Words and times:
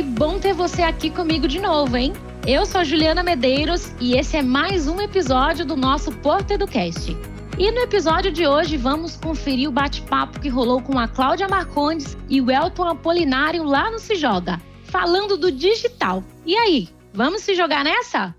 Que 0.00 0.04
bom 0.04 0.38
ter 0.38 0.54
você 0.54 0.80
aqui 0.80 1.10
comigo 1.10 1.46
de 1.46 1.60
novo, 1.60 1.94
hein? 1.94 2.14
Eu 2.46 2.64
sou 2.64 2.82
Juliana 2.82 3.22
Medeiros 3.22 3.92
e 4.00 4.16
esse 4.16 4.34
é 4.34 4.40
mais 4.40 4.88
um 4.88 4.98
episódio 4.98 5.62
do 5.62 5.76
nosso 5.76 6.10
Porto 6.10 6.52
Educast. 6.52 7.14
E 7.58 7.70
no 7.70 7.80
episódio 7.80 8.32
de 8.32 8.46
hoje 8.46 8.78
vamos 8.78 9.16
conferir 9.16 9.68
o 9.68 9.72
bate-papo 9.72 10.40
que 10.40 10.48
rolou 10.48 10.80
com 10.80 10.98
a 10.98 11.06
Cláudia 11.06 11.46
Marcondes 11.48 12.16
e 12.30 12.40
o 12.40 12.50
Elton 12.50 12.88
Apolinário 12.88 13.62
lá 13.62 13.90
no 13.90 13.98
Se 13.98 14.14
Joga, 14.14 14.58
falando 14.84 15.36
do 15.36 15.52
digital. 15.52 16.24
E 16.46 16.56
aí, 16.56 16.88
vamos 17.12 17.42
se 17.42 17.54
jogar 17.54 17.84
nessa? 17.84 18.34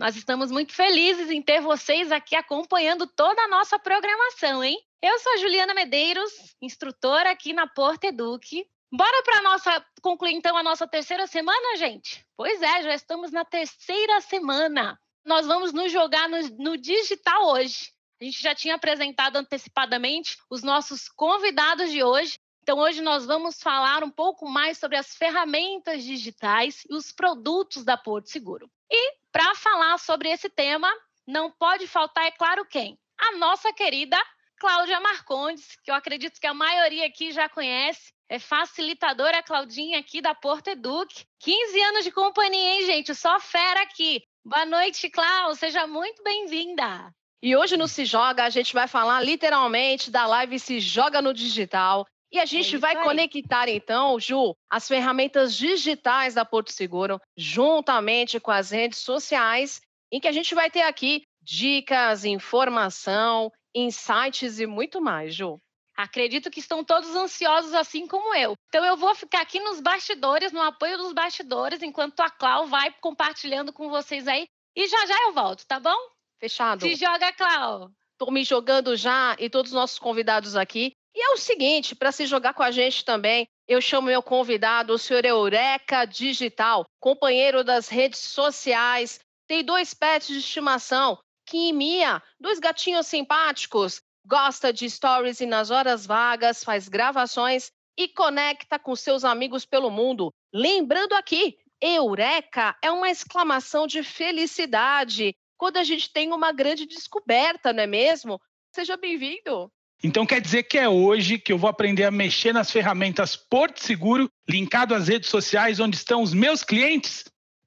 Nós 0.00 0.16
estamos 0.16 0.50
muito 0.50 0.72
felizes 0.72 1.28
em 1.28 1.42
ter 1.42 1.60
vocês 1.60 2.10
aqui 2.10 2.34
acompanhando 2.34 3.06
toda 3.06 3.42
a 3.42 3.48
nossa 3.48 3.78
programação, 3.78 4.64
hein? 4.64 4.82
Eu 5.02 5.18
sou 5.18 5.34
a 5.34 5.36
Juliana 5.36 5.74
Medeiros, 5.74 6.56
instrutora 6.62 7.30
aqui 7.30 7.52
na 7.52 7.66
Porta 7.66 8.06
Eduque. 8.06 8.66
Bora 8.90 9.22
para 9.22 9.42
nossa 9.42 9.84
concluir 10.00 10.32
então 10.32 10.56
a 10.56 10.62
nossa 10.62 10.88
terceira 10.88 11.26
semana, 11.26 11.76
gente? 11.76 12.24
Pois 12.34 12.62
é, 12.62 12.82
já 12.82 12.94
estamos 12.94 13.30
na 13.30 13.44
terceira 13.44 14.22
semana. 14.22 14.98
Nós 15.22 15.46
vamos 15.46 15.70
nos 15.74 15.92
jogar 15.92 16.30
no, 16.30 16.38
no 16.56 16.78
digital 16.78 17.50
hoje. 17.50 17.92
A 18.22 18.24
gente 18.24 18.40
já 18.40 18.54
tinha 18.54 18.76
apresentado 18.76 19.36
antecipadamente 19.36 20.38
os 20.48 20.62
nossos 20.62 21.10
convidados 21.10 21.90
de 21.90 22.02
hoje. 22.02 22.38
Então, 22.62 22.78
hoje 22.78 23.02
nós 23.02 23.26
vamos 23.26 23.60
falar 23.60 24.02
um 24.02 24.10
pouco 24.10 24.48
mais 24.48 24.78
sobre 24.78 24.96
as 24.96 25.14
ferramentas 25.14 26.02
digitais 26.02 26.84
e 26.88 26.94
os 26.94 27.12
produtos 27.12 27.84
da 27.84 27.98
Porto 27.98 28.30
Seguro. 28.30 28.66
E 28.90 29.14
para 29.30 29.54
falar 29.54 29.98
sobre 29.98 30.28
esse 30.28 30.48
tema, 30.48 30.90
não 31.26 31.50
pode 31.50 31.86
faltar, 31.86 32.24
é 32.24 32.30
claro, 32.32 32.64
quem? 32.64 32.98
A 33.18 33.36
nossa 33.36 33.72
querida 33.72 34.18
Cláudia 34.58 35.00
Marcondes, 35.00 35.76
que 35.82 35.90
eu 35.90 35.94
acredito 35.94 36.40
que 36.40 36.46
a 36.46 36.52
maioria 36.52 37.06
aqui 37.06 37.32
já 37.32 37.48
conhece, 37.48 38.12
é 38.28 38.38
facilitadora 38.38 39.42
Claudinha 39.42 39.98
aqui 39.98 40.20
da 40.20 40.34
Porto 40.34 40.68
Eduque. 40.68 41.24
15 41.40 41.82
anos 41.82 42.04
de 42.04 42.12
companhia, 42.12 42.74
hein, 42.74 42.86
gente? 42.86 43.14
Só 43.14 43.40
fera 43.40 43.82
aqui. 43.82 44.22
Boa 44.44 44.66
noite, 44.66 45.08
Cláudia. 45.08 45.54
Seja 45.54 45.86
muito 45.86 46.22
bem-vinda. 46.22 47.12
E 47.42 47.56
hoje 47.56 47.76
no 47.76 47.88
Se 47.88 48.04
Joga 48.04 48.44
a 48.44 48.50
gente 48.50 48.74
vai 48.74 48.86
falar 48.86 49.22
literalmente 49.22 50.10
da 50.10 50.26
live 50.26 50.58
Se 50.58 50.78
Joga 50.78 51.22
no 51.22 51.32
Digital. 51.32 52.06
E 52.32 52.38
a 52.38 52.44
gente 52.44 52.76
é 52.76 52.78
vai 52.78 52.96
aí. 52.96 53.02
conectar 53.02 53.68
então, 53.68 54.18
Ju, 54.20 54.56
as 54.70 54.86
ferramentas 54.86 55.54
digitais 55.54 56.34
da 56.34 56.44
Porto 56.44 56.72
Seguro, 56.72 57.20
juntamente 57.36 58.38
com 58.38 58.50
as 58.50 58.70
redes 58.70 59.00
sociais, 59.00 59.80
em 60.12 60.20
que 60.20 60.28
a 60.28 60.32
gente 60.32 60.54
vai 60.54 60.70
ter 60.70 60.82
aqui 60.82 61.24
dicas, 61.42 62.24
informação, 62.24 63.50
insights 63.74 64.60
e 64.60 64.66
muito 64.66 65.00
mais, 65.00 65.34
Ju. 65.34 65.60
Acredito 65.96 66.50
que 66.50 66.60
estão 66.60 66.82
todos 66.82 67.14
ansiosos 67.14 67.74
assim 67.74 68.06
como 68.06 68.34
eu. 68.34 68.54
Então 68.68 68.84
eu 68.84 68.96
vou 68.96 69.14
ficar 69.14 69.42
aqui 69.42 69.60
nos 69.60 69.80
bastidores, 69.80 70.52
no 70.52 70.62
apoio 70.62 70.96
dos 70.96 71.12
bastidores, 71.12 71.82
enquanto 71.82 72.20
a 72.20 72.30
Clau 72.30 72.66
vai 72.66 72.94
compartilhando 73.00 73.72
com 73.72 73.90
vocês 73.90 74.26
aí. 74.26 74.46
E 74.74 74.86
já 74.88 75.04
já 75.06 75.16
eu 75.26 75.32
volto, 75.34 75.66
tá 75.66 75.78
bom? 75.78 75.96
Fechado. 76.38 76.80
Se 76.80 76.94
joga, 76.94 77.32
Clau. 77.32 77.90
Tô 78.16 78.30
me 78.30 78.44
jogando 78.44 78.96
já 78.96 79.36
e 79.38 79.50
todos 79.50 79.72
os 79.72 79.76
nossos 79.76 79.98
convidados 79.98 80.56
aqui. 80.56 80.94
E 81.14 81.20
é 81.20 81.30
o 81.30 81.36
seguinte, 81.36 81.94
para 81.94 82.12
se 82.12 82.24
jogar 82.26 82.54
com 82.54 82.62
a 82.62 82.70
gente 82.70 83.04
também, 83.04 83.48
eu 83.66 83.80
chamo 83.80 84.08
meu 84.08 84.22
convidado, 84.22 84.92
o 84.92 84.98
senhor 84.98 85.24
Eureka 85.24 86.04
Digital, 86.04 86.84
companheiro 87.00 87.64
das 87.64 87.88
redes 87.88 88.20
sociais, 88.20 89.20
tem 89.46 89.64
dois 89.64 89.92
pets 89.92 90.28
de 90.28 90.38
estimação, 90.38 91.18
Kim 91.44 91.68
e 91.68 91.72
Mia, 91.72 92.22
dois 92.38 92.60
gatinhos 92.60 93.08
simpáticos, 93.08 94.00
gosta 94.24 94.72
de 94.72 94.88
stories 94.88 95.40
e 95.40 95.46
nas 95.46 95.70
horas 95.70 96.06
vagas 96.06 96.62
faz 96.62 96.88
gravações 96.88 97.72
e 97.96 98.06
conecta 98.06 98.78
com 98.78 98.94
seus 98.94 99.24
amigos 99.24 99.64
pelo 99.64 99.90
mundo. 99.90 100.32
Lembrando 100.54 101.14
aqui, 101.14 101.58
Eureka 101.80 102.76
é 102.82 102.90
uma 102.90 103.10
exclamação 103.10 103.86
de 103.86 104.02
felicidade 104.02 105.34
quando 105.56 105.76
a 105.76 105.84
gente 105.84 106.10
tem 106.12 106.32
uma 106.32 106.52
grande 106.52 106.86
descoberta, 106.86 107.72
não 107.72 107.82
é 107.82 107.86
mesmo? 107.86 108.40
Seja 108.72 108.96
bem-vindo! 108.96 109.70
Então 110.02 110.24
quer 110.24 110.40
dizer 110.40 110.62
que 110.62 110.78
é 110.78 110.88
hoje 110.88 111.38
que 111.38 111.52
eu 111.52 111.58
vou 111.58 111.68
aprender 111.68 112.04
a 112.04 112.10
mexer 112.10 112.54
nas 112.54 112.70
ferramentas 112.70 113.36
Porto 113.36 113.82
Seguro, 113.82 114.30
linkado 114.48 114.94
às 114.94 115.08
redes 115.08 115.28
sociais 115.28 115.78
onde 115.78 115.96
estão 115.96 116.22
os 116.22 116.32
meus 116.32 116.64
clientes? 116.64 117.24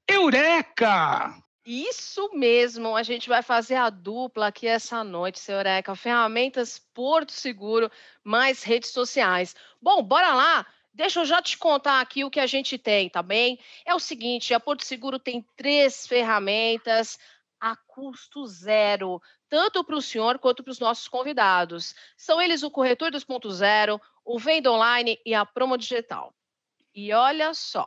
Eureka! 0.08 1.36
Isso 1.64 2.28
mesmo, 2.34 2.94
a 2.94 3.02
gente 3.02 3.28
vai 3.28 3.40
fazer 3.40 3.76
a 3.76 3.88
dupla 3.88 4.48
aqui 4.48 4.66
essa 4.66 5.02
noite, 5.02 5.38
seu 5.38 5.54
Eureka. 5.54 5.94
Ferramentas 5.94 6.78
Porto 6.92 7.32
Seguro, 7.32 7.90
mais 8.22 8.64
redes 8.64 8.90
sociais. 8.90 9.54
Bom, 9.80 10.02
bora 10.02 10.34
lá! 10.34 10.66
Deixa 10.92 11.20
eu 11.20 11.24
já 11.24 11.42
te 11.42 11.58
contar 11.58 12.00
aqui 12.00 12.24
o 12.24 12.30
que 12.30 12.38
a 12.38 12.46
gente 12.46 12.78
tem, 12.78 13.08
tá 13.08 13.20
bem? 13.20 13.58
É 13.84 13.92
o 13.94 13.98
seguinte, 13.98 14.54
a 14.54 14.60
Porto 14.60 14.84
Seguro 14.84 15.18
tem 15.18 15.44
três 15.56 16.06
ferramentas 16.06 17.18
a 17.64 17.74
custo 17.74 18.46
zero, 18.46 19.22
tanto 19.48 19.82
para 19.82 19.96
o 19.96 20.02
senhor 20.02 20.38
quanto 20.38 20.62
para 20.62 20.70
os 20.70 20.78
nossos 20.78 21.08
convidados. 21.08 21.94
São 22.14 22.38
eles 22.38 22.62
o 22.62 22.70
Corretor 22.70 23.10
2.0, 23.10 23.98
o 24.22 24.38
Venda 24.38 24.70
Online 24.70 25.18
e 25.24 25.32
a 25.32 25.46
Promo 25.46 25.78
Digital. 25.78 26.34
E 26.94 27.10
olha 27.14 27.54
só, 27.54 27.86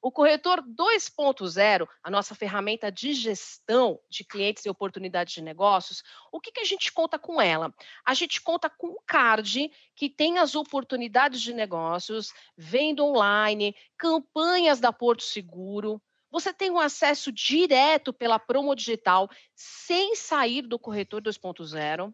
o 0.00 0.12
Corretor 0.12 0.62
2.0, 0.62 1.88
a 2.04 2.08
nossa 2.08 2.36
ferramenta 2.36 2.92
de 2.92 3.14
gestão 3.14 3.98
de 4.08 4.22
clientes 4.22 4.64
e 4.64 4.70
oportunidades 4.70 5.34
de 5.34 5.42
negócios, 5.42 6.04
o 6.30 6.40
que, 6.40 6.52
que 6.52 6.60
a 6.60 6.64
gente 6.64 6.92
conta 6.92 7.18
com 7.18 7.40
ela? 7.40 7.74
A 8.04 8.14
gente 8.14 8.40
conta 8.40 8.70
com 8.70 8.90
um 8.90 8.98
card 9.04 9.72
que 9.96 10.08
tem 10.08 10.38
as 10.38 10.54
oportunidades 10.54 11.40
de 11.40 11.52
negócios, 11.52 12.32
venda 12.56 13.02
online, 13.02 13.74
campanhas 13.98 14.78
da 14.78 14.92
Porto 14.92 15.24
Seguro, 15.24 16.00
você 16.38 16.52
tem 16.52 16.70
um 16.70 16.78
acesso 16.78 17.32
direto 17.32 18.12
pela 18.12 18.38
Promo 18.38 18.76
Digital, 18.76 19.26
sem 19.54 20.14
sair 20.14 20.60
do 20.60 20.78
corretor 20.78 21.22
2.0, 21.22 22.12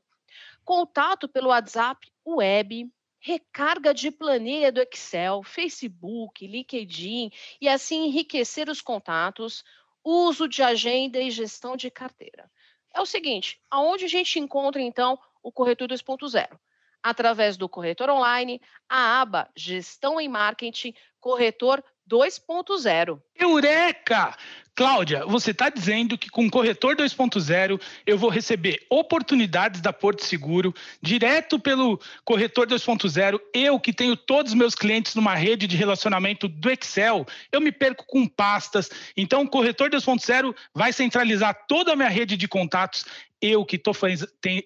contato 0.65 1.29
pelo 1.29 1.49
WhatsApp 1.49 2.09
web, 2.25 2.89
recarga 3.19 3.93
de 3.93 4.13
planilha 4.13 4.71
do 4.71 4.81
Excel, 4.81 5.43
Facebook, 5.43 6.47
LinkedIn 6.47 7.33
e 7.61 7.69
assim 7.69 8.05
enriquecer 8.05 8.69
os 8.69 8.81
contatos, 8.81 9.65
uso 10.05 10.47
de 10.47 10.63
agenda 10.63 11.19
e 11.19 11.29
gestão 11.29 11.77
de 11.77 11.91
carteira. 11.91 12.49
É 12.95 13.01
o 13.01 13.07
seguinte, 13.07 13.61
aonde 13.69 14.05
a 14.05 14.09
gente 14.09 14.39
encontra 14.39 14.81
então 14.81 15.19
o 15.43 15.51
corretor 15.51 15.89
2.0? 15.89 16.57
Através 17.03 17.57
do 17.57 17.69
corretor 17.69 18.09
online, 18.09 18.63
a 18.89 19.21
aba 19.21 19.51
Gestão 19.57 20.21
em 20.21 20.29
Marketing, 20.29 20.95
corretor 21.19 21.83
2.0. 22.09 23.21
Eureka! 23.37 24.37
Cláudia, 24.75 25.27
você 25.27 25.51
está 25.51 25.69
dizendo 25.69 26.17
que 26.17 26.31
com 26.31 26.47
o 26.47 26.51
corretor 26.51 26.97
2.0 26.97 27.79
eu 28.07 28.17
vou 28.17 28.31
receber 28.31 28.81
oportunidades 28.89 29.83
da 29.83 29.93
Porto 29.93 30.25
Seguro 30.25 30.75
direto 31.01 31.59
pelo 31.59 32.01
corretor 32.25 32.67
2.0. 32.67 33.39
Eu 33.53 33.79
que 33.79 33.93
tenho 33.93 34.17
todos 34.17 34.53
os 34.53 34.59
meus 34.59 34.75
clientes 34.75 35.15
numa 35.15 35.35
rede 35.35 35.67
de 35.67 35.77
relacionamento 35.77 36.49
do 36.49 36.71
Excel, 36.71 37.27
eu 37.53 37.61
me 37.61 37.71
perco 37.71 38.07
com 38.07 38.27
pastas. 38.27 38.89
Então, 39.15 39.43
o 39.43 39.49
corretor 39.49 39.91
2.0 39.91 40.55
vai 40.75 40.91
centralizar 40.91 41.67
toda 41.69 41.93
a 41.93 41.97
minha 41.97 42.09
rede 42.09 42.39
de 42.39 42.49
contatos 42.49 43.05
eu 43.43 43.65
que 43.67 43.75
estou 43.77 43.93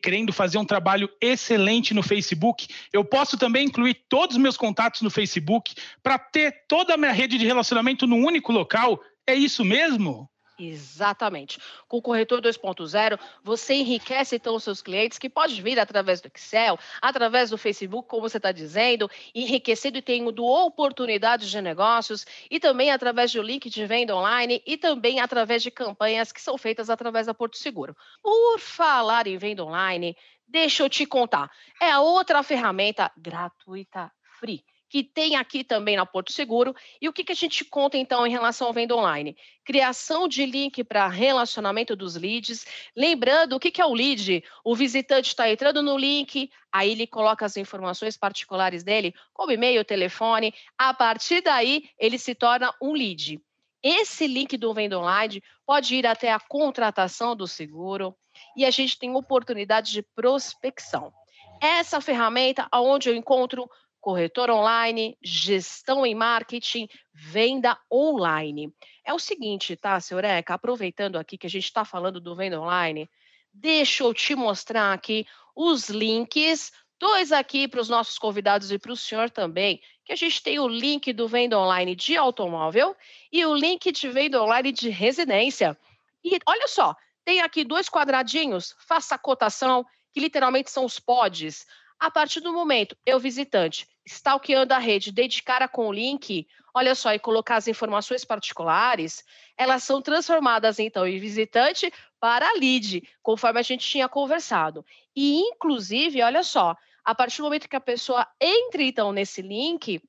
querendo 0.03 0.33
fazer 0.33 0.59
um 0.59 0.65
trabalho 0.65 1.09
excelente 1.21 1.95
no 1.95 2.03
Facebook, 2.03 2.69
eu 2.93 3.03
posso 3.03 3.39
também 3.39 3.67
incluir 3.67 3.95
todos 4.09 4.37
os 4.37 4.43
meus 4.43 4.57
contatos 4.57 5.01
no 5.01 5.11
Facebook 5.11 5.75
para 6.03 6.19
ter 6.19 6.65
toda 6.69 6.95
a 6.95 6.97
minha 6.99 7.13
rede 7.13 7.39
de 7.39 7.47
relacionamento 7.47 8.07
num 8.07 8.23
único 8.23 8.53
local. 8.53 9.01
É 9.27 9.35
isso 9.35 9.65
mesmo? 9.65 10.31
Exatamente. 10.59 11.61
Com 11.87 11.99
o 11.99 12.03
corretor 12.03 12.41
2.0, 12.41 13.19
você 13.43 13.75
enriquece 13.75 14.37
então 14.37 14.55
os 14.55 14.65
seus 14.65 14.81
clientes, 14.81 15.19
que 15.19 15.29
pode 15.29 15.61
vir 15.61 15.79
através 15.79 16.23
do 16.23 16.31
Excel, 16.35 16.79
através 17.01 17.51
do 17.51 17.59
Facebook, 17.59 18.09
como 18.09 18.23
você 18.23 18.39
está 18.39 18.53
dizendo, 18.53 19.11
enriquecendo 19.35 19.99
e 19.99 20.03
tendo 20.03 20.45
oportunidades 20.45 21.51
de 21.51 21.61
negócios, 21.61 22.25
e 22.51 22.59
também 22.59 22.91
através 22.91 23.33
do 23.33 23.43
link 23.43 23.69
de 23.69 23.85
venda 23.85 24.17
online 24.17 24.63
e 24.67 24.79
também 24.79 25.21
através 25.21 25.63
de 25.63 25.71
campanhas 25.71 26.33
que 26.33 26.41
são 26.41 26.57
feitas 26.57 26.89
através 26.89 27.27
da 27.27 27.35
Porto 27.35 27.59
Seguro. 27.59 27.95
Por 28.23 28.59
falar 28.59 29.27
em 29.27 29.37
venda 29.37 29.63
online, 29.63 30.17
deixa 30.49 30.83
eu 30.83 30.89
te 30.89 31.05
contar. 31.05 31.51
É 31.81 31.91
a 31.91 32.01
outra 32.01 32.43
ferramenta 32.43 33.13
gratuita, 33.17 34.11
free 34.41 34.65
que 34.89 35.03
tem 35.03 35.37
aqui 35.37 35.65
também 35.65 35.97
na 35.97 36.07
Porto 36.07 36.33
Seguro. 36.33 36.75
E 37.01 37.09
o 37.09 37.13
que, 37.13 37.25
que 37.25 37.33
a 37.33 37.37
gente 37.37 37.65
conta 37.65 37.97
então 37.97 38.27
em 38.27 38.31
relação 38.31 38.69
ao 38.69 38.73
venda 38.73 38.95
online? 38.95 39.37
Criação 39.65 40.29
de 40.29 40.47
link 40.47 40.85
para 40.85 41.09
relacionamento 41.09 41.97
dos 41.97 42.17
leads. 42.17 42.67
Lembrando, 42.97 43.57
o 43.57 43.61
que, 43.61 43.71
que 43.71 43.81
é 43.81 43.87
o 43.87 43.95
lead? 43.95 44.45
O 44.65 44.75
visitante 44.75 45.29
está 45.29 45.51
entrando 45.51 45.83
no 45.83 45.99
link, 45.99 46.51
aí 46.71 46.93
ele 46.93 47.07
coloca 47.07 47.45
as 47.45 47.57
informações 47.57 48.17
particulares 48.17 48.83
dele, 48.83 49.15
como 49.33 49.53
e-mail, 49.53 49.85
telefone. 49.85 50.55
A 50.79 50.95
partir 50.95 51.41
daí, 51.41 51.91
ele 51.99 52.19
se 52.19 52.35
torna 52.35 52.73
um 52.81 52.93
lead. 52.93 53.41
Esse 53.83 54.27
link 54.27 54.57
do 54.57 54.75
Venda 54.75 54.99
Online 54.99 55.43
pode 55.65 55.95
ir 55.95 56.07
até 56.07 56.33
a 56.33 56.41
contratação 56.41 57.37
do 57.37 57.47
seguro 57.47 58.17
e 58.57 58.65
a 58.65 58.71
gente 58.71 58.99
tem 58.99 59.15
oportunidade 59.15 59.93
de 59.93 60.03
prospecção. 60.03 61.13
Essa 61.61 62.01
ferramenta 62.01 62.69
onde 62.73 63.09
eu 63.09 63.15
encontro 63.15 63.71
corretor 64.07 64.53
online, 64.53 65.19
gestão 65.21 66.07
em 66.07 66.15
marketing, 66.15 66.89
venda 67.13 67.77
online. 67.93 68.73
É 69.05 69.13
o 69.13 69.19
seguinte, 69.19 69.75
tá, 69.75 69.99
seu 69.99 70.19
Eureka? 70.19 70.55
Aproveitando 70.55 71.17
aqui 71.17 71.37
que 71.37 71.49
a 71.49 71.51
gente 71.51 71.65
está 71.65 71.85
falando 71.85 72.21
do 72.21 72.37
venda 72.37 72.61
online, 72.61 73.11
deixa 73.53 74.05
eu 74.05 74.15
te 74.15 74.37
mostrar 74.37 74.93
aqui 74.93 75.27
os 75.57 75.89
links, 75.89 76.71
dois 77.01 77.33
aqui 77.33 77.67
para 77.67 77.81
os 77.81 77.89
nossos 77.89 78.17
convidados 78.17 78.71
e 78.71 78.79
para 78.79 78.93
o 78.93 78.97
senhor 78.97 79.29
também, 79.29 79.81
que 80.05 80.13
a 80.13 80.17
gente 80.17 80.41
tem 80.41 80.61
o 80.61 80.69
link 80.69 81.13
do 81.13 81.27
venda 81.27 81.59
online 81.59 81.97
de 81.97 82.17
automóvel 82.17 82.97
e 83.33 83.45
o 83.45 83.57
link 83.57 83.91
de 83.91 84.09
venda 84.09 84.41
online 84.41 84.71
de 84.71 84.89
residência. 84.89 85.77
E 86.23 86.39
olha 86.47 86.69
só, 86.69 86.95
tem 87.25 87.41
aqui 87.41 87.65
dois 87.65 87.89
quadradinhos, 87.89 88.73
faça 88.87 89.17
a 89.17 89.19
cotação, 89.19 89.85
que 90.15 90.21
literalmente 90.21 90.71
são 90.71 90.85
os 90.85 91.01
pods. 91.01 91.67
A 91.99 92.11
partir 92.11 92.41
do 92.41 92.53
momento, 92.53 92.97
eu 93.07 93.19
visitante, 93.19 93.89
stalkeando 94.05 94.75
a 94.75 94.79
rede, 94.79 95.11
dei 95.11 95.27
de 95.27 95.43
cara 95.43 95.67
com 95.67 95.89
o 95.89 95.93
link, 95.93 96.47
olha 96.75 96.95
só, 96.95 97.13
e 97.15 97.19
colocar 97.19 97.57
as 97.57 97.69
informações 97.69 98.25
particulares, 98.25 99.25
elas 99.57 99.83
são 99.83 100.03
transformadas 100.03 100.79
então 100.79 101.07
em 101.07 101.19
visitante 101.19 101.91
para 102.21 102.53
lead, 102.53 103.03
conforme 103.23 103.61
a 103.61 103.63
gente 103.63 103.87
tinha 103.87 104.09
conversado. 104.09 104.85
E 105.15 105.39
inclusive, 105.41 106.23
olha 106.23 106.43
só, 106.43 106.77
a 107.03 107.15
partir 107.15 107.39
do 107.39 107.45
momento 107.45 107.69
que 107.69 107.77
a 107.77 107.81
pessoa 107.81 108.27
entra 108.39 108.83
então 108.83 109.11
nesse 109.11 109.41
link, 109.41 110.03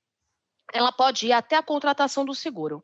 ela 0.73 0.91
pode 0.91 1.27
ir 1.27 1.31
até 1.31 1.55
a 1.55 1.63
contratação 1.63 2.25
do 2.25 2.35
seguro. 2.35 2.83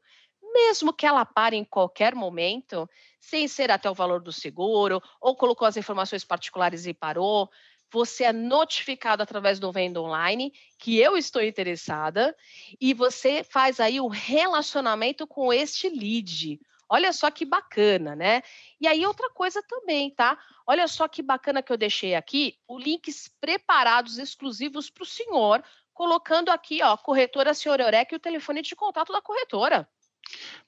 Mesmo 0.54 0.94
que 0.94 1.06
ela 1.06 1.26
pare 1.26 1.58
em 1.58 1.66
qualquer 1.66 2.14
momento, 2.14 2.88
sem 3.20 3.48
ser 3.48 3.72
até 3.72 3.90
o 3.90 3.94
valor 3.96 4.22
do 4.22 4.32
seguro, 4.32 5.02
ou 5.20 5.36
colocou 5.36 5.68
as 5.68 5.76
informações 5.76 6.24
particulares 6.24 6.86
e 6.86 6.94
parou, 6.94 7.50
você 7.94 8.24
é 8.24 8.34
notificado 8.34 9.22
através 9.22 9.60
do 9.60 9.72
Venda 9.72 10.01
Online 10.01 10.51
que 10.80 10.98
eu 10.98 11.16
estou 11.16 11.44
interessada 11.44 12.36
e 12.81 12.92
você 12.92 13.44
faz 13.44 13.80
aí 13.80 14.01
o 14.01 14.07
relacionamento 14.07 15.28
com 15.28 15.54
este 15.54 15.90
lead. 15.90 16.60
Olha 16.90 17.13
só 17.13 17.30
que 17.30 17.45
bacana, 17.45 18.16
né? 18.16 18.42
E 18.81 18.88
aí 18.88 19.06
outra 19.06 19.30
coisa 19.30 19.62
também, 19.62 20.10
tá? 20.10 20.38
Olha 20.66 20.88
só 20.88 21.07
que 21.07 21.22
bacana 21.22 21.62
que 21.62 21.72
eu 21.72 21.78
deixei 21.78 22.16
aqui, 22.16 22.57
o 22.68 22.80
links 22.80 23.31
preparados 23.40 24.18
exclusivos 24.18 24.90
para 24.90 25.04
o 25.04 25.06
senhor, 25.06 25.63
colocando 25.94 26.50
aqui, 26.50 26.81
ó, 26.81 26.98
corretora 26.98 27.54
Senhor 27.54 27.80
Eureka 27.80 28.16
e 28.16 28.18
o 28.18 28.19
telefone 28.19 28.63
de 28.63 28.75
contato 28.75 29.13
da 29.13 29.22
corretora. 29.22 29.88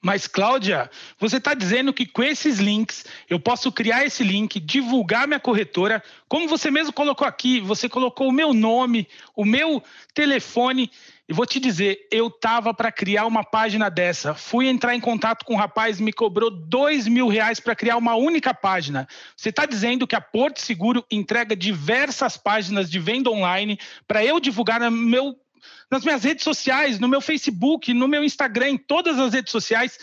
Mas, 0.00 0.26
Cláudia, 0.26 0.90
você 1.18 1.38
está 1.38 1.54
dizendo 1.54 1.92
que 1.92 2.06
com 2.06 2.22
esses 2.22 2.58
links 2.58 3.04
eu 3.28 3.40
posso 3.40 3.72
criar 3.72 4.04
esse 4.04 4.22
link, 4.22 4.60
divulgar 4.60 5.26
minha 5.26 5.40
corretora, 5.40 6.02
como 6.28 6.46
você 6.46 6.70
mesmo 6.70 6.92
colocou 6.92 7.26
aqui, 7.26 7.60
você 7.60 7.88
colocou 7.88 8.28
o 8.28 8.32
meu 8.32 8.52
nome, 8.52 9.08
o 9.34 9.44
meu 9.44 9.82
telefone. 10.14 10.90
E 11.28 11.32
vou 11.32 11.44
te 11.44 11.58
dizer, 11.58 12.06
eu 12.12 12.30
tava 12.30 12.72
para 12.72 12.92
criar 12.92 13.26
uma 13.26 13.42
página 13.42 13.90
dessa. 13.90 14.32
Fui 14.32 14.68
entrar 14.68 14.94
em 14.94 15.00
contato 15.00 15.44
com 15.44 15.54
um 15.54 15.56
rapaz, 15.56 15.98
me 15.98 16.12
cobrou 16.12 16.50
dois 16.50 17.08
mil 17.08 17.26
reais 17.26 17.58
para 17.58 17.74
criar 17.74 17.96
uma 17.96 18.14
única 18.14 18.54
página. 18.54 19.08
Você 19.36 19.48
está 19.48 19.66
dizendo 19.66 20.06
que 20.06 20.14
a 20.14 20.20
Porto 20.20 20.60
Seguro 20.60 21.04
entrega 21.10 21.56
diversas 21.56 22.36
páginas 22.36 22.88
de 22.88 23.00
venda 23.00 23.28
online 23.28 23.76
para 24.06 24.24
eu 24.24 24.38
divulgar 24.38 24.78
no 24.78 24.90
meu 24.92 25.36
nas 25.90 26.04
minhas 26.04 26.24
redes 26.24 26.44
sociais, 26.44 26.98
no 26.98 27.08
meu 27.08 27.20
Facebook, 27.20 27.92
no 27.92 28.08
meu 28.08 28.24
Instagram, 28.24 28.70
em 28.70 28.78
todas 28.78 29.18
as 29.18 29.32
redes 29.32 29.52
sociais. 29.52 29.98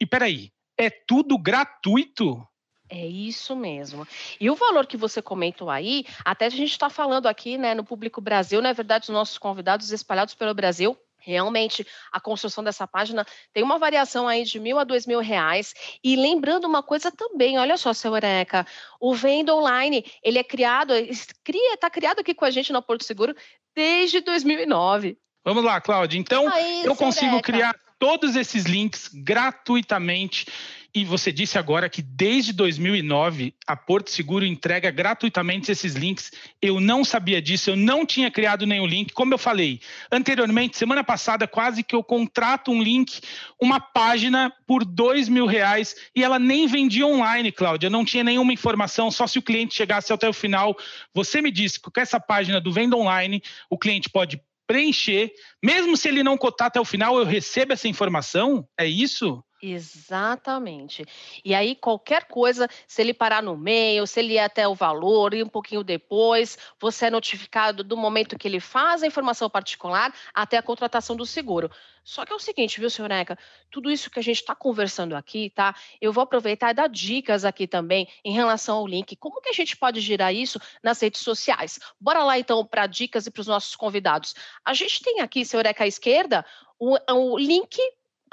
E 0.00 0.06
peraí, 0.06 0.50
é 0.76 0.90
tudo 0.90 1.38
gratuito? 1.38 2.46
É 2.90 3.06
isso 3.06 3.54
mesmo. 3.54 4.06
E 4.40 4.48
o 4.48 4.54
valor 4.54 4.86
que 4.86 4.96
você 4.96 5.20
comentou 5.20 5.68
aí, 5.68 6.06
até 6.24 6.46
a 6.46 6.50
gente 6.50 6.70
está 6.70 6.88
falando 6.88 7.26
aqui, 7.26 7.58
né, 7.58 7.74
no 7.74 7.84
Público 7.84 8.20
Brasil, 8.20 8.62
na 8.62 8.72
verdade, 8.72 9.04
os 9.04 9.08
nossos 9.10 9.36
convidados 9.36 9.90
espalhados 9.90 10.34
pelo 10.34 10.54
Brasil, 10.54 10.96
Realmente, 11.20 11.86
a 12.12 12.20
construção 12.20 12.62
dessa 12.62 12.86
página 12.86 13.26
tem 13.52 13.62
uma 13.62 13.78
variação 13.78 14.28
aí 14.28 14.44
de 14.44 14.60
mil 14.60 14.78
a 14.78 14.84
dois 14.84 15.06
mil 15.06 15.20
reais. 15.20 15.74
E 16.02 16.16
lembrando 16.16 16.64
uma 16.64 16.82
coisa 16.82 17.10
também, 17.10 17.58
olha 17.58 17.76
só, 17.76 17.92
seu 17.92 18.12
Eureka, 18.12 18.66
o 19.00 19.14
Venda 19.14 19.54
Online, 19.54 20.04
ele 20.22 20.38
é 20.38 20.44
criado, 20.44 20.94
está 20.94 21.90
criado 21.90 22.20
aqui 22.20 22.32
com 22.32 22.44
a 22.44 22.50
gente 22.50 22.72
no 22.72 22.80
Porto 22.80 23.04
Seguro 23.04 23.34
desde 23.74 24.20
2009. 24.20 25.18
Vamos 25.44 25.64
lá, 25.64 25.80
Cláudia. 25.80 26.18
Então, 26.18 26.48
Aí, 26.48 26.84
eu 26.84 26.94
consigo 26.94 27.40
criar 27.40 27.74
todos 27.98 28.36
esses 28.36 28.64
links 28.64 29.08
gratuitamente. 29.12 30.46
E 30.94 31.04
você 31.04 31.30
disse 31.30 31.58
agora 31.58 31.88
que 31.88 32.00
desde 32.00 32.52
2009 32.52 33.54
a 33.66 33.76
Porto 33.76 34.10
Seguro 34.10 34.46
entrega 34.46 34.90
gratuitamente 34.90 35.70
esses 35.70 35.94
links. 35.94 36.32
Eu 36.62 36.80
não 36.80 37.04
sabia 37.04 37.42
disso, 37.42 37.70
eu 37.70 37.76
não 37.76 38.06
tinha 38.06 38.30
criado 38.30 38.66
nenhum 38.66 38.86
link. 38.86 39.12
Como 39.12 39.34
eu 39.34 39.38
falei 39.38 39.80
anteriormente, 40.10 40.78
semana 40.78 41.04
passada, 41.04 41.46
quase 41.46 41.82
que 41.82 41.94
eu 41.94 42.02
contrato 42.02 42.70
um 42.70 42.82
link, 42.82 43.20
uma 43.60 43.78
página 43.78 44.50
por 44.66 44.82
dois 44.82 45.28
mil 45.28 45.44
reais 45.44 45.94
e 46.16 46.24
ela 46.24 46.38
nem 46.38 46.66
vendia 46.66 47.06
online, 47.06 47.52
Cláudia. 47.52 47.90
Não 47.90 48.04
tinha 48.04 48.24
nenhuma 48.24 48.52
informação, 48.52 49.10
só 49.10 49.26
se 49.26 49.38
o 49.38 49.42
cliente 49.42 49.74
chegasse 49.74 50.10
até 50.10 50.26
o 50.26 50.32
final. 50.32 50.74
Você 51.12 51.42
me 51.42 51.50
disse 51.50 51.78
que 51.78 51.90
com 51.90 52.00
essa 52.00 52.18
página 52.18 52.60
do 52.60 52.72
Venda 52.72 52.96
Online, 52.96 53.42
o 53.68 53.76
cliente 53.76 54.08
pode 54.08 54.40
preencher, 54.66 55.32
mesmo 55.64 55.96
se 55.96 56.08
ele 56.08 56.22
não 56.22 56.36
cotar 56.36 56.68
até 56.68 56.78
o 56.78 56.84
final, 56.84 57.18
eu 57.18 57.24
recebo 57.24 57.72
essa 57.72 57.88
informação? 57.88 58.68
É 58.78 58.86
isso? 58.86 59.42
Exatamente. 59.60 61.04
E 61.44 61.52
aí, 61.52 61.74
qualquer 61.74 62.26
coisa, 62.26 62.68
se 62.86 63.02
ele 63.02 63.12
parar 63.12 63.42
no 63.42 63.56
meio, 63.56 64.06
se 64.06 64.20
ele 64.20 64.34
ir 64.34 64.38
até 64.38 64.68
o 64.68 64.74
valor, 64.74 65.34
ir 65.34 65.42
um 65.42 65.48
pouquinho 65.48 65.82
depois, 65.82 66.56
você 66.80 67.06
é 67.06 67.10
notificado 67.10 67.82
do 67.82 67.96
momento 67.96 68.38
que 68.38 68.46
ele 68.46 68.60
faz 68.60 69.02
a 69.02 69.06
informação 69.06 69.50
particular 69.50 70.14
até 70.32 70.56
a 70.56 70.62
contratação 70.62 71.16
do 71.16 71.26
seguro. 71.26 71.68
Só 72.04 72.24
que 72.24 72.32
é 72.32 72.36
o 72.36 72.38
seguinte, 72.38 72.78
viu, 72.78 72.88
senhor 72.88 73.08
Neca? 73.08 73.36
Tudo 73.70 73.90
isso 73.90 74.08
que 74.08 74.18
a 74.18 74.22
gente 74.22 74.38
está 74.38 74.54
conversando 74.54 75.16
aqui, 75.16 75.50
tá? 75.50 75.74
Eu 76.00 76.12
vou 76.12 76.22
aproveitar 76.22 76.70
e 76.70 76.74
dar 76.74 76.88
dicas 76.88 77.44
aqui 77.44 77.66
também 77.66 78.08
em 78.24 78.32
relação 78.32 78.78
ao 78.78 78.86
link. 78.86 79.16
Como 79.16 79.42
que 79.42 79.50
a 79.50 79.52
gente 79.52 79.76
pode 79.76 80.00
girar 80.00 80.32
isso 80.32 80.60
nas 80.82 81.00
redes 81.02 81.20
sociais? 81.20 81.80
Bora 82.00 82.22
lá, 82.22 82.38
então, 82.38 82.64
para 82.64 82.86
dicas 82.86 83.26
e 83.26 83.30
para 83.30 83.40
os 83.40 83.46
nossos 83.48 83.74
convidados. 83.74 84.34
A 84.64 84.72
gente 84.72 85.02
tem 85.02 85.20
aqui, 85.20 85.44
senhor 85.44 85.64
Neca, 85.64 85.84
à 85.84 85.86
esquerda, 85.86 86.46
o, 86.78 86.96
o 87.12 87.36
link 87.36 87.76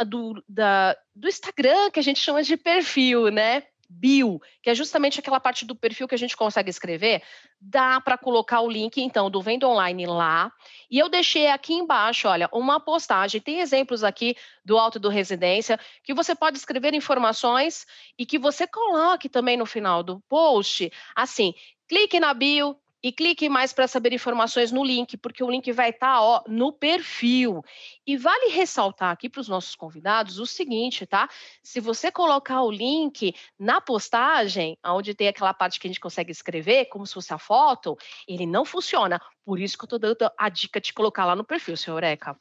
do, 0.04 0.44
da, 0.48 0.96
do 1.16 1.28
Instagram, 1.28 1.92
que 1.92 2.00
a 2.00 2.04
gente 2.04 2.20
chama 2.20 2.44
de 2.44 2.58
perfil, 2.58 3.30
né? 3.30 3.64
Bio, 3.88 4.42
que 4.64 4.70
é 4.70 4.76
justamente 4.76 5.20
aquela 5.20 5.40
parte 5.40 5.64
do 5.64 5.76
perfil 5.76 6.08
que 6.08 6.16
a 6.16 6.18
gente 6.18 6.36
consegue 6.36 6.70
escrever, 6.70 7.22
dá 7.62 8.02
para 8.02 8.18
colocar 8.18 8.62
o 8.62 8.70
link 8.70 8.98
então 8.98 9.30
do 9.30 9.42
Venda 9.42 9.68
Online 9.68 10.08
lá. 10.08 10.52
E 10.90 10.98
eu 10.98 11.08
deixei 11.08 11.48
aqui 11.48 11.74
embaixo, 11.74 12.28
olha, 12.28 12.50
uma 12.52 12.80
postagem. 12.80 13.40
Tem 13.40 13.60
exemplos 13.60 14.04
aqui 14.04 14.36
do 14.64 14.78
Alto 14.78 15.00
do 15.00 15.10
Residência 15.10 15.80
que 16.04 16.14
você 16.14 16.34
pode 16.34 16.58
escrever 16.58 16.94
informações 16.94 17.86
e 18.18 18.26
que 18.26 18.40
você 18.40 18.66
coloque 18.66 19.30
também 19.30 19.56
no 19.56 19.66
final 19.66 20.02
do 20.02 20.20
post, 20.28 20.92
assim, 21.16 21.54
clique 21.88 22.20
na 22.20 22.34
bio, 22.34 22.76
e 23.06 23.12
clique 23.12 23.48
mais 23.48 23.72
para 23.72 23.88
saber 23.88 24.14
informações 24.14 24.72
no 24.72 24.84
link, 24.84 25.16
porque 25.16 25.44
o 25.44 25.52
link 25.52 25.72
vai 25.72 25.92
estar 25.92 26.20
tá, 26.20 26.44
no 26.48 26.74
perfil. 26.74 27.64
E 28.04 28.18
vale 28.18 28.50
ressaltar 28.50 29.12
aqui 29.12 29.30
para 29.30 29.42
os 29.42 29.48
nossos 29.48 29.76
convidados 29.76 30.40
o 30.40 30.46
seguinte, 30.48 31.06
tá? 31.06 31.30
Se 31.62 31.80
você 31.80 32.12
colocar 32.12 32.64
o 32.64 32.72
link 32.72 33.36
na 33.60 33.80
postagem, 33.80 34.76
onde 34.84 35.14
tem 35.14 35.28
aquela 35.28 35.54
parte 35.54 35.80
que 35.80 35.86
a 35.86 35.90
gente 35.90 36.00
consegue 36.00 36.32
escrever, 36.32 36.86
como 36.86 37.06
se 37.06 37.14
fosse 37.14 37.32
a 37.32 37.38
foto, 37.38 37.96
ele 38.28 38.48
não 38.48 38.66
funciona. 38.66 39.22
Por 39.46 39.60
isso 39.60 39.78
que 39.78 39.84
eu 39.84 39.98
estou 39.98 40.00
dando 40.00 40.28
a 40.36 40.50
dica 40.50 40.82
de 40.82 40.92
colocar 40.92 41.26
lá 41.26 41.36
no 41.36 41.44
perfil, 41.44 41.78
senhor 41.78 41.98
Eureka. 41.98 42.36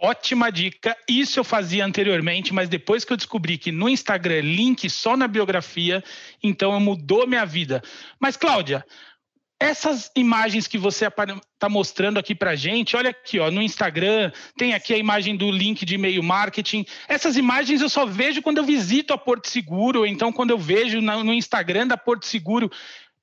Ótima 0.00 0.50
dica. 0.50 0.96
Isso 1.08 1.40
eu 1.40 1.44
fazia 1.44 1.84
anteriormente, 1.84 2.54
mas 2.54 2.68
depois 2.68 3.04
que 3.04 3.12
eu 3.12 3.16
descobri 3.16 3.58
que 3.58 3.72
no 3.72 3.88
Instagram 3.88 4.42
link 4.42 4.88
só 4.90 5.16
na 5.16 5.26
biografia, 5.26 6.04
então 6.40 6.78
mudou 6.78 7.26
minha 7.26 7.44
vida. 7.44 7.82
Mas 8.20 8.36
Cláudia, 8.36 8.84
essas 9.58 10.10
imagens 10.16 10.66
que 10.66 10.76
você 10.76 11.06
está 11.06 11.68
mostrando 11.68 12.18
aqui 12.18 12.34
para 12.34 12.54
gente, 12.54 12.96
olha 12.96 13.10
aqui, 13.10 13.38
ó, 13.38 13.50
no 13.50 13.62
Instagram, 13.62 14.32
tem 14.56 14.74
aqui 14.74 14.92
a 14.92 14.98
imagem 14.98 15.36
do 15.36 15.50
link 15.50 15.84
de 15.84 15.94
e-mail 15.94 16.22
marketing. 16.22 16.84
Essas 17.08 17.36
imagens 17.36 17.80
eu 17.80 17.88
só 17.88 18.04
vejo 18.04 18.42
quando 18.42 18.58
eu 18.58 18.64
visito 18.64 19.12
a 19.12 19.18
Porto 19.18 19.48
Seguro, 19.48 20.00
ou 20.00 20.06
então 20.06 20.32
quando 20.32 20.50
eu 20.50 20.58
vejo 20.58 21.00
no 21.00 21.32
Instagram 21.32 21.86
da 21.86 21.96
Porto 21.96 22.26
Seguro. 22.26 22.70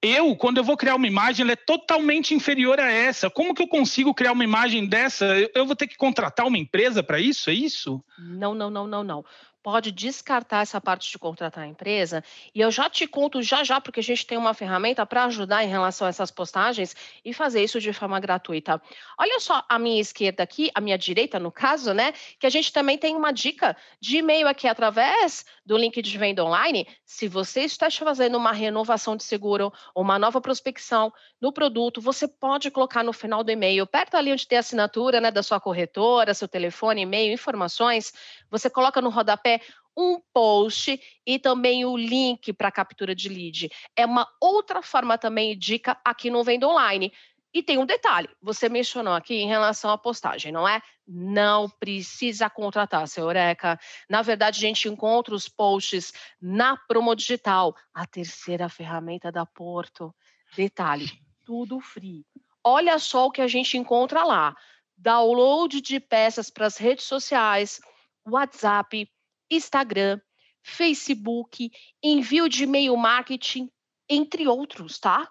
Eu, 0.03 0.35
quando 0.35 0.57
eu 0.57 0.63
vou 0.63 0.75
criar 0.75 0.95
uma 0.95 1.05
imagem, 1.05 1.43
ela 1.43 1.51
é 1.51 1.55
totalmente 1.55 2.33
inferior 2.33 2.79
a 2.79 2.91
essa. 2.91 3.29
Como 3.29 3.53
que 3.53 3.61
eu 3.61 3.67
consigo 3.67 4.15
criar 4.15 4.31
uma 4.31 4.43
imagem 4.43 4.87
dessa? 4.87 5.27
Eu 5.53 5.63
vou 5.67 5.75
ter 5.75 5.85
que 5.85 5.95
contratar 5.95 6.47
uma 6.47 6.57
empresa 6.57 7.03
para 7.03 7.19
isso? 7.19 7.51
É 7.51 7.53
isso? 7.53 8.03
Não, 8.17 8.55
não, 8.55 8.71
não, 8.71 8.87
não, 8.87 9.03
não. 9.03 9.23
Pode 9.63 9.91
descartar 9.91 10.61
essa 10.61 10.81
parte 10.81 11.09
de 11.11 11.17
contratar 11.17 11.63
a 11.63 11.67
empresa. 11.67 12.23
E 12.53 12.61
eu 12.61 12.71
já 12.71 12.89
te 12.89 13.07
conto 13.07 13.41
já 13.41 13.63
já, 13.63 13.79
porque 13.79 13.99
a 13.99 14.03
gente 14.03 14.25
tem 14.25 14.37
uma 14.37 14.53
ferramenta 14.53 15.05
para 15.05 15.25
ajudar 15.25 15.63
em 15.63 15.67
relação 15.67 16.07
a 16.07 16.09
essas 16.09 16.31
postagens 16.31 16.95
e 17.23 17.33
fazer 17.33 17.63
isso 17.63 17.79
de 17.79 17.93
forma 17.93 18.19
gratuita. 18.19 18.81
Olha 19.17 19.39
só 19.39 19.63
a 19.67 19.77
minha 19.77 20.01
esquerda 20.01 20.43
aqui, 20.43 20.71
a 20.73 20.81
minha 20.81 20.97
direita 20.97 21.39
no 21.39 21.51
caso, 21.51 21.93
né? 21.93 22.13
Que 22.39 22.47
a 22.47 22.49
gente 22.49 22.71
também 22.73 22.97
tem 22.97 23.15
uma 23.15 23.31
dica 23.31 23.75
de 23.99 24.17
e-mail 24.17 24.47
aqui 24.47 24.67
através 24.67 25.45
do 25.65 25.77
link 25.77 26.01
de 26.01 26.17
venda 26.17 26.43
online. 26.43 26.87
Se 27.05 27.27
você 27.27 27.61
está 27.61 27.89
fazendo 27.89 28.37
uma 28.37 28.51
renovação 28.51 29.15
de 29.15 29.23
seguro, 29.23 29.71
uma 29.95 30.17
nova 30.17 30.41
prospecção 30.41 31.13
no 31.39 31.51
produto, 31.51 32.01
você 32.01 32.27
pode 32.27 32.71
colocar 32.71 33.03
no 33.03 33.13
final 33.13 33.43
do 33.43 33.51
e-mail, 33.51 33.85
perto 33.85 34.15
ali 34.15 34.31
onde 34.31 34.47
tem 34.47 34.57
a 34.57 34.61
assinatura 34.61 35.21
né, 35.21 35.31
da 35.31 35.43
sua 35.43 35.59
corretora, 35.59 36.33
seu 36.33 36.47
telefone, 36.47 37.01
e-mail, 37.01 37.33
informações, 37.33 38.13
você 38.49 38.69
coloca 38.69 39.01
no 39.01 39.09
rodapé 39.09 39.50
um 39.97 40.19
post 40.33 40.99
e 41.25 41.39
também 41.39 41.85
o 41.85 41.97
link 41.97 42.53
para 42.53 42.71
captura 42.71 43.13
de 43.13 43.27
lead. 43.27 43.69
É 43.95 44.05
uma 44.05 44.27
outra 44.39 44.81
forma 44.81 45.17
também, 45.17 45.57
dica 45.57 45.99
aqui 46.05 46.29
no 46.29 46.43
Venda 46.43 46.67
Online. 46.67 47.11
E 47.53 47.61
tem 47.61 47.77
um 47.77 47.85
detalhe, 47.85 48.29
você 48.41 48.69
mencionou 48.69 49.13
aqui 49.13 49.35
em 49.35 49.47
relação 49.47 49.91
à 49.91 49.97
postagem, 49.97 50.53
não 50.53 50.65
é? 50.65 50.81
Não 51.05 51.69
precisa 51.69 52.49
contratar, 52.49 53.05
seu 53.09 53.25
Eureka. 53.25 53.77
Na 54.09 54.21
verdade, 54.21 54.57
a 54.57 54.67
gente 54.69 54.87
encontra 54.87 55.35
os 55.35 55.49
posts 55.49 56.13
na 56.41 56.77
Promo 56.87 57.13
Digital, 57.13 57.75
a 57.93 58.05
terceira 58.05 58.69
ferramenta 58.69 59.29
da 59.29 59.45
Porto. 59.45 60.15
Detalhe, 60.55 61.11
tudo 61.45 61.81
free. 61.81 62.25
Olha 62.63 62.97
só 62.99 63.25
o 63.25 63.31
que 63.31 63.41
a 63.41 63.47
gente 63.47 63.77
encontra 63.77 64.23
lá. 64.23 64.55
Download 64.95 65.81
de 65.81 65.99
peças 65.99 66.49
para 66.49 66.67
as 66.67 66.77
redes 66.77 67.03
sociais, 67.03 67.81
WhatsApp, 68.25 69.11
Instagram, 69.51 70.19
Facebook, 70.63 71.69
envio 72.01 72.47
de 72.47 72.63
e-mail 72.63 72.95
marketing, 72.95 73.69
entre 74.09 74.47
outros, 74.47 74.97
tá? 74.97 75.29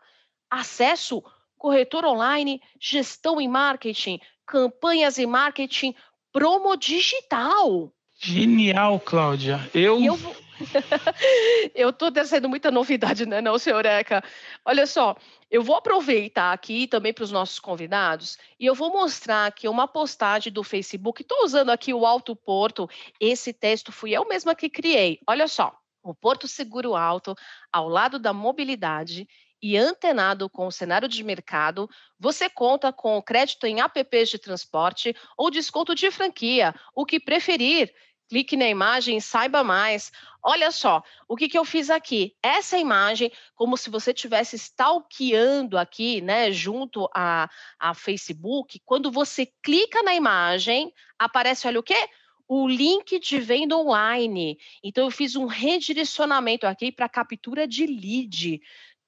Acesso, 0.51 1.23
corretor 1.57 2.05
online, 2.05 2.61
gestão 2.81 3.41
em 3.41 3.49
marketing, 3.49 4.21
campanhas 4.47 5.19
em 5.19 5.27
marketing, 5.27 5.95
promo 6.33 6.77
digital. 6.77 7.93
Genial, 8.21 9.01
Cláudia. 9.01 9.71
Eu. 9.73 10.03
eu 10.03 10.17
vou... 10.17 10.37
eu 11.75 11.93
tô 11.93 12.11
trazendo 12.11 12.49
muita 12.49 12.71
novidade, 12.71 13.27
né, 13.27 13.41
não, 13.41 13.59
senhor 13.59 13.85
Eca? 13.87 14.23
Olha 14.65 14.87
só, 14.87 15.17
eu 15.51 15.63
vou 15.63 15.77
aproveitar 15.77 16.53
aqui 16.53 16.87
também 16.87 17.13
para 17.13 17.25
os 17.25 17.33
nossos 17.33 17.59
convidados 17.59 18.39
e 18.59 18.67
eu 18.67 18.75
vou 18.75 18.91
mostrar 18.91 19.47
aqui 19.47 19.69
uma 19.69 19.89
postagem 19.89 20.53
do 20.53 20.63
Facebook. 20.63 21.23
Estou 21.23 21.45
usando 21.45 21.71
aqui 21.71 21.93
o 21.93 22.07
Alto 22.07 22.37
Porto. 22.37 22.89
Esse 23.19 23.53
texto 23.53 23.93
fui 23.93 24.13
eu 24.13 24.27
mesma 24.27 24.55
que 24.55 24.69
criei. 24.69 25.19
Olha 25.27 25.49
só, 25.49 25.75
o 26.03 26.15
Porto 26.15 26.47
Seguro 26.47 26.95
Alto, 26.95 27.35
ao 27.73 27.89
lado 27.89 28.19
da 28.19 28.33
mobilidade 28.33 29.27
e 29.63 29.77
antenado 29.77 30.49
com 30.49 30.67
o 30.67 30.73
cenário 30.73 31.07
de 31.07 31.23
mercado, 31.23 31.89
você 32.19 32.49
conta 32.49 32.93
com 32.93 33.21
crédito 33.21 33.67
em 33.67 33.81
apps 33.81 34.31
de 34.31 34.39
transporte 34.39 35.15
ou 35.37 35.51
desconto 35.51 35.95
de 35.95 36.11
franquia, 36.11 36.75
o 36.95 37.05
que 37.05 37.21
preferir 37.21 37.93
clique 38.31 38.57
na 38.57 38.69
imagem 38.69 39.17
e 39.17 39.21
saiba 39.21 39.65
mais. 39.65 40.13
Olha 40.41 40.71
só, 40.71 41.03
o 41.29 41.37
que, 41.37 41.49
que 41.49 41.59
eu 41.59 41.65
fiz 41.65 41.91
aqui? 41.91 42.37
Essa 42.41 42.79
imagem, 42.79 43.31
como 43.57 43.77
se 43.77 43.91
você 43.91 44.13
estivesse 44.13 44.55
stalkeando 44.55 45.77
aqui, 45.77 46.21
né, 46.21 46.53
junto 46.53 47.11
a, 47.13 47.51
a 47.79 47.93
Facebook, 47.93 48.81
quando 48.87 49.11
você 49.11 49.47
clica 49.61 50.01
na 50.05 50.15
imagem, 50.15 50.95
aparece, 51.19 51.67
olha 51.67 51.81
o 51.81 51.83
quê? 51.83 52.09
O 52.47 52.69
link 52.69 53.19
de 53.19 53.41
venda 53.41 53.77
online. 53.77 54.57
Então, 54.83 55.07
eu 55.07 55.11
fiz 55.11 55.35
um 55.35 55.47
redirecionamento 55.47 56.69
aqui 56.69 56.93
para 56.93 57.09
captura 57.09 57.67
de 57.67 57.85
lead. 57.85 58.63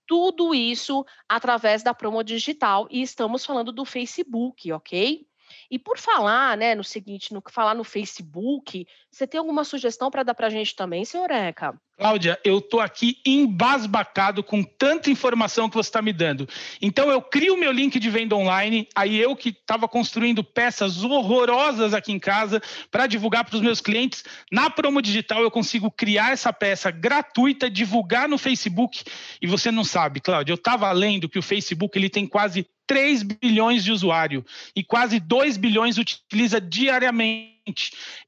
Tudo 0.04 0.52
isso 0.52 1.06
através 1.28 1.84
da 1.84 1.94
promo 1.94 2.24
digital 2.24 2.88
e 2.90 3.02
estamos 3.02 3.46
falando 3.46 3.70
do 3.70 3.84
Facebook, 3.84 4.70
ok? 4.72 5.24
E 5.70 5.78
por 5.78 5.98
falar, 5.98 6.56
né, 6.56 6.74
no 6.74 6.84
seguinte, 6.84 7.32
no 7.32 7.42
falar 7.50 7.74
no 7.74 7.84
Facebook, 7.84 8.86
você 9.10 9.26
tem 9.26 9.38
alguma 9.38 9.64
sugestão 9.64 10.10
para 10.10 10.22
dar 10.22 10.34
para 10.34 10.46
a 10.46 10.50
gente 10.50 10.74
também, 10.76 11.04
senhor 11.04 11.30
Eca? 11.30 11.78
Cláudia, 11.98 12.40
eu 12.42 12.58
estou 12.58 12.80
aqui 12.80 13.18
embasbacado 13.24 14.42
com 14.42 14.62
tanta 14.64 15.10
informação 15.10 15.68
que 15.68 15.76
você 15.76 15.88
está 15.88 16.00
me 16.00 16.12
dando. 16.12 16.48
Então, 16.80 17.10
eu 17.10 17.20
crio 17.20 17.56
meu 17.56 17.70
link 17.70 18.00
de 18.00 18.10
venda 18.10 18.34
online, 18.34 18.88
aí 18.94 19.20
eu 19.20 19.36
que 19.36 19.50
estava 19.50 19.86
construindo 19.86 20.42
peças 20.42 21.04
horrorosas 21.04 21.92
aqui 21.94 22.10
em 22.10 22.18
casa 22.18 22.62
para 22.90 23.06
divulgar 23.06 23.44
para 23.44 23.56
os 23.56 23.62
meus 23.62 23.80
clientes, 23.80 24.24
na 24.50 24.70
promo 24.70 25.02
digital 25.02 25.42
eu 25.42 25.50
consigo 25.50 25.90
criar 25.90 26.32
essa 26.32 26.52
peça 26.52 26.90
gratuita, 26.90 27.70
divulgar 27.70 28.28
no 28.28 28.38
Facebook. 28.38 29.04
E 29.40 29.46
você 29.46 29.70
não 29.70 29.84
sabe, 29.84 30.20
Cláudia, 30.20 30.52
eu 30.52 30.56
estava 30.56 30.90
lendo 30.92 31.28
que 31.28 31.38
o 31.38 31.42
Facebook 31.42 31.96
ele 31.96 32.08
tem 32.08 32.26
quase 32.26 32.66
3 32.86 33.22
bilhões 33.22 33.84
de 33.84 33.92
usuários 33.92 34.44
e 34.74 34.82
quase 34.82 35.20
2 35.20 35.56
bilhões 35.56 35.98
utiliza 35.98 36.60
diariamente. 36.60 37.51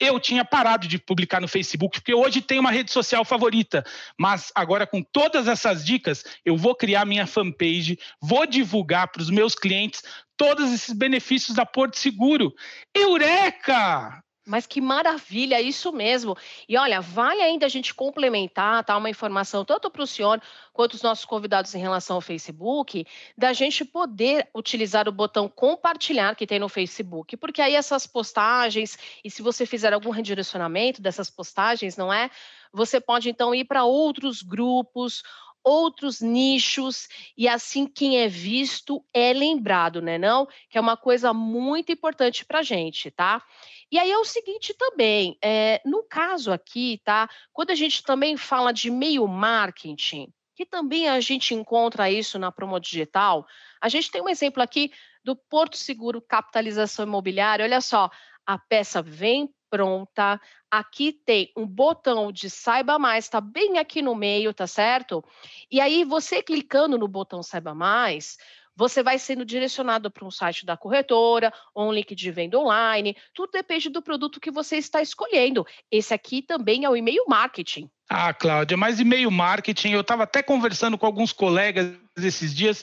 Eu 0.00 0.20
tinha 0.20 0.44
parado 0.44 0.86
de 0.86 0.98
publicar 0.98 1.40
no 1.40 1.48
Facebook, 1.48 2.00
porque 2.00 2.14
hoje 2.14 2.40
tem 2.40 2.58
uma 2.58 2.70
rede 2.70 2.92
social 2.92 3.24
favorita. 3.24 3.84
Mas 4.18 4.52
agora, 4.54 4.86
com 4.86 5.02
todas 5.02 5.48
essas 5.48 5.84
dicas, 5.84 6.24
eu 6.44 6.56
vou 6.56 6.74
criar 6.74 7.04
minha 7.04 7.26
fanpage, 7.26 7.98
vou 8.20 8.46
divulgar 8.46 9.08
para 9.08 9.22
os 9.22 9.30
meus 9.30 9.54
clientes 9.54 10.02
todos 10.36 10.72
esses 10.72 10.94
benefícios 10.94 11.56
da 11.56 11.66
Porto 11.66 11.98
Seguro. 11.98 12.52
Eureka! 12.94 14.23
Mas 14.46 14.66
que 14.66 14.78
maravilha, 14.78 15.60
isso 15.60 15.90
mesmo. 15.90 16.36
E 16.68 16.76
olha, 16.76 17.00
vale 17.00 17.40
ainda 17.40 17.64
a 17.64 17.68
gente 17.68 17.94
complementar, 17.94 18.84
tá? 18.84 18.96
Uma 18.96 19.08
informação 19.08 19.64
tanto 19.64 19.90
para 19.90 20.02
o 20.02 20.06
senhor 20.06 20.40
quanto 20.72 20.94
os 20.94 21.02
nossos 21.02 21.24
convidados 21.24 21.74
em 21.74 21.78
relação 21.78 22.16
ao 22.16 22.20
Facebook, 22.20 23.06
da 23.38 23.54
gente 23.54 23.84
poder 23.84 24.48
utilizar 24.54 25.08
o 25.08 25.12
botão 25.12 25.48
compartilhar 25.48 26.36
que 26.36 26.46
tem 26.46 26.58
no 26.58 26.68
Facebook, 26.68 27.36
porque 27.38 27.62
aí 27.62 27.74
essas 27.74 28.06
postagens, 28.06 28.98
e 29.24 29.30
se 29.30 29.40
você 29.40 29.64
fizer 29.64 29.94
algum 29.94 30.10
redirecionamento 30.10 31.00
dessas 31.00 31.30
postagens, 31.30 31.96
não 31.96 32.12
é? 32.12 32.30
Você 32.70 33.00
pode 33.00 33.30
então 33.30 33.54
ir 33.54 33.64
para 33.64 33.84
outros 33.84 34.42
grupos 34.42 35.22
outros 35.64 36.20
nichos 36.20 37.08
e 37.36 37.48
assim 37.48 37.86
quem 37.86 38.18
é 38.18 38.28
visto 38.28 39.02
é 39.14 39.32
lembrado, 39.32 40.02
né 40.02 40.18
não? 40.18 40.46
Que 40.68 40.76
é 40.76 40.80
uma 40.80 40.96
coisa 40.96 41.32
muito 41.32 41.90
importante 41.90 42.44
para 42.44 42.62
gente, 42.62 43.10
tá? 43.10 43.42
E 43.90 43.98
aí 43.98 44.10
é 44.10 44.18
o 44.18 44.24
seguinte 44.24 44.74
também, 44.74 45.36
é, 45.42 45.80
no 45.84 46.02
caso 46.02 46.52
aqui, 46.52 47.00
tá? 47.04 47.28
Quando 47.52 47.70
a 47.70 47.74
gente 47.74 48.02
também 48.02 48.36
fala 48.36 48.72
de 48.72 48.90
meio 48.90 49.26
marketing, 49.26 50.32
que 50.54 50.64
também 50.64 51.08
a 51.08 51.20
gente 51.20 51.54
encontra 51.54 52.10
isso 52.10 52.38
na 52.38 52.52
promo 52.52 52.78
digital, 52.78 53.46
a 53.80 53.88
gente 53.88 54.10
tem 54.10 54.22
um 54.22 54.28
exemplo 54.28 54.62
aqui 54.62 54.92
do 55.24 55.34
Porto 55.34 55.76
Seguro 55.76 56.20
Capitalização 56.20 57.04
Imobiliária. 57.04 57.64
Olha 57.64 57.80
só, 57.80 58.10
a 58.46 58.58
peça 58.58 59.02
vem 59.02 59.52
pronta. 59.70 60.40
Aqui 60.70 61.12
tem 61.12 61.50
um 61.56 61.66
botão 61.66 62.30
de 62.30 62.48
saiba 62.48 62.98
mais, 62.98 63.28
tá 63.28 63.40
bem 63.40 63.78
aqui 63.78 64.02
no 64.02 64.14
meio, 64.14 64.54
tá 64.54 64.66
certo? 64.66 65.24
E 65.70 65.80
aí 65.80 66.04
você 66.04 66.42
clicando 66.42 66.96
no 66.96 67.08
botão 67.08 67.42
saiba 67.42 67.74
mais, 67.74 68.36
você 68.76 69.02
vai 69.02 69.18
sendo 69.18 69.44
direcionado 69.44 70.10
para 70.10 70.26
um 70.26 70.30
site 70.30 70.66
da 70.66 70.76
corretora, 70.76 71.52
ou 71.74 71.88
um 71.88 71.92
link 71.92 72.14
de 72.14 72.30
venda 72.30 72.58
online. 72.58 73.16
Tudo 73.32 73.50
depende 73.52 73.88
do 73.88 74.02
produto 74.02 74.40
que 74.40 74.50
você 74.50 74.76
está 74.76 75.00
escolhendo. 75.00 75.66
Esse 75.90 76.12
aqui 76.14 76.42
também 76.42 76.84
é 76.84 76.90
o 76.90 76.96
e-mail 76.96 77.24
marketing. 77.28 77.88
Ah, 78.08 78.34
Cláudia, 78.34 78.76
mas 78.76 79.00
e-mail 79.00 79.30
marketing, 79.30 79.92
eu 79.92 80.00
estava 80.02 80.24
até 80.24 80.42
conversando 80.42 80.98
com 80.98 81.06
alguns 81.06 81.32
colegas 81.32 81.94
esses 82.16 82.54
dias 82.54 82.82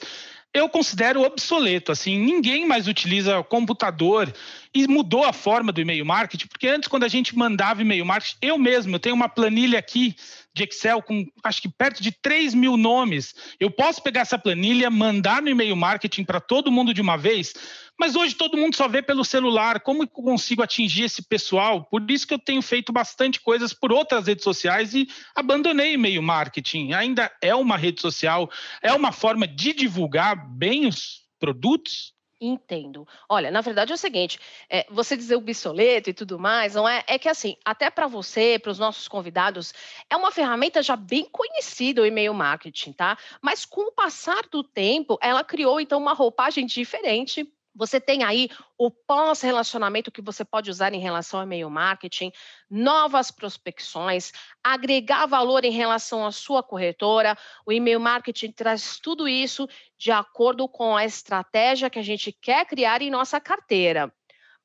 eu 0.54 0.68
considero 0.68 1.22
obsoleto. 1.22 1.92
Assim, 1.92 2.20
ninguém 2.20 2.68
mais 2.68 2.88
utiliza 2.88 3.44
computador 3.44 4.32
e 4.74 4.88
mudou 4.88 5.24
a 5.26 5.34
forma 5.34 5.72
do 5.72 5.82
e-mail 5.82 6.06
marketing, 6.06 6.48
porque 6.48 6.68
antes, 6.68 6.88
quando 6.88 7.04
a 7.04 7.10
gente 7.10 7.38
mandava 7.38 7.82
e-mail 7.82 8.06
marketing, 8.06 8.38
eu 8.42 8.58
mesmo, 8.58 8.96
eu 8.96 9.00
tenho 9.00 9.16
uma 9.16 9.28
planilha 9.28 9.78
aqui 9.78 10.16
de 10.54 10.64
Excel 10.64 11.02
com 11.02 11.26
acho 11.44 11.62
que 11.62 11.70
perto 11.70 12.02
de 12.02 12.12
3 12.12 12.54
mil 12.54 12.78
nomes. 12.78 13.36
Eu 13.60 13.70
posso 13.70 14.02
pegar 14.02 14.22
essa 14.22 14.38
planilha, 14.38 14.90
mandar 14.90 15.42
no 15.42 15.50
e-mail 15.50 15.76
marketing 15.76 16.24
para 16.24 16.40
todo 16.40 16.72
mundo 16.72 16.94
de 16.94 17.02
uma 17.02 17.18
vez, 17.18 17.54
mas 18.00 18.16
hoje 18.16 18.34
todo 18.34 18.58
mundo 18.58 18.76
só 18.76 18.88
vê 18.88 19.02
pelo 19.02 19.26
celular. 19.26 19.82
Como 19.82 20.04
eu 20.04 20.08
consigo 20.08 20.64
atingir 20.64 21.04
esse 21.04 21.22
pessoal? 21.22 21.84
Por 21.86 22.10
isso 22.10 22.26
que 22.26 22.34
eu 22.34 22.40
tenho 22.40 22.62
feito 22.62 22.94
bastante 22.94 23.42
coisas 23.42 23.74
por 23.74 23.92
outras 23.92 24.28
redes 24.28 24.44
sociais 24.44 24.94
e 24.94 25.08
abandonei 25.36 25.94
e-mail 25.94 26.22
marketing. 26.22 26.94
Ainda 26.94 27.32
é 27.42 27.54
uma 27.54 27.78
rede 27.78 28.02
social, 28.02 28.50
é 28.82 28.94
uma 28.94 29.12
forma 29.12 29.46
de 29.46 29.74
divulgar 29.74 30.50
bem 30.50 30.88
os 30.88 31.22
produtos, 31.40 32.14
Entendo. 32.44 33.08
Olha, 33.30 33.52
na 33.52 33.62
verdade 33.62 33.92
é 33.92 33.96
o 33.96 33.98
seguinte, 33.98 34.40
é, 34.68 34.84
você 34.90 35.16
dizer 35.16 35.36
obsoleto 35.36 36.10
e 36.10 36.14
tudo 36.14 36.40
mais, 36.40 36.74
não 36.74 36.90
é? 36.90 37.04
É 37.06 37.20
que 37.20 37.30
assim, 37.30 37.56
até 37.64 37.92
para 37.92 38.08
você, 38.08 38.58
para 38.58 38.72
os 38.72 38.80
nossos 38.80 39.08
convidados, 39.08 39.72
é 40.10 40.18
uma 40.18 40.32
ferramenta 40.32 40.82
já 40.82 40.96
bem 40.96 41.26
conhecida 41.32 42.02
o 42.02 42.06
e-mail 42.06 42.34
marketing, 42.34 42.94
tá? 42.94 43.16
Mas 43.42 43.64
com 43.64 43.82
o 43.90 43.92
passar 43.92 44.42
do 44.52 44.64
tempo, 44.64 45.20
ela 45.22 45.44
criou 45.44 45.80
então 45.80 46.00
uma 46.00 46.14
roupagem 46.14 46.66
diferente 46.66 47.48
Você 47.74 48.02
tem 48.02 48.24
aí 48.24 48.50
o 48.78 48.92
pós-relacionamento 48.92 50.12
que 50.12 50.22
você 50.22 50.44
pode 50.44 50.70
usar 50.70 50.94
em 50.94 51.00
relação 51.00 51.40
ao 51.40 51.46
e-mail 51.46 51.70
marketing, 51.70 52.32
novas 52.70 53.32
prospecções, 53.32 54.32
agregar 54.64 55.26
valor 55.26 55.64
em 55.64 55.72
relação 55.72 56.26
à 56.26 56.32
sua 56.32 56.62
corretora. 56.62 57.38
O 57.66 57.72
e-mail 57.72 58.00
marketing 58.00 58.52
traz 58.52 59.00
tudo 59.00 59.28
isso 59.28 59.68
de 59.98 60.12
acordo 60.12 60.68
com 60.68 60.96
a 60.96 61.06
estratégia 61.06 61.90
que 61.90 62.00
a 62.00 62.04
gente 62.04 62.32
quer 62.32 62.66
criar 62.66 63.02
em 63.02 63.10
nossa 63.10 63.40
carteira. 63.40 64.14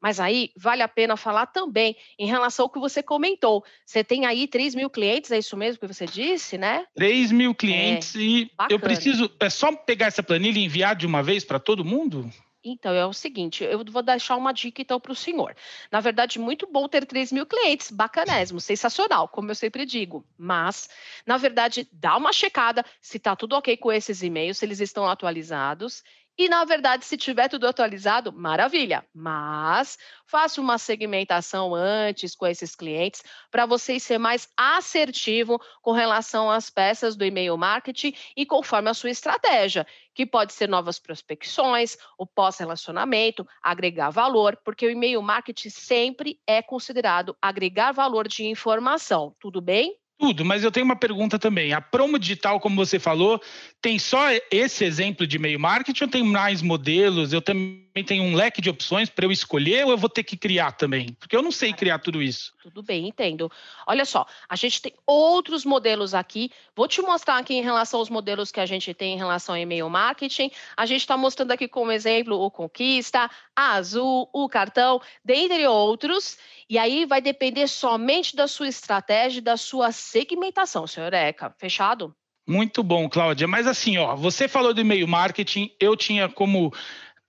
Mas 0.00 0.20
aí 0.20 0.50
vale 0.56 0.82
a 0.82 0.88
pena 0.88 1.16
falar 1.16 1.46
também 1.46 1.96
em 2.18 2.26
relação 2.26 2.64
ao 2.64 2.70
que 2.70 2.78
você 2.78 3.02
comentou. 3.02 3.64
Você 3.84 4.04
tem 4.04 4.26
aí 4.26 4.46
3 4.46 4.74
mil 4.74 4.90
clientes, 4.90 5.30
é 5.30 5.38
isso 5.38 5.56
mesmo 5.56 5.80
que 5.80 5.86
você 5.86 6.06
disse, 6.06 6.58
né? 6.58 6.84
3 6.94 7.32
mil 7.32 7.54
clientes 7.54 8.14
é, 8.14 8.18
e 8.18 8.44
bacana. 8.56 8.68
eu 8.70 8.78
preciso. 8.78 9.30
É 9.40 9.48
só 9.48 9.74
pegar 9.74 10.06
essa 10.06 10.22
planilha 10.22 10.58
e 10.58 10.64
enviar 10.64 10.94
de 10.94 11.06
uma 11.06 11.22
vez 11.22 11.44
para 11.44 11.58
todo 11.58 11.84
mundo? 11.84 12.30
Então, 12.68 12.92
é 12.92 13.06
o 13.06 13.12
seguinte, 13.12 13.62
eu 13.62 13.84
vou 13.84 14.02
deixar 14.02 14.34
uma 14.36 14.52
dica 14.52 14.82
então 14.82 14.98
para 14.98 15.12
o 15.12 15.14
senhor. 15.14 15.54
Na 15.90 16.00
verdade, 16.00 16.36
muito 16.40 16.66
bom 16.66 16.88
ter 16.88 17.06
3 17.06 17.30
mil 17.30 17.46
clientes, 17.46 17.92
bacanésimo, 17.92 18.60
sensacional, 18.60 19.28
como 19.28 19.52
eu 19.52 19.54
sempre 19.54 19.86
digo. 19.86 20.26
Mas, 20.36 20.88
na 21.24 21.36
verdade, 21.36 21.88
dá 21.92 22.16
uma 22.16 22.32
checada 22.32 22.84
se 23.00 23.18
está 23.18 23.36
tudo 23.36 23.54
ok 23.54 23.76
com 23.76 23.92
esses 23.92 24.20
e-mails, 24.20 24.58
se 24.58 24.64
eles 24.64 24.80
estão 24.80 25.08
atualizados 25.08 26.02
e, 26.38 26.48
na 26.48 26.64
verdade, 26.64 27.04
se 27.04 27.16
tiver 27.16 27.48
tudo 27.48 27.66
atualizado, 27.66 28.32
maravilha. 28.32 29.06
Mas 29.14 29.96
faça 30.26 30.60
uma 30.60 30.76
segmentação 30.76 31.74
antes 31.74 32.34
com 32.34 32.46
esses 32.46 32.74
clientes 32.76 33.22
para 33.50 33.64
vocês 33.64 34.02
ser 34.02 34.18
mais 34.18 34.48
assertivo 34.56 35.58
com 35.80 35.92
relação 35.92 36.50
às 36.50 36.68
peças 36.68 37.16
do 37.16 37.24
e-mail 37.24 37.56
marketing 37.56 38.14
e 38.36 38.44
conforme 38.44 38.90
a 38.90 38.94
sua 38.94 39.10
estratégia, 39.10 39.86
que 40.14 40.26
pode 40.26 40.52
ser 40.52 40.68
novas 40.68 40.98
prospecções, 40.98 41.96
o 42.18 42.26
pós-relacionamento, 42.26 43.46
agregar 43.62 44.10
valor, 44.10 44.58
porque 44.64 44.86
o 44.86 44.90
e-mail 44.90 45.22
marketing 45.22 45.70
sempre 45.70 46.38
é 46.46 46.60
considerado 46.60 47.36
agregar 47.40 47.92
valor 47.92 48.28
de 48.28 48.44
informação. 48.44 49.34
Tudo 49.40 49.60
bem? 49.60 49.98
Tudo, 50.18 50.46
mas 50.46 50.64
eu 50.64 50.72
tenho 50.72 50.86
uma 50.86 50.96
pergunta 50.96 51.38
também. 51.38 51.74
A 51.74 51.80
promo 51.80 52.18
digital, 52.18 52.58
como 52.58 52.74
você 52.74 52.98
falou, 52.98 53.40
tem 53.82 53.98
só 53.98 54.28
esse 54.50 54.82
exemplo 54.82 55.26
de 55.26 55.36
e-mail 55.36 55.60
marketing 55.60 56.04
ou 56.04 56.10
tem 56.10 56.22
mais 56.22 56.62
modelos? 56.62 57.34
Eu 57.34 57.42
também 57.42 58.02
tenho 58.06 58.24
um 58.24 58.34
leque 58.34 58.62
de 58.62 58.70
opções 58.70 59.10
para 59.10 59.26
eu 59.26 59.32
escolher 59.32 59.84
ou 59.84 59.90
eu 59.90 59.98
vou 59.98 60.08
ter 60.08 60.22
que 60.22 60.36
criar 60.36 60.72
também? 60.72 61.14
Porque 61.20 61.36
eu 61.36 61.42
não 61.42 61.52
sei 61.52 61.72
criar 61.74 61.98
tudo 61.98 62.22
isso. 62.22 62.55
Tudo 62.66 62.82
bem, 62.82 63.06
entendo. 63.06 63.48
Olha 63.86 64.04
só, 64.04 64.26
a 64.48 64.56
gente 64.56 64.82
tem 64.82 64.92
outros 65.06 65.64
modelos 65.64 66.14
aqui. 66.14 66.50
Vou 66.74 66.88
te 66.88 67.00
mostrar 67.00 67.38
aqui 67.38 67.54
em 67.54 67.62
relação 67.62 68.00
aos 68.00 68.10
modelos 68.10 68.50
que 68.50 68.58
a 68.58 68.66
gente 68.66 68.92
tem 68.92 69.14
em 69.14 69.16
relação 69.16 69.54
ao 69.54 69.60
e-mail 69.60 69.88
marketing. 69.88 70.50
A 70.76 70.84
gente 70.84 71.02
está 71.02 71.16
mostrando 71.16 71.52
aqui 71.52 71.68
como 71.68 71.92
exemplo 71.92 72.36
o 72.40 72.50
Conquista, 72.50 73.30
a 73.54 73.74
Azul, 73.74 74.28
o 74.32 74.48
Cartão, 74.48 75.00
dentre 75.24 75.64
outros. 75.64 76.36
E 76.68 76.76
aí 76.76 77.06
vai 77.06 77.20
depender 77.20 77.68
somente 77.68 78.34
da 78.34 78.48
sua 78.48 78.66
estratégia 78.66 79.40
da 79.40 79.56
sua 79.56 79.92
segmentação, 79.92 80.88
senhor 80.88 81.14
Eca. 81.14 81.54
Fechado? 81.56 82.12
Muito 82.48 82.82
bom, 82.82 83.08
Cláudia. 83.08 83.46
Mas 83.46 83.68
assim, 83.68 83.96
ó, 83.96 84.16
você 84.16 84.48
falou 84.48 84.74
do 84.74 84.80
e-mail 84.80 85.06
marketing, 85.06 85.70
eu 85.80 85.96
tinha 85.96 86.28
como 86.28 86.72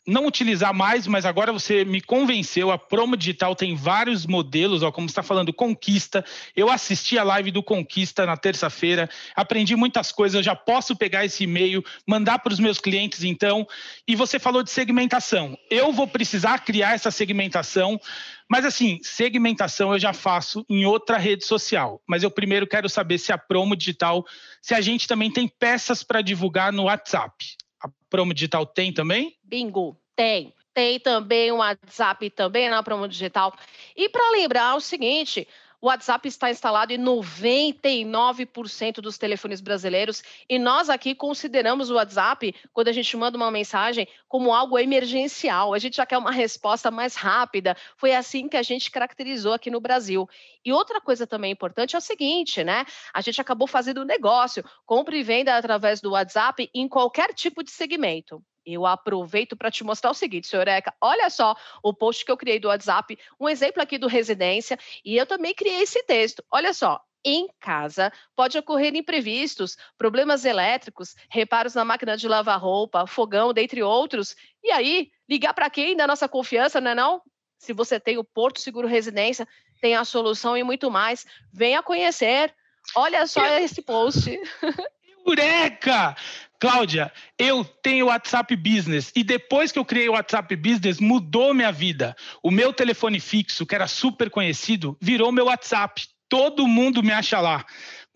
não 0.08 0.26
utilizar 0.26 0.74
mais, 0.74 1.06
mas 1.06 1.26
agora 1.26 1.52
você 1.52 1.84
me 1.84 2.00
convenceu. 2.00 2.72
A 2.72 2.78
Promo 2.78 3.18
Digital 3.18 3.54
tem 3.54 3.76
vários 3.76 4.26
modelos, 4.26 4.82
ó, 4.82 4.90
como 4.90 5.08
está 5.08 5.22
falando, 5.22 5.52
Conquista. 5.52 6.24
Eu 6.56 6.70
assisti 6.72 7.18
a 7.18 7.24
live 7.24 7.52
do 7.52 7.62
Conquista 7.62 8.26
na 8.26 8.38
terça-feira, 8.38 9.10
aprendi 9.36 9.76
muitas 9.76 10.12
coisas. 10.12 10.36
Eu 10.36 10.44
já 10.44 10.56
posso 10.56 10.96
pegar 10.96 11.26
esse 11.26 11.44
e-mail, 11.44 11.84
mandar 12.08 12.40
para 12.40 12.54
os 12.54 12.60
meus 12.60 12.80
clientes, 12.80 13.26
então. 13.26 13.68
E 14.08 14.16
você 14.16 14.40
falou 14.40 14.64
de 14.64 14.72
segmentação. 14.72 15.58
Eu 15.70 15.92
vou 15.92 16.08
precisar 16.08 16.60
criar 16.60 16.94
essa 16.94 17.12
segmentação. 17.12 18.00
Mas 18.50 18.64
assim, 18.64 19.00
segmentação 19.04 19.92
eu 19.92 20.00
já 20.00 20.14
faço 20.14 20.66
em 20.70 20.86
outra 20.86 21.18
rede 21.18 21.46
social. 21.46 22.02
Mas 22.08 22.24
eu 22.24 22.32
primeiro 22.32 22.66
quero 22.66 22.88
saber 22.88 23.18
se 23.18 23.34
a 23.34 23.38
Promo 23.38 23.76
Digital, 23.76 24.26
se 24.62 24.74
a 24.74 24.80
gente 24.80 25.06
também 25.06 25.30
tem 25.30 25.50
peças 25.50 26.02
para 26.02 26.22
divulgar 26.22 26.72
no 26.72 26.84
WhatsApp. 26.84 27.58
A 27.82 27.90
Promo 28.10 28.34
Digital 28.34 28.66
tem 28.66 28.94
também? 28.94 29.38
Bingo, 29.44 30.00
tem. 30.16 30.54
Tem 30.74 31.00
também 31.00 31.52
o 31.52 31.58
WhatsApp 31.58 32.30
também 32.30 32.70
na 32.70 32.84
Promo 32.84 33.08
Digital. 33.08 33.54
E 33.96 34.08
para 34.10 34.32
lembrar 34.32 34.76
o 34.76 34.80
seguinte, 34.80 35.48
o 35.80 35.88
WhatsApp 35.88 36.28
está 36.28 36.50
instalado 36.50 36.92
em 36.92 36.98
99% 36.98 38.96
dos 38.96 39.18
telefones 39.18 39.62
brasileiros 39.62 40.24
e 40.50 40.58
nós 40.58 40.90
aqui 40.90 41.14
consideramos 41.14 41.92
o 41.92 41.96
WhatsApp, 41.96 42.56
quando 42.74 42.88
a 42.88 42.92
gente 42.92 43.16
manda 43.16 43.38
uma 43.38 43.52
mensagem, 43.52 44.08
como 44.28 44.54
algo 44.54 44.80
emergencial. 44.80 45.74
A 45.74 45.80
gente 45.80 45.98
já 45.98 46.06
quer 46.06 46.18
uma 46.18 46.32
resposta 46.32 46.90
mais 46.90 47.16
rápida. 47.16 47.78
Foi 47.96 48.16
assim 48.16 48.50
que 48.50 48.58
a 48.58 48.64
gente 48.64 48.90
caracterizou 48.90 49.54
aqui 49.54 49.70
no 49.70 49.80
Brasil. 49.80 50.28
E 50.66 50.74
outra 50.74 51.00
coisa 51.00 51.28
também 51.28 51.52
importante 51.52 51.96
é 51.96 52.00
o 52.00 52.02
seguinte, 52.02 52.64
né? 52.64 52.84
A 53.14 53.22
gente 53.22 53.40
acabou 53.40 53.68
fazendo 53.68 54.04
negócio, 54.04 54.64
compra 54.86 55.16
e 55.16 55.24
venda 55.24 55.56
através 55.56 56.02
do 56.02 56.12
WhatsApp 56.12 56.70
em 56.74 56.88
qualquer 56.88 57.34
tipo 57.34 57.64
de 57.64 57.70
segmento. 57.70 58.44
Eu 58.70 58.86
aproveito 58.86 59.56
para 59.56 59.72
te 59.72 59.82
mostrar 59.82 60.12
o 60.12 60.14
seguinte, 60.14 60.46
senhor 60.46 60.68
Eca. 60.68 60.94
Olha 61.00 61.30
só 61.30 61.56
o 61.82 61.94
post 61.94 62.26
que 62.26 62.32
eu 62.32 62.36
criei 62.36 62.60
do 62.60 62.68
WhatsApp, 62.68 63.18
um 63.40 63.48
exemplo 63.48 63.82
aqui 63.82 63.98
do 63.98 64.08
Residência, 64.08 64.78
e 65.06 65.16
eu 65.16 65.26
também 65.26 65.56
criei 65.56 65.84
esse 65.84 66.04
texto. 66.04 66.44
Olha 66.52 66.74
só, 66.74 67.02
em 67.24 67.48
casa, 67.62 68.12
pode 68.36 68.58
ocorrer 68.58 68.94
imprevistos, 68.94 69.78
problemas 69.98 70.44
elétricos, 70.44 71.16
reparos 71.30 71.76
na 71.76 71.86
máquina 71.86 72.18
de 72.18 72.28
lavar 72.28 72.60
roupa, 72.60 73.08
fogão, 73.08 73.54
dentre 73.54 73.82
outros. 73.82 74.36
E 74.62 74.70
aí, 74.70 75.12
ligar 75.30 75.54
para 75.54 75.70
quem 75.70 75.96
da 75.96 76.06
nossa 76.06 76.28
confiança, 76.28 76.82
não 76.82 76.92
é 76.92 76.96
não? 76.96 77.22
Se 77.58 77.72
você 77.72 78.00
tem 78.00 78.18
o 78.18 78.24
Porto 78.24 78.60
Seguro 78.60 78.88
Residência, 78.88 79.48
tem 79.82 79.96
a 79.96 80.04
solução 80.04 80.58
e 80.58 80.64
muito 80.64 80.92
mais. 80.92 81.26
Venha 81.54 81.82
conhecer. 81.82 82.54
Olha 82.94 83.26
só 83.26 83.46
esse 83.60 83.82
post. 83.82 84.30
Eureka! 85.26 86.16
Cláudia, 86.60 87.12
eu 87.38 87.64
tenho 87.64 88.08
WhatsApp 88.08 88.56
Business 88.56 89.12
e 89.16 89.24
depois 89.24 89.72
que 89.72 89.78
eu 89.78 89.86
criei 89.86 90.10
o 90.10 90.14
WhatsApp 90.14 90.56
Business, 90.56 91.00
mudou 91.00 91.54
minha 91.54 91.72
vida. 91.72 92.16
O 92.42 92.50
meu 92.50 92.74
telefone 92.74 93.20
fixo, 93.20 93.66
que 93.66 93.76
era 93.76 93.86
super 93.86 94.30
conhecido, 94.30 94.98
virou 95.00 95.32
meu 95.32 95.46
WhatsApp. 95.46 96.08
Todo 96.28 96.68
mundo 96.68 97.04
me 97.04 97.12
acha 97.12 97.40
lá. 97.40 97.64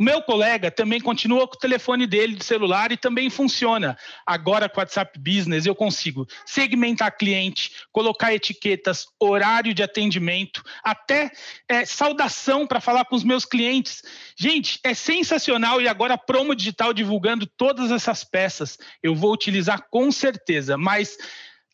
Meu 0.01 0.19
colega 0.19 0.71
também 0.71 0.99
continua 0.99 1.47
com 1.47 1.53
o 1.53 1.59
telefone 1.59 2.07
dele 2.07 2.33
de 2.33 2.43
celular 2.43 2.91
e 2.91 2.97
também 2.97 3.29
funciona. 3.29 3.95
Agora 4.25 4.67
com 4.67 4.79
o 4.79 4.81
WhatsApp 4.81 5.19
Business 5.19 5.67
eu 5.67 5.75
consigo 5.75 6.25
segmentar 6.43 7.15
cliente, 7.15 7.69
colocar 7.91 8.33
etiquetas, 8.33 9.05
horário 9.19 9.75
de 9.75 9.83
atendimento, 9.83 10.63
até 10.83 11.29
é, 11.69 11.85
saudação 11.85 12.65
para 12.65 12.81
falar 12.81 13.05
com 13.05 13.15
os 13.15 13.23
meus 13.23 13.45
clientes. 13.45 14.01
Gente, 14.35 14.79
é 14.83 14.95
sensacional 14.95 15.79
e 15.79 15.87
agora 15.87 16.17
Promo 16.17 16.55
Digital 16.55 16.93
divulgando 16.93 17.45
todas 17.45 17.91
essas 17.91 18.23
peças. 18.23 18.79
Eu 19.03 19.13
vou 19.13 19.31
utilizar 19.31 19.85
com 19.91 20.11
certeza, 20.11 20.79
mas 20.79 21.15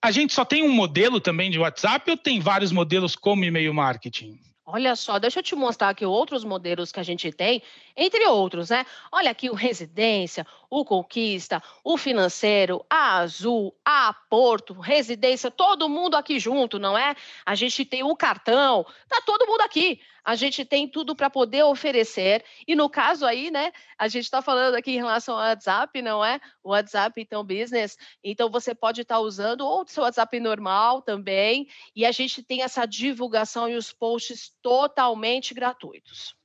a 0.04 0.12
gente 0.12 0.34
só 0.34 0.44
tem 0.44 0.64
um 0.64 0.74
modelo 0.74 1.22
também 1.22 1.50
de 1.50 1.60
WhatsApp 1.60 2.12
ou 2.12 2.18
tem 2.18 2.42
vários 2.42 2.74
modelos 2.74 3.16
como 3.16 3.46
e-mail 3.46 3.74
marketing? 3.74 4.38
Olha 4.70 4.98
só, 4.98 5.18
deixa 5.18 5.40
eu 5.40 5.44
te 5.44 5.56
mostrar 5.56 5.88
aqui 5.88 6.06
outros 6.06 6.44
modelos 6.44 6.92
que 6.92 7.00
a 7.00 7.04
gente 7.04 7.32
tem, 7.32 7.64
entre 7.96 8.28
outros, 8.28 8.70
né? 8.70 8.86
Olha 9.10 9.32
aqui 9.32 9.50
o 9.50 9.54
Residência, 9.54 10.46
o 10.70 10.84
Conquista, 10.84 11.64
o 11.86 11.98
Financeiro, 11.98 12.86
a 12.90 13.20
Azul, 13.20 13.74
a 13.86 14.14
Porto, 14.30 14.74
Residência, 14.74 15.50
todo 15.50 15.88
mundo 15.88 16.16
aqui 16.16 16.38
junto, 16.38 16.78
não 16.80 16.98
é? 16.98 17.16
A 17.46 17.56
gente 17.56 17.86
tem 17.86 18.04
o 18.04 18.14
cartão, 18.14 18.86
tá 19.08 19.22
todo 19.26 19.48
mundo 19.48 19.62
aqui. 19.62 20.02
A 20.28 20.36
gente 20.36 20.66
tem 20.66 20.90
tudo 20.90 21.16
para 21.16 21.30
poder 21.30 21.64
oferecer. 21.64 22.44
E 22.68 22.76
no 22.76 22.90
caso 22.90 23.26
aí, 23.26 23.50
né, 23.50 23.72
a 23.98 24.10
gente 24.10 24.26
está 24.26 24.42
falando 24.42 24.76
aqui 24.76 24.92
em 24.92 24.98
relação 24.98 25.36
ao 25.36 25.40
WhatsApp, 25.40 26.02
não 26.02 26.24
é? 26.24 26.42
O 26.62 26.72
WhatsApp, 26.72 27.22
então, 27.22 27.46
business. 27.46 27.98
Então, 28.22 28.52
você 28.52 28.76
pode 28.76 29.04
estar 29.04 29.16
tá 29.16 29.22
usando 29.22 29.62
ou 29.62 29.84
o 29.84 29.88
seu 29.88 30.04
WhatsApp 30.04 30.38
normal 30.42 31.02
também. 31.02 31.70
E 31.96 32.06
a 32.06 32.12
gente 32.12 32.44
tem 32.44 32.62
essa 32.62 32.86
divulgação 32.86 33.70
e 33.70 33.78
os 33.78 33.94
posts 33.94 34.52
totalmente 34.68 35.54
gratuitos. 35.54 36.36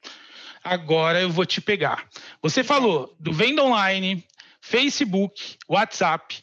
Agora 0.63 1.21
eu 1.21 1.29
vou 1.29 1.45
te 1.45 1.61
pegar. 1.61 2.09
Você 2.41 2.63
falou 2.63 3.13
do 3.19 3.33
venda 3.33 3.65
online, 3.65 4.25
Facebook, 4.61 5.57
WhatsApp, 5.69 6.41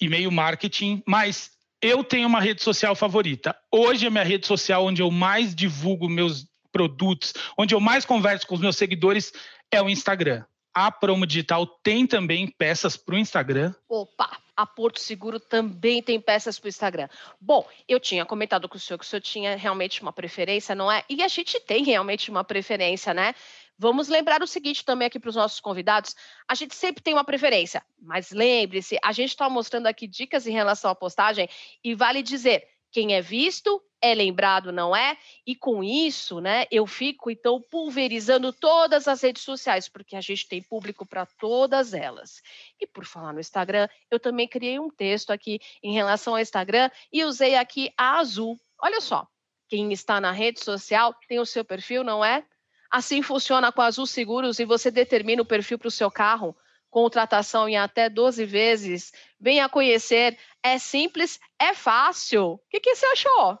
e-mail 0.00 0.32
marketing, 0.32 1.00
mas 1.06 1.52
eu 1.80 2.02
tenho 2.02 2.26
uma 2.26 2.40
rede 2.40 2.64
social 2.64 2.96
favorita. 2.96 3.56
Hoje 3.70 4.08
a 4.08 4.10
minha 4.10 4.24
rede 4.24 4.44
social 4.44 4.84
onde 4.84 5.02
eu 5.02 5.10
mais 5.10 5.54
divulgo 5.54 6.08
meus 6.08 6.48
produtos, 6.72 7.32
onde 7.56 7.76
eu 7.76 7.80
mais 7.80 8.04
converso 8.04 8.44
com 8.44 8.56
os 8.56 8.60
meus 8.60 8.76
seguidores 8.76 9.32
é 9.70 9.80
o 9.80 9.88
Instagram. 9.88 10.44
A 10.72 10.90
Promo 10.90 11.26
Digital 11.26 11.66
tem 11.66 12.06
também 12.06 12.46
peças 12.46 12.96
para 12.96 13.16
o 13.16 13.18
Instagram. 13.18 13.74
Opa, 13.88 14.38
a 14.56 14.64
Porto 14.64 15.00
Seguro 15.00 15.40
também 15.40 16.02
tem 16.02 16.20
peças 16.20 16.58
para 16.58 16.66
o 16.66 16.68
Instagram. 16.68 17.08
Bom, 17.40 17.66
eu 17.88 17.98
tinha 17.98 18.24
comentado 18.24 18.68
com 18.68 18.76
o 18.76 18.80
senhor 18.80 18.98
que 18.98 19.04
o 19.04 19.08
senhor 19.08 19.20
tinha 19.20 19.56
realmente 19.56 20.00
uma 20.02 20.12
preferência, 20.12 20.74
não 20.74 20.90
é? 20.90 21.02
E 21.08 21.22
a 21.22 21.28
gente 21.28 21.58
tem 21.60 21.82
realmente 21.82 22.30
uma 22.30 22.44
preferência, 22.44 23.12
né? 23.12 23.34
Vamos 23.76 24.08
lembrar 24.08 24.42
o 24.42 24.46
seguinte 24.46 24.84
também 24.84 25.06
aqui 25.06 25.18
para 25.18 25.30
os 25.30 25.36
nossos 25.36 25.58
convidados: 25.58 26.14
a 26.46 26.54
gente 26.54 26.74
sempre 26.74 27.02
tem 27.02 27.14
uma 27.14 27.24
preferência, 27.24 27.82
mas 28.00 28.30
lembre-se, 28.30 28.98
a 29.02 29.12
gente 29.12 29.30
está 29.30 29.48
mostrando 29.48 29.86
aqui 29.86 30.06
dicas 30.06 30.46
em 30.46 30.52
relação 30.52 30.90
à 30.90 30.94
postagem 30.94 31.48
e 31.82 31.94
vale 31.94 32.22
dizer. 32.22 32.68
Quem 32.92 33.14
é 33.14 33.22
visto 33.22 33.80
é 34.02 34.14
lembrado, 34.14 34.72
não 34.72 34.96
é? 34.96 35.16
E 35.46 35.54
com 35.54 35.84
isso, 35.84 36.40
né, 36.40 36.64
eu 36.70 36.86
fico 36.86 37.30
então 37.30 37.60
pulverizando 37.60 38.52
todas 38.52 39.06
as 39.06 39.20
redes 39.22 39.42
sociais, 39.42 39.88
porque 39.88 40.16
a 40.16 40.20
gente 40.20 40.48
tem 40.48 40.62
público 40.62 41.04
para 41.04 41.26
todas 41.26 41.92
elas. 41.92 42.42
E 42.80 42.86
por 42.86 43.04
falar 43.04 43.32
no 43.32 43.40
Instagram, 43.40 43.88
eu 44.10 44.18
também 44.18 44.48
criei 44.48 44.78
um 44.78 44.90
texto 44.90 45.30
aqui 45.30 45.60
em 45.82 45.92
relação 45.92 46.34
ao 46.34 46.40
Instagram 46.40 46.90
e 47.12 47.24
usei 47.24 47.56
aqui 47.56 47.92
a 47.96 48.18
azul. 48.18 48.58
Olha 48.78 49.00
só, 49.00 49.26
quem 49.68 49.92
está 49.92 50.20
na 50.20 50.32
rede 50.32 50.60
social 50.64 51.14
tem 51.28 51.38
o 51.38 51.46
seu 51.46 51.64
perfil, 51.64 52.02
não 52.02 52.24
é? 52.24 52.44
Assim 52.90 53.22
funciona 53.22 53.70
com 53.70 53.82
a 53.82 53.86
Azul 53.86 54.06
Seguros 54.06 54.58
e 54.58 54.64
você 54.64 54.90
determina 54.90 55.42
o 55.42 55.46
perfil 55.46 55.78
para 55.78 55.88
o 55.88 55.92
seu 55.92 56.10
carro. 56.10 56.56
Contratação 56.90 57.68
em 57.68 57.76
até 57.76 58.08
12 58.10 58.44
vezes. 58.44 59.12
Venha 59.38 59.68
conhecer. 59.68 60.36
É 60.60 60.76
simples, 60.76 61.38
é 61.56 61.72
fácil. 61.72 62.54
O 62.54 62.60
que, 62.68 62.80
que 62.80 62.96
você 62.96 63.06
achou? 63.06 63.60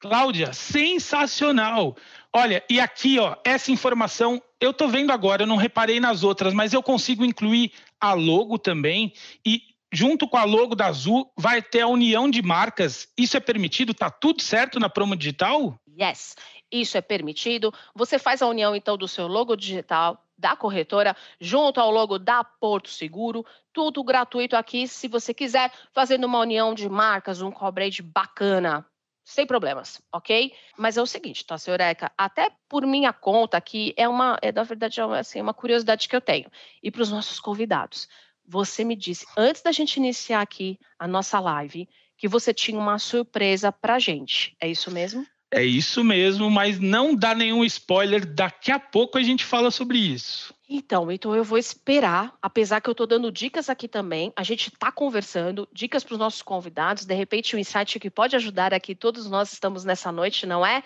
Cláudia, 0.00 0.54
sensacional. 0.54 1.94
Olha, 2.32 2.64
e 2.70 2.80
aqui, 2.80 3.18
ó, 3.18 3.36
essa 3.44 3.70
informação 3.70 4.42
eu 4.58 4.72
tô 4.72 4.88
vendo 4.88 5.10
agora, 5.10 5.42
eu 5.42 5.46
não 5.46 5.56
reparei 5.56 6.00
nas 6.00 6.24
outras, 6.24 6.54
mas 6.54 6.72
eu 6.72 6.82
consigo 6.82 7.22
incluir 7.22 7.70
a 8.00 8.14
logo 8.14 8.58
também 8.58 9.12
e 9.44 9.62
junto 9.92 10.26
com 10.26 10.38
a 10.38 10.44
logo 10.44 10.74
da 10.74 10.86
Azul 10.86 11.30
vai 11.36 11.60
ter 11.60 11.80
a 11.80 11.86
união 11.86 12.30
de 12.30 12.40
marcas. 12.40 13.08
Isso 13.16 13.36
é 13.36 13.40
permitido? 13.40 13.92
Tá 13.92 14.08
tudo 14.08 14.40
certo 14.40 14.80
na 14.80 14.88
promo 14.88 15.14
digital? 15.14 15.78
Yes, 16.00 16.34
isso 16.72 16.96
é 16.96 17.02
permitido. 17.02 17.70
Você 17.94 18.18
faz 18.18 18.40
a 18.40 18.46
união 18.46 18.74
então 18.74 18.96
do 18.96 19.06
seu 19.06 19.26
logo 19.26 19.54
digital 19.54 20.24
da 20.38 20.56
corretora 20.56 21.14
junto 21.38 21.78
ao 21.78 21.90
logo 21.90 22.18
da 22.18 22.42
Porto 22.42 22.88
Seguro, 22.88 23.44
tudo 23.70 24.02
gratuito 24.02 24.56
aqui, 24.56 24.88
se 24.88 25.06
você 25.06 25.34
quiser, 25.34 25.70
fazendo 25.92 26.24
uma 26.24 26.38
união 26.38 26.72
de 26.72 26.88
marcas, 26.88 27.42
um 27.42 27.50
coverage 27.50 28.00
bacana 28.00 28.86
sem 29.30 29.46
problemas, 29.46 30.02
ok? 30.12 30.52
Mas 30.76 30.96
é 30.96 31.02
o 31.02 31.06
seguinte, 31.06 31.46
tá, 31.46 31.56
Eca? 31.78 32.10
Até 32.18 32.50
por 32.68 32.84
minha 32.84 33.12
conta, 33.12 33.60
que 33.60 33.94
é 33.96 34.08
uma, 34.08 34.36
é 34.42 34.50
na 34.50 34.64
verdade, 34.64 35.00
é 35.00 35.04
uma, 35.04 35.18
assim, 35.20 35.40
uma 35.40 35.54
curiosidade 35.54 36.08
que 36.08 36.16
eu 36.16 36.20
tenho, 36.20 36.50
e 36.82 36.90
para 36.90 37.02
os 37.02 37.10
nossos 37.10 37.38
convidados. 37.38 38.08
Você 38.44 38.82
me 38.82 38.96
disse, 38.96 39.24
antes 39.36 39.62
da 39.62 39.70
gente 39.70 39.96
iniciar 39.96 40.40
aqui 40.40 40.78
a 40.98 41.06
nossa 41.06 41.38
live, 41.38 41.88
que 42.18 42.26
você 42.26 42.52
tinha 42.52 42.78
uma 42.78 42.98
surpresa 42.98 43.70
para 43.70 43.98
gente. 43.98 44.56
É 44.60 44.68
isso 44.68 44.90
mesmo? 44.90 45.24
É 45.52 45.64
isso 45.64 46.04
mesmo, 46.04 46.48
mas 46.48 46.78
não 46.78 47.14
dá 47.14 47.34
nenhum 47.34 47.64
spoiler. 47.64 48.24
Daqui 48.24 48.70
a 48.70 48.78
pouco 48.78 49.18
a 49.18 49.22
gente 49.22 49.44
fala 49.44 49.70
sobre 49.70 49.98
isso. 49.98 50.54
Então, 50.68 51.10
então 51.10 51.34
eu 51.34 51.42
vou 51.42 51.58
esperar, 51.58 52.32
apesar 52.40 52.80
que 52.80 52.88
eu 52.88 52.92
estou 52.92 53.06
dando 53.06 53.32
dicas 53.32 53.68
aqui 53.68 53.88
também, 53.88 54.32
a 54.36 54.44
gente 54.44 54.68
está 54.68 54.92
conversando, 54.92 55.68
dicas 55.72 56.04
para 56.04 56.12
os 56.12 56.18
nossos 56.20 56.42
convidados, 56.42 57.04
de 57.04 57.12
repente 57.12 57.56
um 57.56 57.58
insight 57.58 57.98
que 57.98 58.08
pode 58.08 58.36
ajudar 58.36 58.72
aqui, 58.72 58.94
todos 58.94 59.28
nós 59.28 59.52
estamos 59.52 59.84
nessa 59.84 60.12
noite, 60.12 60.46
não 60.46 60.64
é? 60.64 60.84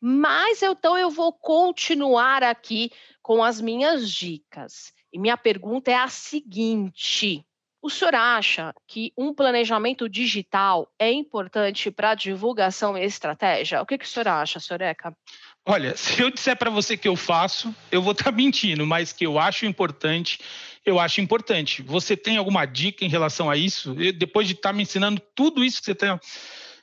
Mas 0.00 0.62
então 0.62 0.96
eu 0.96 1.10
vou 1.10 1.32
continuar 1.32 2.44
aqui 2.44 2.92
com 3.20 3.42
as 3.42 3.60
minhas 3.60 4.08
dicas. 4.08 4.92
E 5.12 5.18
minha 5.18 5.36
pergunta 5.36 5.90
é 5.90 5.96
a 5.96 6.08
seguinte: 6.08 7.44
o 7.84 7.90
senhor 7.90 8.14
acha 8.14 8.74
que 8.88 9.12
um 9.14 9.34
planejamento 9.34 10.08
digital 10.08 10.90
é 10.98 11.12
importante 11.12 11.90
para 11.90 12.12
a 12.12 12.14
divulgação 12.14 12.96
e 12.96 13.04
estratégia? 13.04 13.82
O 13.82 13.84
que, 13.84 13.98
que 13.98 14.06
o 14.06 14.08
senhor 14.08 14.26
acha, 14.26 14.58
Soreca? 14.58 15.14
Olha, 15.66 15.92
se 15.94 16.22
eu 16.22 16.30
disser 16.30 16.56
para 16.56 16.70
você 16.70 16.96
que 16.96 17.06
eu 17.06 17.14
faço, 17.14 17.74
eu 17.92 18.00
vou 18.00 18.12
estar 18.12 18.24
tá 18.24 18.32
mentindo, 18.32 18.86
mas 18.86 19.12
que 19.12 19.26
eu 19.26 19.38
acho 19.38 19.66
importante, 19.66 20.38
eu 20.82 20.98
acho 20.98 21.20
importante. 21.20 21.82
Você 21.82 22.16
tem 22.16 22.38
alguma 22.38 22.64
dica 22.64 23.04
em 23.04 23.08
relação 23.08 23.50
a 23.50 23.56
isso? 23.56 23.94
Eu, 24.00 24.14
depois 24.14 24.48
de 24.48 24.54
estar 24.54 24.70
tá 24.70 24.72
me 24.72 24.82
ensinando 24.82 25.20
tudo 25.34 25.62
isso 25.62 25.80
que 25.80 25.84
você 25.84 25.94
tem, 25.94 26.18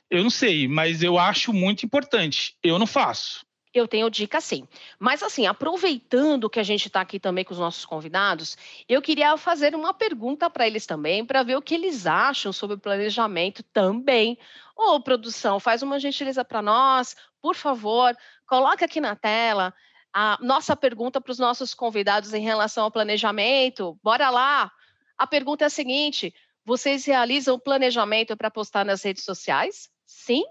eu 0.08 0.22
não 0.22 0.30
sei, 0.30 0.68
mas 0.68 1.02
eu 1.02 1.18
acho 1.18 1.52
muito 1.52 1.84
importante. 1.84 2.54
Eu 2.62 2.78
não 2.78 2.86
faço. 2.86 3.44
Eu 3.74 3.88
tenho 3.88 4.10
dica 4.10 4.40
sim. 4.40 4.68
Mas 4.98 5.22
assim, 5.22 5.46
aproveitando 5.46 6.50
que 6.50 6.60
a 6.60 6.62
gente 6.62 6.86
está 6.86 7.00
aqui 7.00 7.18
também 7.18 7.44
com 7.44 7.54
os 7.54 7.58
nossos 7.58 7.86
convidados, 7.86 8.56
eu 8.88 9.00
queria 9.00 9.36
fazer 9.36 9.74
uma 9.74 9.94
pergunta 9.94 10.50
para 10.50 10.66
eles 10.66 10.84
também, 10.84 11.24
para 11.24 11.42
ver 11.42 11.56
o 11.56 11.62
que 11.62 11.74
eles 11.74 12.06
acham 12.06 12.52
sobre 12.52 12.76
o 12.76 12.78
planejamento 12.78 13.62
também. 13.62 14.38
Ô, 14.76 15.00
produção, 15.00 15.58
faz 15.58 15.82
uma 15.82 15.98
gentileza 15.98 16.44
para 16.44 16.60
nós, 16.60 17.16
por 17.40 17.54
favor, 17.54 18.14
coloca 18.46 18.84
aqui 18.84 19.00
na 19.00 19.16
tela 19.16 19.72
a 20.12 20.38
nossa 20.42 20.76
pergunta 20.76 21.20
para 21.20 21.32
os 21.32 21.38
nossos 21.38 21.72
convidados 21.72 22.34
em 22.34 22.42
relação 22.42 22.84
ao 22.84 22.90
planejamento. 22.90 23.98
Bora 24.02 24.28
lá! 24.28 24.70
A 25.16 25.26
pergunta 25.26 25.64
é 25.64 25.66
a 25.66 25.70
seguinte: 25.70 26.34
vocês 26.64 27.04
realizam 27.06 27.58
planejamento 27.58 28.36
para 28.36 28.50
postar 28.50 28.84
nas 28.84 29.02
redes 29.02 29.24
sociais? 29.24 29.88
Sim 30.04 30.44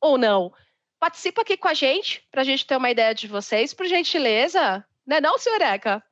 ou 0.00 0.16
não? 0.16 0.52
Participa 1.00 1.40
aqui 1.40 1.56
com 1.56 1.66
a 1.66 1.74
gente, 1.74 2.22
para 2.30 2.42
a 2.42 2.44
gente 2.44 2.66
ter 2.66 2.76
uma 2.76 2.90
ideia 2.90 3.14
de 3.14 3.26
vocês, 3.26 3.72
por 3.72 3.86
gentileza. 3.86 4.84
Não 5.06 5.16
é 5.16 5.20
não, 5.20 5.38
senhor 5.38 5.62
Eca? 5.62 6.02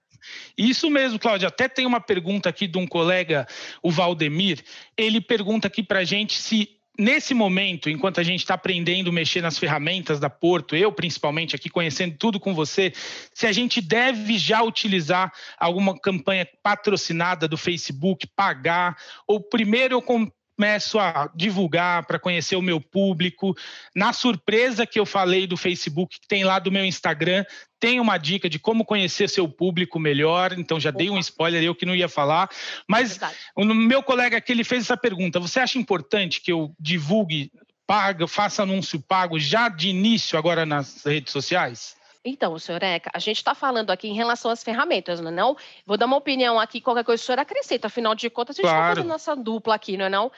Isso 0.56 0.90
mesmo, 0.90 1.18
Cláudia. 1.18 1.48
Até 1.48 1.68
tem 1.68 1.84
uma 1.84 2.00
pergunta 2.00 2.48
aqui 2.48 2.66
de 2.66 2.78
um 2.78 2.86
colega, 2.86 3.46
o 3.82 3.90
Valdemir. 3.90 4.64
Ele 4.96 5.20
pergunta 5.20 5.68
aqui 5.68 5.82
para 5.82 6.00
a 6.00 6.04
gente 6.04 6.38
se 6.38 6.78
nesse 6.98 7.32
momento, 7.32 7.88
enquanto 7.88 8.18
a 8.18 8.24
gente 8.24 8.40
está 8.40 8.54
aprendendo 8.54 9.10
a 9.10 9.12
mexer 9.12 9.40
nas 9.40 9.56
ferramentas 9.56 10.18
da 10.18 10.28
Porto, 10.28 10.74
eu 10.74 10.90
principalmente 10.90 11.54
aqui 11.54 11.70
conhecendo 11.70 12.16
tudo 12.18 12.40
com 12.40 12.52
você, 12.52 12.92
se 13.32 13.46
a 13.46 13.52
gente 13.52 13.80
deve 13.80 14.36
já 14.36 14.62
utilizar 14.64 15.32
alguma 15.56 15.96
campanha 15.96 16.48
patrocinada 16.60 17.46
do 17.46 17.56
Facebook, 17.56 18.26
pagar, 18.34 18.96
ou 19.28 19.40
primeiro 19.40 19.94
eu 19.94 20.02
começo 20.58 20.98
a 20.98 21.30
divulgar 21.36 22.04
para 22.04 22.18
conhecer 22.18 22.56
o 22.56 22.62
meu 22.62 22.80
público. 22.80 23.56
Na 23.94 24.12
surpresa 24.12 24.84
que 24.84 24.98
eu 24.98 25.06
falei 25.06 25.46
do 25.46 25.56
Facebook, 25.56 26.18
que 26.18 26.26
tem 26.26 26.42
lá 26.42 26.58
do 26.58 26.72
meu 26.72 26.84
Instagram, 26.84 27.44
tem 27.78 28.00
uma 28.00 28.18
dica 28.18 28.50
de 28.50 28.58
como 28.58 28.84
conhecer 28.84 29.28
seu 29.28 29.48
público 29.48 30.00
melhor. 30.00 30.58
Então 30.58 30.80
já 30.80 30.90
Opa. 30.90 30.98
dei 30.98 31.10
um 31.10 31.18
spoiler 31.20 31.62
eu 31.62 31.76
que 31.76 31.86
não 31.86 31.94
ia 31.94 32.08
falar. 32.08 32.50
Mas 32.88 33.22
é 33.22 33.30
o 33.54 33.64
meu 33.64 34.02
colega 34.02 34.36
aqui 34.36 34.50
ele 34.50 34.64
fez 34.64 34.82
essa 34.82 34.96
pergunta: 34.96 35.38
você 35.38 35.60
acha 35.60 35.78
importante 35.78 36.40
que 36.40 36.50
eu 36.50 36.74
divulgue, 36.78 37.52
paga, 37.86 38.26
faça 38.26 38.64
anúncio 38.64 39.00
pago 39.00 39.38
já 39.38 39.68
de 39.68 39.88
início 39.88 40.36
agora 40.36 40.66
nas 40.66 41.04
redes 41.04 41.32
sociais? 41.32 41.96
Então, 42.24 42.58
senhor 42.58 42.82
Eca, 42.82 43.10
a 43.14 43.18
gente 43.18 43.36
está 43.36 43.54
falando 43.54 43.90
aqui 43.90 44.08
em 44.08 44.14
relação 44.14 44.50
às 44.50 44.62
ferramentas, 44.62 45.20
não 45.20 45.30
é 45.30 45.34
não? 45.34 45.56
Vou 45.86 45.96
dar 45.96 46.06
uma 46.06 46.16
opinião 46.16 46.58
aqui, 46.58 46.80
qualquer 46.80 47.04
coisa 47.04 47.22
o 47.22 47.26
senhor 47.26 47.38
acrescenta, 47.38 47.86
afinal 47.86 48.14
de 48.14 48.28
contas, 48.28 48.56
a 48.56 48.62
gente 48.62 48.66
está 48.66 48.76
claro. 48.76 48.96
fazendo 48.96 49.08
nossa 49.08 49.36
dupla 49.36 49.74
aqui, 49.74 49.96
não 49.96 50.06
é 50.06 50.08
não? 50.08 50.30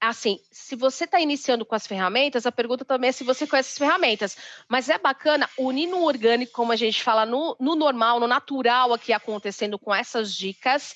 Assim, 0.00 0.38
se 0.50 0.76
você 0.76 1.04
está 1.04 1.20
iniciando 1.20 1.64
com 1.64 1.74
as 1.74 1.86
ferramentas, 1.86 2.44
a 2.44 2.52
pergunta 2.52 2.84
também 2.84 3.08
é 3.08 3.12
se 3.12 3.24
você 3.24 3.46
conhece 3.46 3.70
as 3.70 3.78
ferramentas. 3.78 4.36
Mas 4.68 4.90
é 4.90 4.98
bacana 4.98 5.48
unir 5.58 5.86
no 5.86 6.04
orgânico, 6.04 6.52
como 6.52 6.70
a 6.70 6.76
gente 6.76 7.02
fala, 7.02 7.24
no, 7.24 7.56
no 7.58 7.74
normal, 7.74 8.20
no 8.20 8.26
natural 8.26 8.92
aqui 8.92 9.12
acontecendo 9.12 9.78
com 9.78 9.94
essas 9.94 10.34
dicas, 10.34 10.94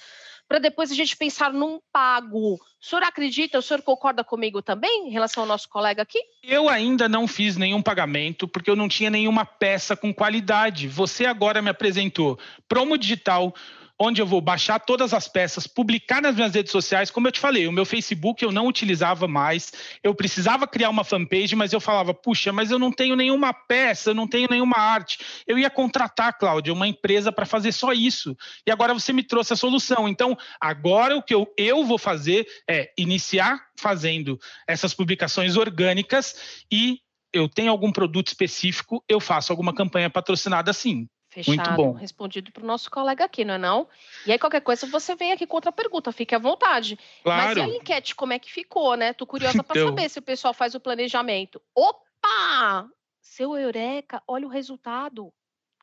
para 0.51 0.59
depois 0.59 0.91
a 0.91 0.97
gente 0.97 1.17
pensar 1.17 1.53
num 1.53 1.79
pago. 1.93 2.55
O 2.55 2.59
senhor 2.81 3.05
acredita, 3.05 3.57
o 3.57 3.63
senhor 3.63 3.83
concorda 3.83 4.25
comigo 4.25 4.61
também 4.61 5.07
em 5.07 5.13
relação 5.13 5.45
ao 5.45 5.49
nosso 5.49 5.69
colega 5.69 6.03
aqui? 6.03 6.19
Eu 6.43 6.69
ainda 6.69 7.09
não 7.09 7.29
fiz 7.29 7.57
nenhum 7.57 7.81
pagamento 7.81 8.49
porque 8.49 8.69
eu 8.69 8.75
não 8.75 8.89
tinha 8.89 9.11
nenhuma 9.11 9.45
peça 9.45 9.95
com 9.95 10.13
qualidade. 10.13 10.89
Você 10.89 11.25
agora 11.25 11.63
me 11.63 11.71
apresentou 11.71 12.37
promo 12.67 12.99
digital 12.99 13.55
onde 14.01 14.23
eu 14.23 14.27
vou 14.27 14.41
baixar 14.41 14.79
todas 14.79 15.13
as 15.13 15.29
peças, 15.29 15.67
publicar 15.67 16.23
nas 16.23 16.35
minhas 16.35 16.55
redes 16.55 16.73
sociais. 16.73 17.11
Como 17.11 17.29
eu 17.29 17.33
te 17.33 17.39
falei, 17.39 17.67
o 17.67 17.73
meu 17.73 17.85
Facebook 17.85 18.43
eu 18.43 18.51
não 18.51 18.67
utilizava 18.67 19.29
mais. 19.29 19.71
Eu 20.03 20.15
precisava 20.15 20.67
criar 20.67 20.89
uma 20.89 21.05
fanpage, 21.05 21.55
mas 21.55 21.75
eu 21.75 21.81
falava, 21.81 22.15
puxa, 22.15 22.51
mas 22.51 22.71
eu 22.71 22.79
não 22.79 22.91
tenho 22.91 23.15
nenhuma 23.15 23.53
peça, 23.53 24.11
eu 24.11 24.15
não 24.15 24.27
tenho 24.27 24.49
nenhuma 24.51 24.79
arte. 24.79 25.19
Eu 25.47 25.59
ia 25.59 25.69
contratar, 25.69 26.39
Cláudia, 26.39 26.73
uma 26.73 26.89
empresa 26.89 27.31
para 27.31 27.45
fazer 27.45 27.73
só 27.73 27.93
isso. 27.93 28.35
E 28.67 28.71
agora 28.71 28.95
você 28.95 29.13
me 29.13 29.23
trouxe 29.23 29.53
a 29.53 29.57
solução. 29.57 30.09
Então, 30.09 30.35
agora 30.59 31.15
o 31.15 31.23
que 31.23 31.35
eu, 31.35 31.47
eu 31.59 31.85
vou 31.85 31.99
fazer 31.99 32.47
é 32.69 32.91
iniciar 32.97 33.61
fazendo 33.79 34.39
essas 34.67 34.95
publicações 34.95 35.57
orgânicas 35.57 36.63
e 36.73 37.01
eu 37.33 37.49
tenho 37.49 37.71
algum 37.71 37.93
produto 37.93 38.29
específico, 38.29 39.05
eu 39.07 39.21
faço 39.21 39.53
alguma 39.53 39.75
campanha 39.75 40.09
patrocinada 40.09 40.73
sim. 40.73 41.07
Fechado, 41.31 41.57
Muito 41.57 41.73
bom. 41.77 41.93
respondido 41.93 42.51
para 42.51 42.65
o 42.65 42.67
nosso 42.67 42.91
colega 42.91 43.25
aqui, 43.25 43.45
não 43.45 43.55
é 43.55 43.59
não? 43.59 43.89
E 44.27 44.33
aí, 44.33 44.39
qualquer 44.39 44.61
coisa, 44.61 44.85
você 44.89 45.15
vem 45.15 45.31
aqui 45.31 45.47
com 45.47 45.57
outra 45.57 45.71
pergunta, 45.71 46.11
fique 46.11 46.35
à 46.35 46.39
vontade. 46.39 46.99
Claro. 47.23 47.47
Mas 47.47 47.57
e 47.57 47.61
a 47.61 47.77
enquete, 47.77 48.17
como 48.17 48.33
é 48.33 48.39
que 48.39 48.51
ficou, 48.51 48.97
né? 48.97 49.13
Tô 49.13 49.25
curiosa 49.25 49.63
para 49.63 49.79
então... 49.79 49.91
saber 49.91 50.09
se 50.09 50.19
o 50.19 50.23
pessoal 50.23 50.53
faz 50.53 50.75
o 50.75 50.81
planejamento. 50.81 51.63
Opa! 51.73 52.91
Seu 53.21 53.57
Eureka, 53.57 54.21
olha 54.27 54.45
o 54.45 54.51
resultado. 54.51 55.33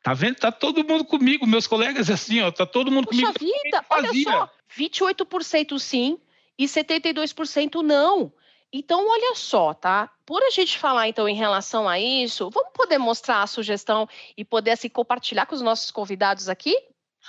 Tá 0.04 0.14
vendo? 0.14 0.36
Tá 0.36 0.52
todo 0.52 0.84
mundo 0.84 1.06
comigo, 1.06 1.48
meus 1.48 1.66
colegas 1.66 2.10
assim, 2.10 2.42
ó, 2.42 2.52
tá 2.52 2.66
todo 2.66 2.92
mundo 2.92 3.08
Puxa 3.08 3.34
comigo. 3.34 3.62
vida, 3.64 3.86
olha 3.90 4.12
só, 4.24 4.50
28% 4.78 5.80
sim 5.80 6.20
e 6.58 6.66
72% 6.66 7.82
não. 7.82 8.34
Então, 8.72 9.08
olha 9.10 9.34
só, 9.36 9.74
tá? 9.74 10.10
Por 10.26 10.44
a 10.44 10.50
gente 10.50 10.78
falar, 10.78 11.08
então, 11.08 11.28
em 11.28 11.36
relação 11.36 11.88
a 11.88 12.00
isso, 12.00 12.50
vamos 12.50 12.72
poder 12.74 12.98
mostrar 12.98 13.42
a 13.42 13.48
sugestão 13.48 14.08
e 14.36 14.44
poder, 14.44 14.72
assim, 14.72 14.90
compartilhar 14.90 15.46
com 15.46 15.56
os 15.56 15.62
nossos 15.62 15.90
convidados 15.90 16.50
aqui? 16.50 16.76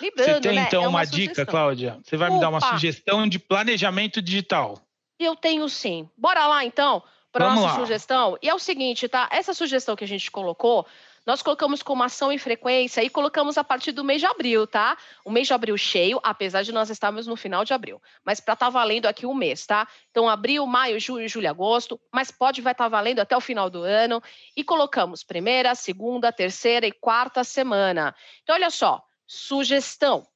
Lembrando, 0.00 0.34
Você 0.34 0.40
tem, 0.40 0.56
né? 0.56 0.64
então, 0.66 0.84
é 0.84 0.88
uma, 0.88 0.98
uma 0.98 1.04
dica, 1.04 1.46
Cláudia? 1.46 1.98
Você 2.04 2.16
vai 2.16 2.28
Opa. 2.28 2.34
me 2.34 2.40
dar 2.40 2.48
uma 2.48 2.60
sugestão 2.60 3.28
de 3.28 3.38
planejamento 3.38 4.20
digital? 4.20 4.80
Eu 5.18 5.34
tenho 5.34 5.68
sim. 5.68 6.08
Bora 6.16 6.46
lá, 6.46 6.64
então, 6.64 7.02
para 7.32 7.46
a 7.50 7.54
nossa 7.54 7.74
lá. 7.74 7.80
sugestão. 7.80 8.38
E 8.42 8.48
é 8.48 8.54
o 8.54 8.58
seguinte, 8.58 9.08
tá? 9.08 9.28
Essa 9.32 9.54
sugestão 9.54 9.96
que 9.96 10.04
a 10.04 10.08
gente 10.08 10.30
colocou, 10.30 10.86
nós 11.28 11.42
colocamos 11.42 11.82
como 11.82 12.02
ação 12.02 12.32
e 12.32 12.38
frequência 12.38 13.04
e 13.04 13.10
colocamos 13.10 13.58
a 13.58 13.62
partir 13.62 13.92
do 13.92 14.02
mês 14.02 14.18
de 14.18 14.26
abril, 14.26 14.66
tá? 14.66 14.96
O 15.22 15.30
mês 15.30 15.46
de 15.46 15.52
abril 15.52 15.76
cheio, 15.76 16.18
apesar 16.22 16.62
de 16.62 16.72
nós 16.72 16.88
estarmos 16.88 17.26
no 17.26 17.36
final 17.36 17.66
de 17.66 17.74
abril. 17.74 18.00
Mas 18.24 18.40
para 18.40 18.54
estar 18.54 18.64
tá 18.64 18.70
valendo 18.70 19.04
aqui 19.04 19.26
o 19.26 19.32
um 19.32 19.34
mês, 19.34 19.66
tá? 19.66 19.86
Então, 20.10 20.26
abril, 20.26 20.64
maio, 20.64 20.98
junho, 20.98 21.28
julho, 21.28 21.50
agosto, 21.50 22.00
mas 22.10 22.30
pode 22.30 22.62
vai 22.62 22.72
estar 22.72 22.84
tá 22.84 22.88
valendo 22.88 23.20
até 23.20 23.36
o 23.36 23.42
final 23.42 23.68
do 23.68 23.82
ano. 23.82 24.22
E 24.56 24.64
colocamos 24.64 25.22
primeira, 25.22 25.74
segunda, 25.74 26.32
terceira 26.32 26.86
e 26.86 26.92
quarta 26.92 27.44
semana. 27.44 28.14
Então, 28.42 28.54
olha 28.54 28.70
só, 28.70 29.04
sugestão. 29.26 30.26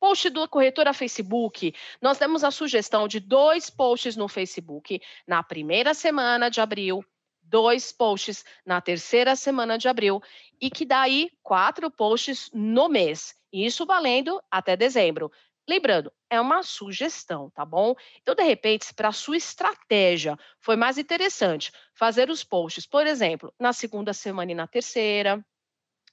Post 0.00 0.30
do 0.30 0.48
corretora 0.48 0.94
Facebook, 0.94 1.74
nós 2.00 2.16
demos 2.16 2.42
a 2.44 2.50
sugestão 2.50 3.06
de 3.06 3.20
dois 3.20 3.68
posts 3.68 4.16
no 4.16 4.26
Facebook 4.26 5.02
na 5.26 5.42
primeira 5.42 5.92
semana 5.92 6.48
de 6.48 6.62
abril 6.62 7.04
dois 7.44 7.92
posts 7.92 8.44
na 8.64 8.80
terceira 8.80 9.36
semana 9.36 9.78
de 9.78 9.88
abril 9.88 10.22
e 10.60 10.70
que 10.70 10.84
daí 10.84 11.30
quatro 11.42 11.90
posts 11.90 12.50
no 12.52 12.88
mês. 12.88 13.34
Isso 13.52 13.86
valendo 13.86 14.42
até 14.50 14.76
dezembro. 14.76 15.30
Lembrando, 15.68 16.12
é 16.28 16.40
uma 16.40 16.62
sugestão, 16.62 17.50
tá 17.50 17.64
bom? 17.64 17.94
Então, 18.20 18.34
de 18.34 18.42
repente, 18.42 18.92
para 18.92 19.12
sua 19.12 19.36
estratégia 19.36 20.38
foi 20.60 20.76
mais 20.76 20.98
interessante 20.98 21.72
fazer 21.94 22.28
os 22.28 22.44
posts, 22.44 22.86
por 22.86 23.06
exemplo, 23.06 23.52
na 23.58 23.72
segunda 23.72 24.12
semana 24.12 24.52
e 24.52 24.54
na 24.54 24.66
terceira, 24.66 25.44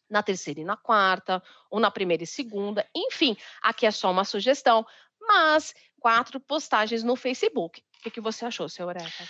na 0.09 0.23
terceira 0.23 0.61
e 0.61 0.65
na 0.65 0.77
quarta, 0.77 1.43
ou 1.69 1.79
na 1.79 1.91
primeira 1.91 2.23
e 2.23 2.27
segunda, 2.27 2.87
enfim, 2.95 3.35
aqui 3.61 3.85
é 3.85 3.91
só 3.91 4.11
uma 4.11 4.23
sugestão, 4.23 4.85
mas 5.19 5.73
quatro 5.99 6.39
postagens 6.39 7.03
no 7.03 7.15
Facebook. 7.15 7.81
O 7.99 8.03
que, 8.03 8.11
que 8.11 8.21
você 8.21 8.45
achou, 8.45 8.67
seu 8.67 8.87
Eureka? 8.87 9.23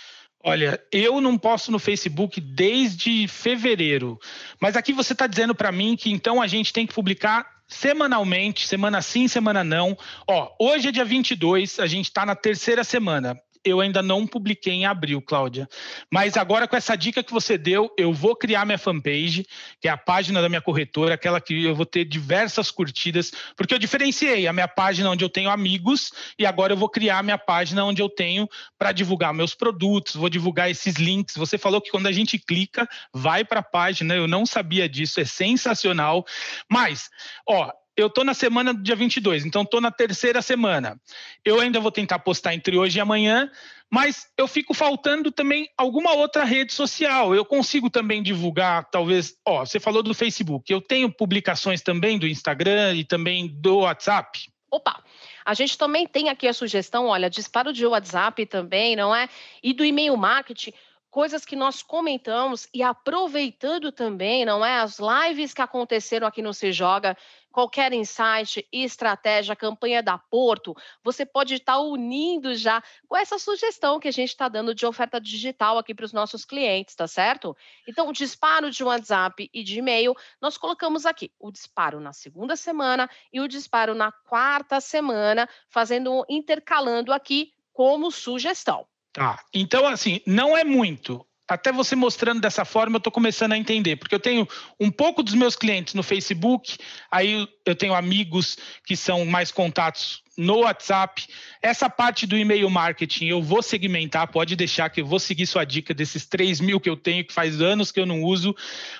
Olha, 0.44 0.82
eu 0.90 1.20
não 1.20 1.38
posto 1.38 1.70
no 1.70 1.78
Facebook 1.78 2.40
desde 2.40 3.28
fevereiro, 3.28 4.18
mas 4.60 4.76
aqui 4.76 4.92
você 4.92 5.12
está 5.12 5.26
dizendo 5.26 5.54
para 5.54 5.70
mim 5.70 5.96
que 5.96 6.10
então 6.10 6.42
a 6.42 6.48
gente 6.48 6.72
tem 6.72 6.86
que 6.86 6.92
publicar 6.92 7.46
semanalmente, 7.68 8.66
semana 8.66 9.00
sim, 9.00 9.28
semana 9.28 9.62
não. 9.62 9.96
Ó, 10.26 10.50
hoje 10.58 10.88
é 10.88 10.92
dia 10.92 11.04
22, 11.04 11.78
a 11.78 11.86
gente 11.86 12.06
está 12.06 12.26
na 12.26 12.34
terceira 12.34 12.82
semana 12.82 13.40
eu 13.64 13.80
ainda 13.80 14.02
não 14.02 14.26
publiquei 14.26 14.72
em 14.72 14.86
abril, 14.86 15.22
Cláudia. 15.22 15.68
Mas 16.10 16.36
agora, 16.36 16.66
com 16.66 16.76
essa 16.76 16.96
dica 16.96 17.22
que 17.22 17.32
você 17.32 17.56
deu, 17.56 17.92
eu 17.96 18.12
vou 18.12 18.34
criar 18.34 18.64
minha 18.64 18.78
fanpage, 18.78 19.46
que 19.80 19.88
é 19.88 19.90
a 19.90 19.96
página 19.96 20.42
da 20.42 20.48
minha 20.48 20.60
corretora, 20.60 21.14
aquela 21.14 21.40
que 21.40 21.64
eu 21.64 21.74
vou 21.74 21.86
ter 21.86 22.04
diversas 22.04 22.70
curtidas, 22.70 23.32
porque 23.56 23.72
eu 23.72 23.78
diferenciei 23.78 24.46
a 24.46 24.52
minha 24.52 24.68
página 24.68 25.10
onde 25.10 25.24
eu 25.24 25.28
tenho 25.28 25.50
amigos 25.50 26.12
e 26.38 26.44
agora 26.44 26.72
eu 26.72 26.76
vou 26.76 26.88
criar 26.88 27.18
a 27.18 27.22
minha 27.22 27.38
página 27.38 27.84
onde 27.84 28.02
eu 28.02 28.08
tenho 28.08 28.48
para 28.78 28.92
divulgar 28.92 29.32
meus 29.32 29.54
produtos, 29.54 30.14
vou 30.14 30.28
divulgar 30.28 30.70
esses 30.70 30.96
links. 30.96 31.36
Você 31.36 31.56
falou 31.56 31.80
que 31.80 31.90
quando 31.90 32.06
a 32.06 32.12
gente 32.12 32.38
clica, 32.38 32.88
vai 33.12 33.44
para 33.44 33.60
a 33.60 33.64
página, 33.64 34.14
eu 34.14 34.26
não 34.26 34.44
sabia 34.44 34.88
disso, 34.88 35.20
é 35.20 35.24
sensacional. 35.24 36.24
Mas, 36.68 37.08
ó, 37.48 37.70
eu 37.96 38.06
estou 38.06 38.24
na 38.24 38.34
semana 38.34 38.72
do 38.72 38.82
dia 38.82 38.96
22, 38.96 39.44
então 39.44 39.62
estou 39.62 39.80
na 39.80 39.90
terceira 39.90 40.40
semana. 40.40 41.00
Eu 41.44 41.60
ainda 41.60 41.78
vou 41.80 41.92
tentar 41.92 42.18
postar 42.20 42.54
entre 42.54 42.78
hoje 42.78 42.98
e 42.98 43.00
amanhã, 43.00 43.50
mas 43.90 44.26
eu 44.38 44.48
fico 44.48 44.72
faltando 44.72 45.30
também 45.30 45.68
alguma 45.76 46.12
outra 46.14 46.44
rede 46.44 46.72
social. 46.72 47.34
Eu 47.34 47.44
consigo 47.44 47.90
também 47.90 48.22
divulgar, 48.22 48.88
talvez. 48.90 49.34
Ó, 49.46 49.64
você 49.64 49.78
falou 49.78 50.02
do 50.02 50.14
Facebook. 50.14 50.72
Eu 50.72 50.80
tenho 50.80 51.12
publicações 51.12 51.82
também 51.82 52.18
do 52.18 52.26
Instagram 52.26 52.94
e 52.94 53.04
também 53.04 53.48
do 53.48 53.80
WhatsApp. 53.80 54.50
Opa! 54.70 55.04
A 55.44 55.52
gente 55.52 55.76
também 55.76 56.06
tem 56.06 56.30
aqui 56.30 56.48
a 56.48 56.54
sugestão, 56.54 57.06
olha, 57.06 57.28
disparo 57.28 57.72
de 57.72 57.84
WhatsApp 57.84 58.46
também, 58.46 58.96
não 58.96 59.14
é? 59.14 59.28
E 59.62 59.74
do 59.74 59.84
e-mail 59.84 60.16
marketing 60.16 60.72
coisas 61.12 61.44
que 61.44 61.54
nós 61.54 61.82
comentamos 61.82 62.66
e 62.72 62.82
aproveitando 62.82 63.92
também, 63.92 64.46
não 64.46 64.64
é, 64.64 64.80
as 64.80 64.98
lives 64.98 65.52
que 65.52 65.60
aconteceram 65.60 66.26
aqui 66.26 66.40
no 66.40 66.54
Se 66.54 66.72
Joga, 66.72 67.14
qualquer 67.52 67.92
insight, 67.92 68.66
estratégia, 68.72 69.54
campanha 69.54 70.02
da 70.02 70.16
Porto, 70.16 70.74
você 71.04 71.26
pode 71.26 71.52
estar 71.52 71.78
unindo 71.80 72.54
já 72.54 72.82
com 73.06 73.14
essa 73.14 73.38
sugestão 73.38 74.00
que 74.00 74.08
a 74.08 74.10
gente 74.10 74.30
está 74.30 74.48
dando 74.48 74.74
de 74.74 74.86
oferta 74.86 75.20
digital 75.20 75.76
aqui 75.76 75.94
para 75.94 76.06
os 76.06 76.14
nossos 76.14 76.46
clientes, 76.46 76.94
tá 76.94 77.06
certo? 77.06 77.54
Então, 77.86 78.08
o 78.08 78.12
disparo 78.12 78.70
de 78.70 78.82
WhatsApp 78.82 79.50
e 79.52 79.62
de 79.62 79.80
e-mail, 79.80 80.16
nós 80.40 80.56
colocamos 80.56 81.04
aqui 81.04 81.30
o 81.38 81.52
disparo 81.52 82.00
na 82.00 82.14
segunda 82.14 82.56
semana 82.56 83.08
e 83.30 83.38
o 83.38 83.46
disparo 83.46 83.94
na 83.94 84.10
quarta 84.10 84.80
semana, 84.80 85.46
fazendo 85.68 86.24
intercalando 86.26 87.12
aqui 87.12 87.52
como 87.74 88.10
sugestão. 88.10 88.86
Tá. 89.12 89.38
Então, 89.52 89.86
assim, 89.86 90.20
não 90.26 90.56
é 90.56 90.64
muito. 90.64 91.24
Até 91.48 91.70
você 91.70 91.94
mostrando 91.94 92.40
dessa 92.40 92.64
forma, 92.64 92.96
eu 92.96 92.98
estou 92.98 93.12
começando 93.12 93.52
a 93.52 93.58
entender, 93.58 93.96
porque 93.96 94.14
eu 94.14 94.20
tenho 94.20 94.48
um 94.80 94.90
pouco 94.90 95.22
dos 95.22 95.34
meus 95.34 95.54
clientes 95.54 95.92
no 95.92 96.02
Facebook, 96.02 96.78
aí 97.10 97.46
eu 97.66 97.74
tenho 97.74 97.94
amigos 97.94 98.56
que 98.86 98.96
são 98.96 99.26
mais 99.26 99.50
contatos 99.50 100.22
no 100.38 100.60
WhatsApp. 100.60 101.26
Essa 101.60 101.90
parte 101.90 102.26
do 102.26 102.38
e-mail 102.38 102.70
marketing 102.70 103.26
eu 103.26 103.42
vou 103.42 103.60
segmentar, 103.62 104.28
pode 104.28 104.56
deixar 104.56 104.88
que 104.88 105.02
eu 105.02 105.06
vou 105.06 105.18
seguir 105.18 105.46
sua 105.46 105.64
dica 105.64 105.92
desses 105.92 106.26
3 106.26 106.60
mil 106.60 106.80
que 106.80 106.88
eu 106.88 106.96
tenho, 106.96 107.26
que 107.26 107.34
faz 107.34 107.60
anos 107.60 107.92
que 107.92 108.00
eu 108.00 108.06
não 108.06 108.22
uso, 108.22 108.54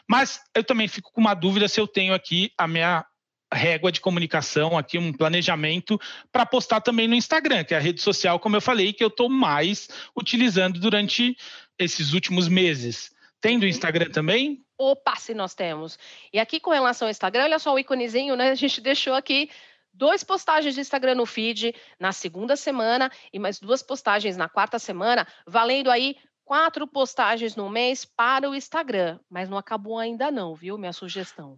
mas 0.07 0.41
eu 0.55 0.63
também 0.63 0.89
fico 0.89 1.11
com 1.11 1.23
uma 1.23 1.35
dúvida 1.35 1.69
se 1.69 1.81
eu 1.81 1.87
tenho 1.87 2.13
aqui 2.13 2.53
a 2.59 2.69
minha 2.69 3.05
régua 3.55 3.93
de 3.93 4.01
comunicação 4.01 4.77
aqui, 4.77 4.99
um 4.99 5.13
planejamento 5.13 6.01
para 6.31 6.47
postar 6.47 6.81
também 6.81 7.07
no 7.07 7.15
Instagram, 7.15 7.65
que 7.65 7.75
é 7.75 7.77
a 7.77 7.81
rede 7.81 8.01
social, 8.01 8.39
como 8.39 8.57
eu 8.57 8.61
falei, 8.61 8.93
que 8.93 9.05
eu 9.05 9.09
estou 9.09 9.29
mais 9.29 9.89
utilizando 10.17 10.81
durante 10.81 11.37
esses 11.79 12.13
últimos 12.13 12.49
meses. 12.49 13.13
Tem 13.41 13.59
do 13.59 13.67
Instagram 13.67 14.11
também? 14.11 14.65
Opa, 14.79 15.17
se 15.17 15.35
nós 15.35 15.55
temos. 15.55 15.99
E 16.33 16.39
aqui 16.39 16.61
com 16.61 16.71
relação 16.71 17.07
ao 17.07 17.11
Instagram, 17.11 17.45
olha 17.45 17.59
só 17.59 17.75
o 17.75 17.79
íconezinho, 17.79 18.37
né? 18.37 18.51
A 18.51 18.55
gente 18.55 18.81
deixou 18.81 19.15
aqui 19.15 19.51
duas 19.93 20.25
postagens 20.25 20.75
de 20.75 20.81
Instagram 20.81 21.17
no 21.17 21.27
feed 21.27 21.75
na 22.01 22.13
segunda 22.13 22.57
semana 22.57 23.11
e 23.33 23.39
mais 23.39 23.59
duas 23.59 23.83
postagens 23.83 24.37
na 24.37 24.49
quarta 24.49 24.79
semana, 24.79 25.27
valendo 25.47 25.91
aí 25.91 26.17
quatro 26.53 26.87
postagens 26.87 27.57
no 27.57 27.71
mês 27.71 28.05
para 28.05 28.51
o 28.51 28.55
Instagram, 28.55 29.19
mas 29.31 29.49
não 29.49 29.57
acabou 29.57 29.99
ainda 29.99 30.31
não, 30.31 30.55
viu? 30.55 30.77
Minha 30.77 30.93
sugestão. 30.93 31.57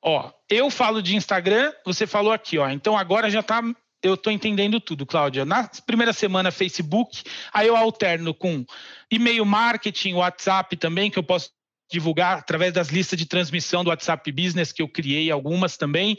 Ó, 0.00 0.30
eu 0.48 0.70
falo 0.70 1.02
de 1.02 1.16
Instagram, 1.16 1.72
você 1.84 2.06
falou 2.06 2.32
aqui, 2.32 2.56
ó. 2.56 2.68
Então 2.68 2.96
agora 2.96 3.28
já 3.28 3.40
está 3.40 3.60
eu 4.04 4.14
estou 4.14 4.32
entendendo 4.32 4.78
tudo, 4.78 5.04
Cláudia. 5.04 5.44
Na 5.44 5.68
primeira 5.84 6.12
semana, 6.12 6.52
Facebook, 6.52 7.24
aí 7.52 7.66
eu 7.66 7.76
alterno 7.76 8.32
com 8.32 8.64
e-mail 9.10 9.44
marketing, 9.44 10.12
WhatsApp 10.12 10.76
também, 10.76 11.10
que 11.10 11.18
eu 11.18 11.24
posso 11.24 11.50
divulgar 11.90 12.38
através 12.38 12.72
das 12.72 12.86
listas 12.86 13.18
de 13.18 13.26
transmissão 13.26 13.82
do 13.82 13.90
WhatsApp 13.90 14.30
Business, 14.30 14.70
que 14.70 14.80
eu 14.80 14.88
criei 14.88 15.28
algumas 15.28 15.76
também. 15.76 16.16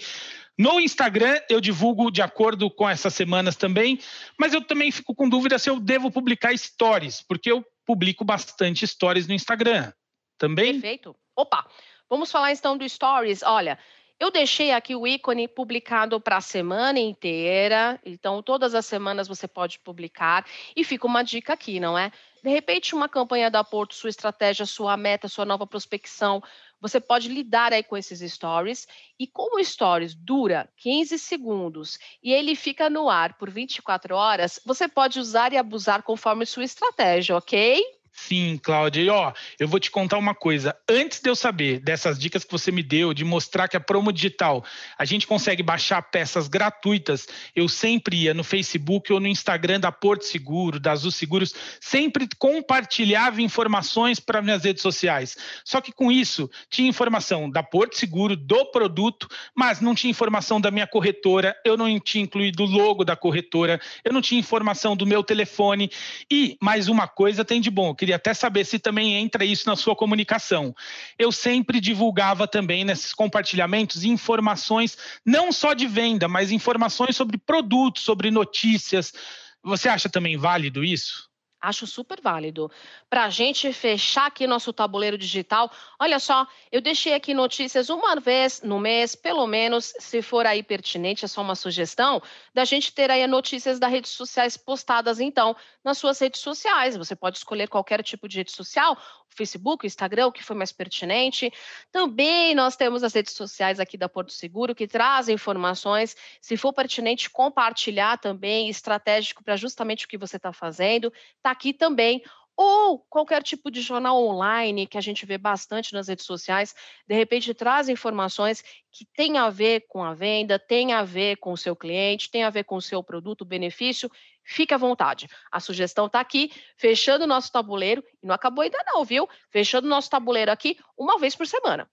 No 0.60 0.82
Instagram, 0.82 1.40
eu 1.50 1.62
divulgo 1.62 2.12
de 2.12 2.22
acordo 2.22 2.70
com 2.70 2.90
essas 2.90 3.14
semanas 3.14 3.56
também, 3.56 4.02
mas 4.38 4.54
eu 4.54 4.62
também 4.62 4.92
fico 4.92 5.16
com 5.16 5.30
dúvida 5.30 5.58
se 5.58 5.70
eu 5.70 5.80
devo 5.80 6.12
publicar 6.12 6.58
stories, 6.58 7.24
porque 7.26 7.50
eu 7.50 7.64
publico 7.88 8.26
bastante 8.26 8.86
stories 8.86 9.28
no 9.28 9.34
Instagram. 9.34 9.94
Também? 10.38 10.74
Perfeito. 10.74 11.16
Opa, 11.36 11.66
vamos 12.10 12.30
falar 12.30 12.52
então 12.52 12.78
do 12.78 12.88
stories. 12.88 13.42
Olha, 13.42 13.80
eu 14.20 14.30
deixei 14.30 14.72
aqui 14.72 14.96
o 14.96 15.08
ícone 15.08 15.48
publicado 15.48 16.20
para 16.20 16.38
a 16.38 16.42
semana 16.42 17.00
inteira, 17.00 18.00
então 18.06 18.44
todas 18.44 18.76
as 18.76 18.86
semanas 18.86 19.28
você 19.28 19.48
pode 19.48 19.80
publicar. 19.80 20.46
E 20.76 20.84
fica 20.84 21.08
uma 21.08 21.24
dica 21.24 21.54
aqui, 21.54 21.80
não 21.80 21.98
é? 21.98 22.12
De 22.44 22.50
repente, 22.50 22.94
uma 22.94 23.08
campanha 23.08 23.50
da 23.50 23.64
Porto, 23.64 23.96
sua 23.96 24.10
estratégia, 24.10 24.66
sua 24.66 24.98
meta, 24.98 25.28
sua 25.28 25.46
nova 25.46 25.66
prospecção, 25.66 26.44
você 26.80 27.00
pode 27.00 27.30
lidar 27.30 27.74
aí 27.74 27.84
com 27.84 27.98
esses 27.98 28.20
stories. 28.32 28.88
E 29.20 29.26
como 29.26 29.60
o 29.60 29.64
stories 29.64 30.14
dura 30.14 30.70
15 30.78 31.18
segundos 31.18 31.98
e 32.22 32.32
ele 32.32 32.56
fica 32.56 32.90
no 32.90 33.10
ar 33.10 33.38
por 33.38 33.50
24 33.50 34.16
horas, 34.16 34.60
você 34.66 34.88
pode 34.88 35.20
usar 35.20 35.54
e 35.54 35.58
abusar 35.58 36.04
conforme 36.04 36.46
sua 36.46 36.64
estratégia, 36.64 37.36
ok? 37.36 37.97
Sim, 38.20 38.60
Cláudia. 38.62 39.02
E 39.04 39.10
ó, 39.10 39.32
eu 39.60 39.68
vou 39.68 39.80
te 39.80 39.92
contar 39.92 40.18
uma 40.18 40.34
coisa. 40.34 40.76
Antes 40.90 41.22
de 41.22 41.30
eu 41.30 41.36
saber 41.36 41.80
dessas 41.80 42.18
dicas 42.18 42.44
que 42.44 42.52
você 42.52 42.72
me 42.72 42.82
deu, 42.82 43.14
de 43.14 43.24
mostrar 43.24 43.68
que 43.68 43.78
a 43.78 43.80
promo 43.80 44.12
digital 44.12 44.66
a 44.98 45.06
gente 45.06 45.28
consegue 45.28 45.62
baixar 45.62 46.02
peças 46.02 46.48
gratuitas, 46.48 47.28
eu 47.56 47.70
sempre 47.70 48.24
ia 48.24 48.34
no 48.34 48.44
Facebook 48.44 49.14
ou 49.14 49.20
no 49.20 49.28
Instagram 49.28 49.80
da 49.80 49.92
Porto 49.92 50.26
Seguro, 50.26 50.80
da 50.80 50.94
Azul 50.94 51.12
Seguros, 51.12 51.54
sempre 51.80 52.28
compartilhava 52.40 53.42
informações 53.42 54.20
para 54.20 54.42
minhas 54.42 54.64
redes 54.64 54.82
sociais. 54.82 55.38
Só 55.64 55.80
que 55.80 55.92
com 55.92 56.12
isso, 56.12 56.50
tinha 56.72 56.90
informação 56.90 57.50
da 57.50 57.62
Porto 57.62 57.96
Seguro, 57.98 58.36
do 58.36 58.66
produto, 58.72 59.28
mas 59.56 59.80
não 59.80 59.94
tinha 59.94 60.12
informação 60.12 60.60
da 60.60 60.72
minha 60.72 60.88
corretora, 60.88 61.56
eu 61.64 61.78
não 61.78 62.00
tinha 62.00 62.24
incluído 62.24 62.64
o 62.64 62.68
logo 62.68 63.06
da 63.06 63.16
corretora, 63.16 63.80
eu 64.04 64.12
não 64.12 64.24
tinha 64.24 64.40
informação 64.40 64.98
do 64.98 65.06
meu 65.06 65.24
telefone. 65.24 65.92
E 66.30 66.58
mais 66.60 66.88
uma 66.88 67.08
coisa 67.08 67.46
tem 67.46 67.62
de 67.62 67.70
bom, 67.70 67.94
queria 68.08 68.16
até 68.16 68.34
saber 68.34 68.66
se 68.66 68.80
também 68.80 69.16
entra 69.16 69.44
isso 69.44 69.68
na 69.68 69.76
sua 69.76 69.94
comunicação. 69.94 70.74
Eu 71.20 71.30
sempre 71.30 71.82
divulgava 71.82 72.48
também 72.48 72.86
nesses 72.86 73.14
compartilhamentos 73.14 74.06
informações 74.06 74.98
não 75.26 75.52
só 75.52 75.74
de 75.74 75.86
venda, 75.86 76.26
mas 76.28 76.50
informações 76.50 77.18
sobre 77.18 77.38
produtos, 77.38 78.04
sobre 78.04 78.32
notícias. 78.32 79.14
Você 79.62 79.90
acha 79.90 80.08
também 80.08 80.38
válido 80.38 80.86
isso? 80.86 81.27
Acho 81.68 81.86
super 81.86 82.22
válido. 82.22 82.72
Para 83.10 83.26
a 83.26 83.30
gente 83.30 83.74
fechar 83.74 84.28
aqui 84.28 84.48
nosso 84.48 84.72
tabuleiro 84.72 85.18
digital, 85.18 85.70
olha 86.00 86.18
só, 86.18 86.48
eu 86.72 86.80
deixei 86.80 87.14
aqui 87.14 87.34
notícias 87.34 87.90
uma 87.90 88.16
vez 88.22 88.62
no 88.62 88.80
mês, 88.80 89.16
pelo 89.16 89.46
menos, 89.46 89.94
se 90.00 90.22
for 90.22 90.46
aí 90.46 90.64
pertinente, 90.64 91.26
é 91.26 91.28
só 91.28 91.42
uma 91.42 91.56
sugestão, 91.56 92.22
da 92.54 92.64
gente 92.64 92.94
ter 92.94 93.12
aí 93.12 93.28
notícias 93.28 93.80
das 93.80 93.92
redes 93.92 94.12
sociais 94.12 94.56
postadas, 94.56 95.20
então, 95.20 95.58
nas 95.84 95.98
suas 95.98 96.18
redes 96.20 96.40
sociais. 96.40 96.96
Você 96.96 97.18
pode 97.18 97.38
escolher 97.38 97.68
qualquer 97.68 98.02
tipo 98.02 98.30
de 98.30 98.38
rede 98.38 98.54
social, 98.54 98.98
Facebook, 99.36 99.86
Instagram, 99.86 100.28
o 100.28 100.32
que 100.32 100.44
foi 100.44 100.56
mais 100.56 100.72
pertinente. 100.72 101.52
Também 101.92 102.56
nós 102.56 102.78
temos 102.78 103.04
as 103.04 103.14
redes 103.14 103.34
sociais 103.34 103.80
aqui 103.80 103.98
da 103.98 104.08
Porto 104.08 104.32
Seguro, 104.32 104.74
que 104.74 104.88
trazem 104.88 105.36
informações, 105.36 106.16
se 106.42 106.56
for 106.56 106.72
pertinente, 106.72 107.30
compartilhar 107.30 108.18
também, 108.18 108.70
estratégico 108.70 109.44
para 109.44 109.58
justamente 109.58 110.06
o 110.06 110.08
que 110.08 110.18
você 110.18 110.38
está 110.38 110.54
fazendo 110.54 111.12
está 111.36 111.57
aqui 111.58 111.74
também. 111.74 112.22
Ou 112.56 113.00
qualquer 113.08 113.44
tipo 113.44 113.70
de 113.70 113.82
jornal 113.82 114.24
online 114.26 114.88
que 114.88 114.98
a 114.98 115.02
gente 115.02 115.28
vê 115.28 115.38
bastante 115.38 115.94
nas 115.94 116.08
redes 116.08 116.26
sociais, 116.26 116.74
de 117.08 117.14
repente 117.14 117.54
traz 117.54 117.88
informações 117.88 118.64
que 118.92 119.06
têm 119.16 119.38
a 119.38 119.48
ver 119.48 119.86
com 119.88 120.04
a 120.04 120.16
venda, 120.16 120.58
tem 120.58 120.92
a 120.92 121.04
ver 121.04 121.38
com 121.38 121.52
o 121.52 121.58
seu 121.58 121.76
cliente, 121.76 122.32
tem 122.32 122.44
a 122.44 122.50
ver 122.50 122.64
com 122.64 122.76
o 122.76 122.82
seu 122.82 123.04
produto, 123.04 123.46
benefício. 123.46 124.10
Fique 124.44 124.74
à 124.74 124.78
vontade. 124.78 125.28
A 125.52 125.60
sugestão 125.60 126.08
está 126.08 126.20
aqui, 126.20 126.52
fechando 126.78 127.26
o 127.26 127.28
nosso 127.28 127.52
tabuleiro, 127.52 128.04
e 128.24 128.26
não 128.26 128.34
acabou 128.34 128.64
ainda 128.64 128.84
não, 128.88 129.06
viu? 129.06 129.30
Fechando 129.52 129.86
o 129.86 129.90
nosso 129.90 130.10
tabuleiro 130.10 130.52
aqui 130.52 130.78
uma 130.98 131.20
vez 131.20 131.36
por 131.36 131.46
semana. 131.46 131.88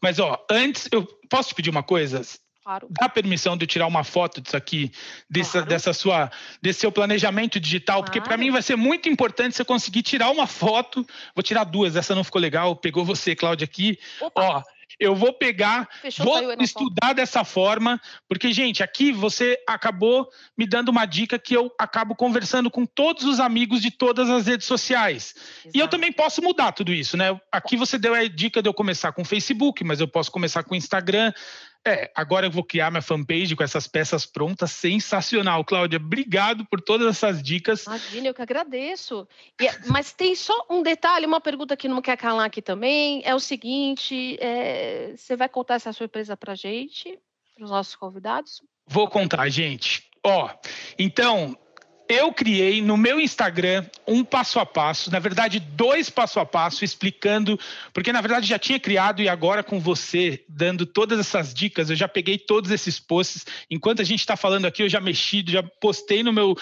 Mas, 0.00 0.20
ó, 0.20 0.44
antes, 0.48 0.88
eu 0.92 1.04
posso 1.28 1.48
te 1.48 1.54
pedir 1.56 1.70
uma 1.70 1.82
coisa? 1.82 2.22
Claro. 2.66 2.88
Dá 2.90 3.08
permissão 3.08 3.56
de 3.56 3.62
eu 3.62 3.68
tirar 3.68 3.86
uma 3.86 4.02
foto 4.02 4.40
disso 4.40 4.56
aqui, 4.56 4.90
dessa, 5.30 5.52
claro. 5.52 5.68
dessa 5.68 5.92
sua, 5.92 6.28
desse 6.60 6.80
seu 6.80 6.90
planejamento 6.90 7.60
digital, 7.60 7.98
claro. 7.98 8.06
porque 8.06 8.20
para 8.20 8.36
mim 8.36 8.50
vai 8.50 8.60
ser 8.60 8.74
muito 8.74 9.08
importante 9.08 9.54
você 9.54 9.64
conseguir 9.64 10.02
tirar 10.02 10.30
uma 10.30 10.48
foto. 10.48 11.06
Vou 11.32 11.44
tirar 11.44 11.62
duas, 11.62 11.94
essa 11.94 12.12
não 12.12 12.24
ficou 12.24 12.40
legal, 12.40 12.74
pegou 12.74 13.04
você, 13.04 13.36
Cláudia, 13.36 13.66
aqui. 13.66 13.96
Opa. 14.20 14.42
Ó, 14.42 14.62
eu 14.98 15.14
vou 15.14 15.32
pegar, 15.32 15.88
Fechou, 16.00 16.26
vou 16.26 16.56
estudar 16.58 17.12
dessa 17.12 17.44
forma, 17.44 18.00
porque, 18.28 18.52
gente, 18.52 18.82
aqui 18.82 19.12
você 19.12 19.62
acabou 19.68 20.28
me 20.56 20.66
dando 20.66 20.88
uma 20.88 21.06
dica 21.06 21.38
que 21.38 21.54
eu 21.54 21.70
acabo 21.78 22.16
conversando 22.16 22.68
com 22.68 22.84
todos 22.84 23.24
os 23.24 23.38
amigos 23.38 23.80
de 23.80 23.92
todas 23.92 24.28
as 24.28 24.46
redes 24.46 24.66
sociais. 24.66 25.34
Exato. 25.36 25.70
E 25.72 25.78
eu 25.78 25.86
também 25.86 26.10
posso 26.10 26.42
mudar 26.42 26.72
tudo 26.72 26.92
isso, 26.92 27.16
né? 27.16 27.38
Aqui 27.52 27.76
você 27.76 27.96
deu 27.98 28.12
a 28.14 28.26
dica 28.26 28.60
de 28.60 28.68
eu 28.68 28.74
começar 28.74 29.12
com 29.12 29.22
o 29.22 29.24
Facebook, 29.24 29.84
mas 29.84 30.00
eu 30.00 30.08
posso 30.08 30.32
começar 30.32 30.64
com 30.64 30.74
o 30.74 30.76
Instagram. 30.76 31.32
É, 31.86 32.10
agora 32.16 32.46
eu 32.46 32.50
vou 32.50 32.64
criar 32.64 32.90
minha 32.90 33.00
fanpage 33.00 33.54
com 33.54 33.62
essas 33.62 33.86
peças 33.86 34.26
prontas. 34.26 34.72
Sensacional, 34.72 35.64
Cláudia. 35.64 35.98
Obrigado 35.98 36.64
por 36.64 36.80
todas 36.80 37.06
essas 37.06 37.40
dicas. 37.40 37.86
Imagina, 37.86 38.26
eu 38.26 38.34
que 38.34 38.42
agradeço. 38.42 39.28
E, 39.60 39.70
mas 39.86 40.12
tem 40.12 40.34
só 40.34 40.66
um 40.68 40.82
detalhe, 40.82 41.26
uma 41.26 41.40
pergunta 41.40 41.76
que 41.76 41.86
não 41.86 42.02
quer 42.02 42.16
calar 42.16 42.46
aqui 42.46 42.60
também. 42.60 43.22
É 43.24 43.36
o 43.36 43.38
seguinte: 43.38 44.36
é, 44.40 45.14
você 45.16 45.36
vai 45.36 45.48
contar 45.48 45.74
essa 45.74 45.92
surpresa 45.92 46.36
pra 46.36 46.56
gente, 46.56 47.16
para 47.54 47.64
os 47.64 47.70
nossos 47.70 47.94
convidados? 47.94 48.60
Vou 48.88 49.08
contar, 49.08 49.48
gente. 49.48 50.10
Ó, 50.24 50.50
então, 50.98 51.56
eu 52.08 52.32
criei 52.32 52.80
no 52.80 52.96
meu 52.96 53.18
Instagram 53.20 53.84
um 54.06 54.24
passo 54.24 54.58
a 54.58 54.66
passo, 54.66 55.10
na 55.10 55.18
verdade, 55.18 55.58
dois 55.58 56.08
passo 56.08 56.38
a 56.38 56.46
passo, 56.46 56.84
explicando, 56.84 57.58
porque 57.92 58.12
na 58.12 58.20
verdade 58.20 58.46
já 58.46 58.58
tinha 58.58 58.78
criado 58.78 59.20
e 59.20 59.28
agora 59.28 59.62
com 59.62 59.80
você, 59.80 60.44
dando 60.48 60.86
todas 60.86 61.18
essas 61.18 61.52
dicas, 61.52 61.90
eu 61.90 61.96
já 61.96 62.08
peguei 62.08 62.38
todos 62.38 62.70
esses 62.70 63.00
posts. 63.00 63.44
Enquanto 63.70 64.00
a 64.02 64.04
gente 64.04 64.20
está 64.20 64.36
falando 64.36 64.66
aqui, 64.66 64.82
eu 64.82 64.88
já 64.88 65.00
mexi, 65.00 65.44
já 65.46 65.62
postei 65.62 66.22
no 66.22 66.32
meu 66.32 66.56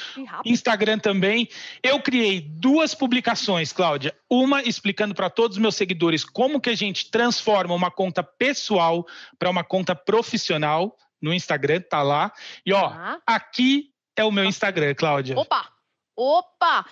Instagram 0.44 0.98
também. 0.98 1.48
Eu 1.82 2.00
criei 2.00 2.40
duas 2.40 2.94
publicações, 2.94 3.72
Cláudia. 3.72 4.14
Uma 4.28 4.62
explicando 4.62 5.14
para 5.14 5.30
todos 5.30 5.56
os 5.56 5.62
meus 5.62 5.76
seguidores 5.76 6.24
como 6.24 6.60
que 6.60 6.70
a 6.70 6.76
gente 6.76 7.10
transforma 7.10 7.74
uma 7.74 7.90
conta 7.90 8.22
pessoal 8.22 9.06
para 9.38 9.50
uma 9.50 9.62
conta 9.62 9.94
profissional 9.94 10.96
no 11.20 11.32
Instagram, 11.32 11.80
tá 11.80 12.02
lá. 12.02 12.32
E 12.66 12.72
ó, 12.72 12.86
ah. 12.86 13.18
aqui 13.26 13.93
é 14.16 14.24
o 14.24 14.30
meu 14.30 14.44
Instagram, 14.44 14.94
Cláudia. 14.94 15.38
Opa! 15.38 15.70
Opa! 16.16 16.86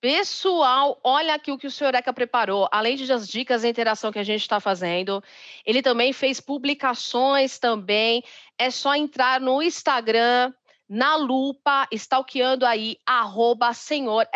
Pessoal, 0.00 1.00
olha 1.02 1.34
aqui 1.34 1.50
o 1.50 1.58
que 1.58 1.66
o 1.66 1.70
senhor 1.70 1.94
Eca 1.94 2.12
preparou. 2.12 2.68
Além 2.70 2.96
das 3.06 3.26
dicas 3.26 3.64
e 3.64 3.68
interação 3.68 4.12
que 4.12 4.18
a 4.18 4.24
gente 4.24 4.42
está 4.42 4.60
fazendo, 4.60 5.24
ele 5.64 5.82
também 5.82 6.12
fez 6.12 6.38
publicações 6.38 7.58
também. 7.58 8.22
É 8.58 8.70
só 8.70 8.94
entrar 8.94 9.40
no 9.40 9.62
Instagram, 9.62 10.52
na 10.88 11.16
lupa, 11.16 11.88
stalkeando 11.90 12.66
aí, 12.66 12.98
arroba 13.06 13.72
senhor 13.72 14.28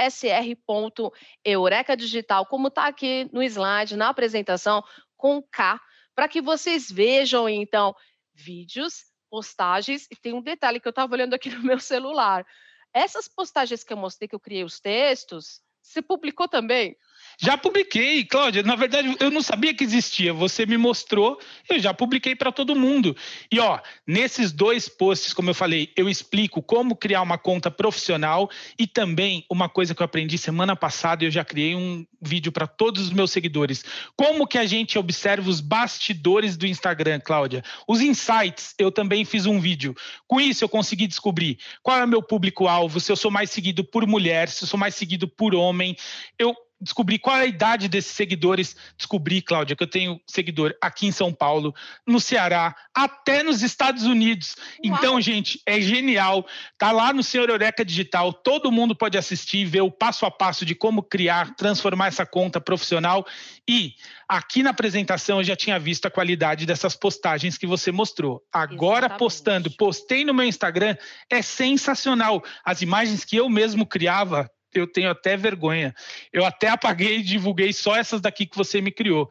digital, 1.95 2.47
como 2.47 2.69
está 2.69 2.87
aqui 2.87 3.29
no 3.33 3.43
slide, 3.43 3.97
na 3.97 4.09
apresentação, 4.09 4.83
com 5.17 5.43
K, 5.43 5.79
para 6.15 6.27
que 6.27 6.41
vocês 6.41 6.91
vejam, 6.91 7.49
então, 7.49 7.95
vídeos 8.35 9.10
postagens, 9.31 10.07
e 10.11 10.17
tem 10.17 10.35
um 10.35 10.43
detalhe 10.43 10.81
que 10.81 10.89
eu 10.89 10.91
estava 10.91 11.15
olhando 11.15 11.35
aqui 11.35 11.49
no 11.55 11.63
meu 11.63 11.79
celular. 11.79 12.47
Essas 12.93 13.29
postagens 13.29 13.85
que 13.85 13.93
eu 13.93 13.97
mostrei, 13.97 14.29
que 14.29 14.35
eu 14.35 14.41
criei 14.41 14.65
os 14.65 14.81
textos, 14.81 15.63
você 15.81 16.03
publicou 16.03 16.49
também? 16.49 16.97
Já 17.43 17.57
publiquei, 17.57 18.23
Cláudia. 18.23 18.63
Na 18.63 18.77
verdade, 18.77 19.17
eu 19.19 19.31
não 19.31 19.41
sabia 19.41 19.73
que 19.73 19.83
existia. 19.83 20.31
Você 20.31 20.67
me 20.67 20.77
mostrou, 20.77 21.41
eu 21.71 21.79
já 21.79 21.95
publiquei 21.95 22.37
para 22.37 22.53
todo 22.53 22.77
mundo. 22.77 23.17
E 23.51 23.59
ó, 23.59 23.81
nesses 24.07 24.53
dois 24.53 24.91
posts, 24.91 25.33
como 25.33 25.49
eu 25.49 25.55
falei, 25.55 25.91
eu 25.97 26.07
explico 26.07 26.63
como 26.63 26.95
criar 26.95 27.23
uma 27.23 27.39
conta 27.39 27.71
profissional 27.71 28.51
e 28.79 28.87
também 28.87 29.47
uma 29.49 29.71
coisa 29.71 29.95
que 29.95 30.03
eu 30.03 30.05
aprendi 30.05 30.37
semana 30.37 30.77
passada, 30.77 31.25
eu 31.25 31.31
já 31.31 31.43
criei 31.43 31.75
um 31.75 32.05
vídeo 32.21 32.53
para 32.53 32.67
todos 32.67 33.05
os 33.05 33.11
meus 33.11 33.31
seguidores. 33.31 33.87
Como 34.15 34.47
que 34.47 34.59
a 34.59 34.67
gente 34.67 34.99
observa 34.99 35.49
os 35.49 35.63
bastidores 35.63 36.59
do 36.59 36.67
Instagram, 36.67 37.21
Cláudia? 37.21 37.65
Os 37.89 38.03
insights, 38.03 38.75
eu 38.79 38.93
também 38.93 39.25
fiz 39.25 39.47
um 39.47 39.59
vídeo. 39.59 39.97
Com 40.29 40.39
isso, 40.39 40.63
eu 40.63 40.69
consegui 40.69 41.07
descobrir 41.07 41.59
qual 41.83 41.97
é 41.97 42.05
o 42.05 42.09
meu 42.09 42.23
público-alvo, 42.23 43.01
se 43.01 43.11
eu 43.11 43.17
sou 43.17 43.31
mais 43.31 43.51
seguido 43.51 43.83
por 43.83 44.07
mulher, 44.07 44.51
se 44.51 44.63
eu 44.65 44.69
sou 44.69 44.79
mais 44.79 44.95
seguido 44.95 45.27
por 45.27 45.55
homem. 45.55 45.97
Eu 46.39 46.55
descobrir 46.81 47.19
qual 47.19 47.37
é 47.37 47.43
a 47.43 47.47
idade 47.47 47.89
desses 47.89 48.13
seguidores. 48.13 48.75
Descobri, 48.97 49.43
Cláudia, 49.43 49.77
que 49.77 49.83
eu 49.83 49.87
tenho 49.87 50.21
seguidor 50.27 50.75
aqui 50.81 51.07
em 51.07 51.13
São 51.13 51.33
Paulo, 51.33 51.75
no 52.07 52.19
Ceará, 52.19 52.75
até 52.95 53.43
nos 53.43 53.63
Estados 53.63 54.05
Unidos. 54.05 54.57
Uau. 54.85 54.97
Então, 54.97 55.21
gente, 55.21 55.61
é 55.67 55.81
genial. 55.81 56.47
Tá 56.79 56.91
lá 56.91 57.13
no 57.13 57.23
Senhor 57.23 57.49
Eureka 57.51 57.85
Digital. 57.85 58.33
Todo 58.33 58.73
mundo 58.73 58.95
pode 58.97 59.19
assistir, 59.19 59.65
ver 59.67 59.83
o 59.83 59.91
passo 59.91 60.25
a 60.25 60.31
passo 60.31 60.65
de 60.65 60.75
como 60.75 61.03
criar, 61.03 61.55
transformar 61.55 62.07
essa 62.07 62.25
conta 62.25 62.61
profissional. 62.61 63.27
E 63.69 63.95
aqui 64.29 64.63
na 64.63 64.71
apresentação 64.71 65.39
eu 65.39 65.45
já 65.45 65.57
tinha 65.57 65.79
visto 65.79 66.07
a 66.07 66.11
qualidade 66.11 66.65
dessas 66.65 66.97
postagens 66.97 67.59
que 67.59 67.67
você 67.67 67.93
mostrou. 67.93 68.43
Agora 68.53 69.07
Exatamente. 69.07 69.19
postando, 69.19 69.71
postei 69.73 70.25
no 70.25 70.33
meu 70.33 70.47
Instagram, 70.47 70.97
é 71.29 71.43
sensacional. 71.43 72.43
As 72.65 72.81
imagens 72.81 73.25
que 73.25 73.37
eu 73.37 73.49
mesmo 73.49 73.87
criava 73.87 74.51
eu 74.75 74.87
tenho 74.87 75.11
até 75.11 75.37
vergonha. 75.37 75.95
Eu 76.33 76.45
até 76.45 76.69
apaguei 76.69 77.19
e 77.19 77.23
divulguei 77.23 77.73
só 77.73 77.97
essas 77.97 78.21
daqui 78.21 78.47
que 78.47 78.57
você 78.57 78.81
me 78.81 78.91
criou. 78.91 79.31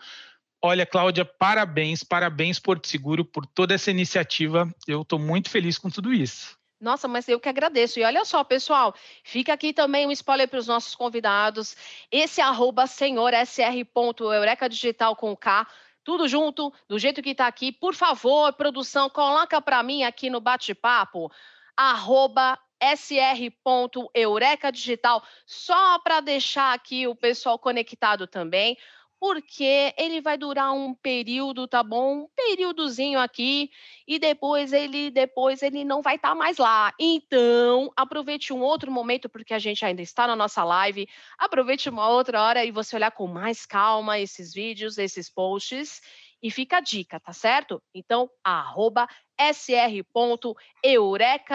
Olha, 0.61 0.85
Cláudia, 0.85 1.23
parabéns, 1.23 2.03
parabéns 2.03 2.59
Porto 2.59 2.87
Seguro 2.87 3.23
por 3.23 3.45
toda 3.45 3.73
essa 3.73 3.89
iniciativa. 3.91 4.69
Eu 4.85 5.03
estou 5.03 5.17
muito 5.17 5.49
feliz 5.49 5.77
com 5.77 5.89
tudo 5.89 6.13
isso. 6.13 6.59
Nossa, 6.79 7.07
mas 7.07 7.27
eu 7.27 7.39
que 7.39 7.49
agradeço. 7.49 7.99
E 7.99 8.03
olha 8.03 8.23
só, 8.23 8.43
pessoal, 8.43 8.93
fica 9.23 9.53
aqui 9.53 9.73
também 9.73 10.07
um 10.07 10.11
spoiler 10.11 10.47
para 10.47 10.59
os 10.59 10.67
nossos 10.67 10.95
convidados. 10.95 11.75
Esse 12.11 12.41
arroba 12.41 12.87
senhorsr.eureka 12.87 14.69
digital 14.69 15.15
com 15.15 15.35
K, 15.35 15.67
tudo 16.03 16.27
junto, 16.27 16.73
do 16.87 16.97
jeito 16.97 17.21
que 17.21 17.31
está 17.31 17.47
aqui. 17.47 17.71
Por 17.71 17.93
favor, 17.93 18.53
produção, 18.53 19.09
coloca 19.09 19.61
para 19.61 19.83
mim 19.83 20.03
aqui 20.03 20.29
no 20.29 20.39
bate-papo, 20.39 21.29
arroba 21.75 22.57
sr.eureka 22.95 24.71
digital, 24.71 25.23
só 25.45 25.99
para 25.99 26.19
deixar 26.21 26.73
aqui 26.73 27.07
o 27.07 27.15
pessoal 27.15 27.57
conectado 27.59 28.27
também 28.27 28.77
porque 29.19 29.93
ele 29.97 30.21
vai 30.21 30.37
durar 30.37 30.71
um 30.71 30.93
período, 30.93 31.67
tá 31.67 31.83
bom? 31.83 32.21
Um 32.21 32.27
períodozinho 32.35 33.19
aqui 33.19 33.69
e 34.07 34.17
depois 34.17 34.71
ele 34.71 35.11
depois 35.11 35.61
ele 35.61 35.83
não 35.83 36.01
vai 36.01 36.15
estar 36.15 36.29
tá 36.29 36.35
mais 36.35 36.57
lá. 36.57 36.93
Então, 36.97 37.91
aproveite 37.97 38.53
um 38.53 38.61
outro 38.61 38.89
momento 38.89 39.27
porque 39.27 39.53
a 39.53 39.59
gente 39.59 39.83
ainda 39.83 40.01
está 40.01 40.25
na 40.25 40.35
nossa 40.35 40.63
live. 40.63 41.07
Aproveite 41.37 41.89
uma 41.89 42.09
outra 42.09 42.41
hora 42.41 42.63
e 42.63 42.71
você 42.71 42.95
olhar 42.95 43.11
com 43.11 43.27
mais 43.27 43.65
calma 43.65 44.17
esses 44.17 44.53
vídeos, 44.53 44.97
esses 44.97 45.29
posts. 45.29 46.01
E 46.41 46.49
fica 46.49 46.77
a 46.77 46.81
dica, 46.81 47.19
tá 47.19 47.33
certo? 47.33 47.81
Então, 47.93 48.29
arroba 48.43 49.07
sr.eureka 49.53 50.03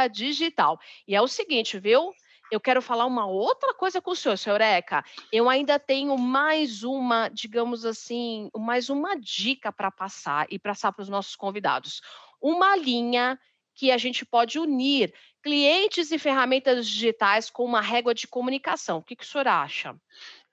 digital. 0.08 0.78
E 1.08 1.14
é 1.14 1.22
o 1.22 1.28
seguinte, 1.28 1.78
viu? 1.78 2.12
eu 2.50 2.60
quero 2.60 2.80
falar 2.80 3.06
uma 3.06 3.26
outra 3.26 3.74
coisa 3.74 4.00
com 4.00 4.12
o 4.12 4.16
senhor, 4.16 4.36
senhor 4.36 4.60
Eca. 4.60 5.04
Eu 5.32 5.48
ainda 5.48 5.78
tenho 5.78 6.16
mais 6.16 6.82
uma, 6.82 7.28
digamos 7.28 7.84
assim, 7.84 8.48
mais 8.56 8.88
uma 8.88 9.16
dica 9.16 9.72
para 9.72 9.90
passar 9.90 10.46
e 10.50 10.58
passar 10.58 10.92
para 10.92 11.02
os 11.02 11.08
nossos 11.08 11.34
convidados. 11.34 12.00
Uma 12.40 12.76
linha 12.76 13.38
que 13.74 13.90
a 13.90 13.98
gente 13.98 14.24
pode 14.24 14.58
unir 14.58 15.12
clientes 15.42 16.12
e 16.12 16.18
ferramentas 16.18 16.86
digitais 16.86 17.50
com 17.50 17.64
uma 17.64 17.80
régua 17.80 18.14
de 18.14 18.28
comunicação. 18.28 18.98
O 18.98 19.02
que, 19.02 19.16
que 19.16 19.24
o 19.24 19.26
senhor 19.26 19.48
acha? 19.48 19.96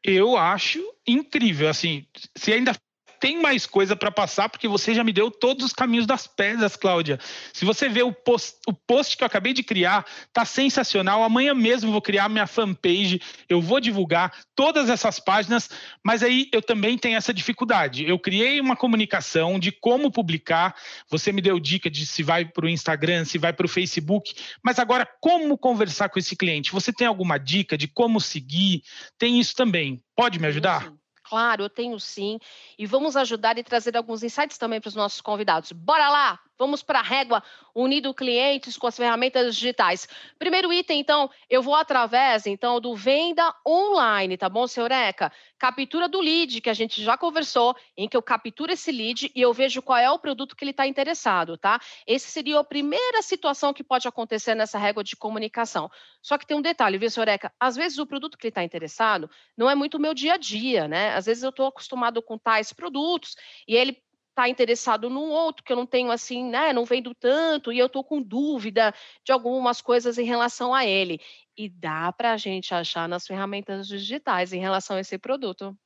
Eu 0.03 0.36
acho 0.36 0.84
incrível. 1.05 1.69
Assim, 1.69 2.07
se 2.36 2.51
ainda 2.51 2.73
tem 3.22 3.39
mais 3.39 3.67
coisa 3.67 3.95
para 3.95 4.09
passar, 4.09 4.49
porque 4.49 4.67
você 4.67 4.95
já 4.95 5.03
me 5.03 5.13
deu 5.13 5.30
todos 5.30 5.63
os 5.63 5.72
caminhos 5.72 6.07
das 6.07 6.26
pedras, 6.26 6.76
Cláudia. 6.76 7.19
Se 7.53 7.63
você 7.63 7.88
ver 7.88 8.01
o 8.01 8.11
post, 8.11 8.57
o 8.67 8.74
post 8.74 9.15
que 9.15 9.24
eu 9.24 9.28
acabei 9.28 9.53
de 9.53 9.61
criar, 9.61 10.03
tá 10.34 10.43
sensacional. 10.43 11.24
Amanhã 11.24 11.53
mesmo 11.53 11.91
vou 11.91 12.01
criar 12.01 12.28
minha 12.28 12.47
fanpage, 12.47 13.22
eu 13.47 13.61
vou 13.61 13.80
divulgar 13.80 14.34
todas 14.55 14.89
essas 14.89 15.19
páginas, 15.19 15.69
mas 16.03 16.24
aí 16.24 16.49
eu 16.51 16.63
também 16.63 16.97
tenho 16.97 17.15
essa 17.15 17.32
dificuldade. 17.32 18.09
Eu 18.09 18.17
criei 18.17 18.59
uma 18.59 18.76
comunicação 18.76 19.59
de 19.59 19.72
como 19.72 20.11
publicar, 20.11 20.76
você 21.07 21.32
me 21.32 21.43
deu 21.43 21.59
dica 21.59 21.91
de 21.91 22.07
se 22.07 22.24
vai 22.24 22.43
para 22.43 22.65
o 22.65 22.69
Instagram, 22.69 23.24
se 23.24 23.38
vai 23.38 23.53
para 23.53 23.67
o 23.67 23.69
Facebook, 23.69 24.34
mas 24.63 24.80
agora 24.80 25.07
como 25.22 25.59
conversar 25.59 26.09
com 26.09 26.17
esse 26.17 26.36
cliente? 26.36 26.72
Você 26.72 26.91
tem 26.91 27.05
alguma 27.05 27.38
dica 27.38 27.78
de 27.78 27.88
como 27.88 28.19
seguir? 28.19 28.82
Tem 29.19 29.39
isso 29.39 29.55
também. 29.55 30.01
Pode 30.15 30.39
me 30.39 30.47
ajudar? 30.47 30.86
Sim. 30.86 31.01
Claro, 31.32 31.63
eu 31.63 31.69
tenho 31.69 31.97
sim. 31.99 32.38
E 32.77 32.86
vamos 32.86 33.15
ajudar 33.15 33.57
e 33.57 33.63
trazer 33.63 33.95
alguns 33.95 34.21
insights 34.21 34.57
também 34.57 34.82
para 34.82 34.89
os 34.89 34.95
nossos 34.95 35.21
convidados. 35.21 35.71
Bora 35.71 36.09
lá! 36.09 36.39
Vamos 36.62 36.84
para 36.84 36.99
a 36.99 37.01
régua 37.01 37.41
unido 37.74 38.14
clientes 38.14 38.78
com 38.78 38.86
as 38.86 38.95
ferramentas 38.95 39.55
digitais. 39.55 40.07
Primeiro 40.38 40.72
item, 40.72 40.99
então, 40.99 41.28
eu 41.49 41.59
vou 41.59 41.74
através 41.74 42.45
então 42.45 42.80
do 42.80 42.93
venda 42.95 43.51
online, 43.68 44.38
tá 44.38 44.47
bom, 44.47 44.68
senhor 44.68 44.91
Eca? 44.91 45.32
Captura 45.57 46.07
do 46.07 46.22
lead, 46.22 46.62
que 46.62 46.70
a 46.70 46.74
gente 46.76 47.03
já 47.03 47.18
conversou, 47.18 47.76
em 47.97 48.07
que 48.07 48.16
eu 48.16 48.22
capturo 48.22 48.72
esse 48.72 48.91
lead 48.91 49.32
e 49.34 49.41
eu 49.41 49.51
vejo 49.51 49.82
qual 49.82 49.97
é 49.97 50.12
o 50.12 50.20
produto 50.20 50.55
que 50.55 50.64
ele 50.64 50.70
está 50.70 50.86
interessado, 50.86 51.57
tá? 51.57 51.80
Esse 52.05 52.30
seria 52.30 52.59
a 52.59 52.64
primeira 52.64 53.24
situação 53.24 53.74
que 53.74 53.84
pode 53.84 54.07
acontecer 54.07 54.53
nessa 54.53 54.78
régua 54.78 55.03
de 55.03 55.16
comunicação. 55.16 55.89
Só 56.22 56.38
que 56.38 56.45
tem 56.45 56.55
um 56.55 56.62
detalhe, 56.62 56.99
viu, 56.99 57.09
senhor 57.09 57.28
Eca? 57.28 57.51
Às 57.59 57.76
vezes 57.76 57.97
o 57.97 58.05
produto 58.05 58.38
que 58.38 58.45
ele 58.45 58.51
está 58.51 58.64
interessado 58.64 59.28
não 59.57 59.68
é 59.68 59.74
muito 59.74 59.95
o 59.95 59.99
meu 59.99 60.14
dia 60.14 60.36
a 60.36 60.38
dia, 60.38 60.88
né? 60.88 61.16
Às 61.16 61.26
vezes 61.26 61.41
eu 61.41 61.49
estou 61.49 61.66
acostumado 61.66 62.22
com 62.22 62.38
tais 62.38 62.72
produtos 62.72 63.36
e 63.68 63.76
ele 63.76 63.97
está 64.32 64.49
interessado 64.49 65.09
num 65.09 65.29
outro 65.29 65.63
que 65.63 65.71
eu 65.71 65.75
não 65.75 65.86
tenho 65.86 66.09
assim, 66.09 66.43
né, 66.43 66.73
não 66.73 66.86
vendo 66.86 67.13
tanto 67.13 67.71
e 67.71 67.77
eu 67.77 67.86
estou 67.86 68.03
com 68.03 68.21
dúvida 68.21 68.93
de 69.23 69.32
algumas 69.32 69.82
coisas 69.82 70.17
em 70.17 70.25
relação 70.25 70.73
a 70.73 70.86
ele. 70.86 71.19
E 71.55 71.69
dá 71.69 72.11
para 72.11 72.34
a 72.34 72.38
gente 72.38 72.73
achar 72.73 73.07
nas 73.07 73.27
ferramentas 73.27 73.88
digitais 73.88 74.53
em 74.53 74.59
relação 74.59 74.97
a 74.97 75.01
esse 75.01 75.17
produto. 75.17 75.77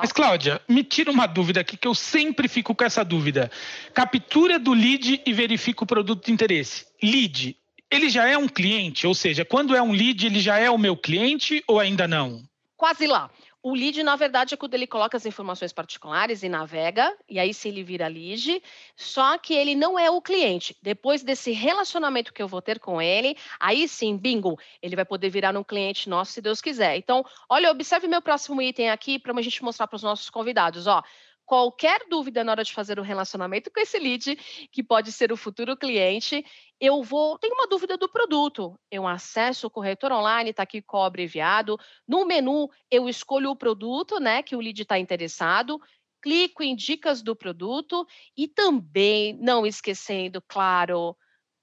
Mas, 0.00 0.12
Cláudia, 0.12 0.60
me 0.68 0.84
tira 0.84 1.10
uma 1.10 1.26
dúvida 1.26 1.60
aqui, 1.60 1.76
que 1.76 1.88
eu 1.88 1.94
sempre 1.94 2.48
fico 2.48 2.74
com 2.74 2.84
essa 2.84 3.04
dúvida. 3.04 3.50
Captura 3.92 4.58
do 4.58 4.72
lead 4.72 5.20
e 5.26 5.32
verifica 5.32 5.82
o 5.82 5.86
produto 5.86 6.26
de 6.26 6.32
interesse. 6.32 6.86
Lead, 7.02 7.56
ele 7.90 8.08
já 8.08 8.28
é 8.28 8.38
um 8.38 8.48
cliente? 8.48 9.06
Ou 9.06 9.14
seja, 9.14 9.44
quando 9.44 9.74
é 9.74 9.82
um 9.82 9.92
lead, 9.92 10.26
ele 10.26 10.40
já 10.40 10.58
é 10.58 10.70
o 10.70 10.78
meu 10.78 10.96
cliente 10.96 11.62
ou 11.66 11.80
ainda 11.80 12.06
não? 12.06 12.42
Quase 12.76 13.06
lá. 13.06 13.30
O 13.64 13.74
lead, 13.74 14.02
na 14.02 14.16
verdade, 14.16 14.54
é 14.54 14.56
quando 14.56 14.74
ele 14.74 14.88
coloca 14.88 15.16
as 15.16 15.24
informações 15.24 15.72
particulares 15.72 16.42
e 16.42 16.48
navega, 16.48 17.16
e 17.28 17.38
aí 17.38 17.54
se 17.54 17.68
ele 17.68 17.84
vira 17.84 18.08
lead, 18.08 18.60
só 18.96 19.38
que 19.38 19.54
ele 19.54 19.76
não 19.76 19.96
é 19.96 20.10
o 20.10 20.20
cliente. 20.20 20.76
Depois 20.82 21.22
desse 21.22 21.52
relacionamento 21.52 22.32
que 22.32 22.42
eu 22.42 22.48
vou 22.48 22.60
ter 22.60 22.80
com 22.80 23.00
ele, 23.00 23.36
aí 23.60 23.86
sim, 23.86 24.16
bingo, 24.16 24.58
ele 24.82 24.96
vai 24.96 25.04
poder 25.04 25.30
virar 25.30 25.56
um 25.56 25.62
cliente 25.62 26.08
nosso, 26.08 26.32
se 26.32 26.40
Deus 26.40 26.60
quiser. 26.60 26.96
Então, 26.96 27.24
olha, 27.48 27.70
observe 27.70 28.08
meu 28.08 28.20
próximo 28.20 28.60
item 28.60 28.90
aqui 28.90 29.16
para 29.16 29.32
a 29.32 29.42
gente 29.42 29.62
mostrar 29.62 29.86
para 29.86 29.96
os 29.96 30.02
nossos 30.02 30.28
convidados. 30.28 30.88
Ó, 30.88 31.00
qualquer 31.44 32.06
dúvida 32.08 32.42
na 32.42 32.52
hora 32.52 32.64
de 32.64 32.72
fazer 32.72 32.98
o 32.98 33.02
relacionamento 33.02 33.70
com 33.70 33.80
esse 33.80 33.98
lead, 33.98 34.36
que 34.70 34.82
pode 34.82 35.12
ser 35.12 35.32
o 35.32 35.36
futuro 35.36 35.76
cliente, 35.76 36.44
eu 36.80 37.02
vou. 37.02 37.38
Tenho 37.38 37.54
uma 37.54 37.66
dúvida 37.66 37.96
do 37.96 38.08
produto. 38.08 38.78
Eu 38.90 39.06
acesso 39.06 39.66
o 39.66 39.70
corretor 39.70 40.12
online, 40.12 40.50
está 40.50 40.62
aqui 40.62 40.80
qual 40.82 41.04
abreviado. 41.04 41.78
No 42.06 42.24
menu, 42.24 42.68
eu 42.90 43.08
escolho 43.08 43.50
o 43.50 43.56
produto, 43.56 44.18
né? 44.18 44.42
Que 44.42 44.56
o 44.56 44.60
lead 44.60 44.82
está 44.82 44.98
interessado 44.98 45.80
clico 46.22 46.62
em 46.62 46.76
dicas 46.76 47.20
do 47.20 47.34
produto 47.34 48.06
e 48.36 48.46
também, 48.46 49.36
não 49.40 49.66
esquecendo, 49.66 50.40
claro, 50.40 51.16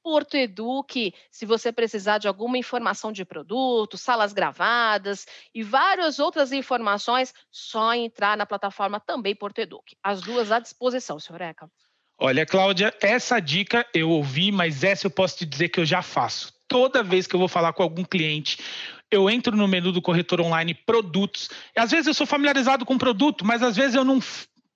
Porto 0.04 0.36
Eduque, 0.36 1.14
se 1.30 1.46
você 1.46 1.72
precisar 1.72 2.18
de 2.18 2.28
alguma 2.28 2.58
informação 2.58 3.12
de 3.12 3.26
produto, 3.26 3.98
salas 3.98 4.34
gravadas 4.34 5.26
e 5.54 5.62
várias 5.62 6.20
outras 6.20 6.52
informações, 6.52 7.34
só 7.52 7.94
entrar 7.94 8.38
na 8.38 8.46
plataforma 8.46 9.00
também 9.00 9.36
Porto 9.36 9.60
Eduque. 9.60 9.96
As 10.02 10.22
duas 10.22 10.52
à 10.52 10.60
disposição, 10.60 11.20
senhor 11.20 11.42
Eca. 11.42 11.70
Olha, 12.18 12.46
Cláudia, 12.46 12.94
essa 13.02 13.40
dica 13.40 13.86
eu 13.94 14.10
ouvi, 14.10 14.52
mas 14.52 14.84
essa 14.84 15.08
eu 15.08 15.12
posso 15.12 15.38
te 15.38 15.46
dizer 15.46 15.70
que 15.70 15.80
eu 15.80 15.86
já 15.86 16.02
faço. 16.02 16.54
Toda 16.68 17.02
vez 17.02 17.26
que 17.26 17.34
eu 17.34 17.40
vou 17.40 17.48
falar 17.48 17.72
com 17.72 17.82
algum 17.82 18.04
cliente, 18.04 18.58
eu 19.10 19.30
entro 19.30 19.56
no 19.56 19.68
menu 19.68 19.92
do 19.92 20.02
corretor 20.02 20.42
online 20.42 20.74
produtos. 20.74 21.50
Às 21.76 21.92
vezes 21.92 22.08
eu 22.08 22.14
sou 22.14 22.28
familiarizado 22.28 22.86
com 22.86 22.98
produto, 22.98 23.46
mas 23.46 23.64
às 23.64 23.76
vezes 23.76 23.96
eu 23.96 24.04
não 24.04 24.20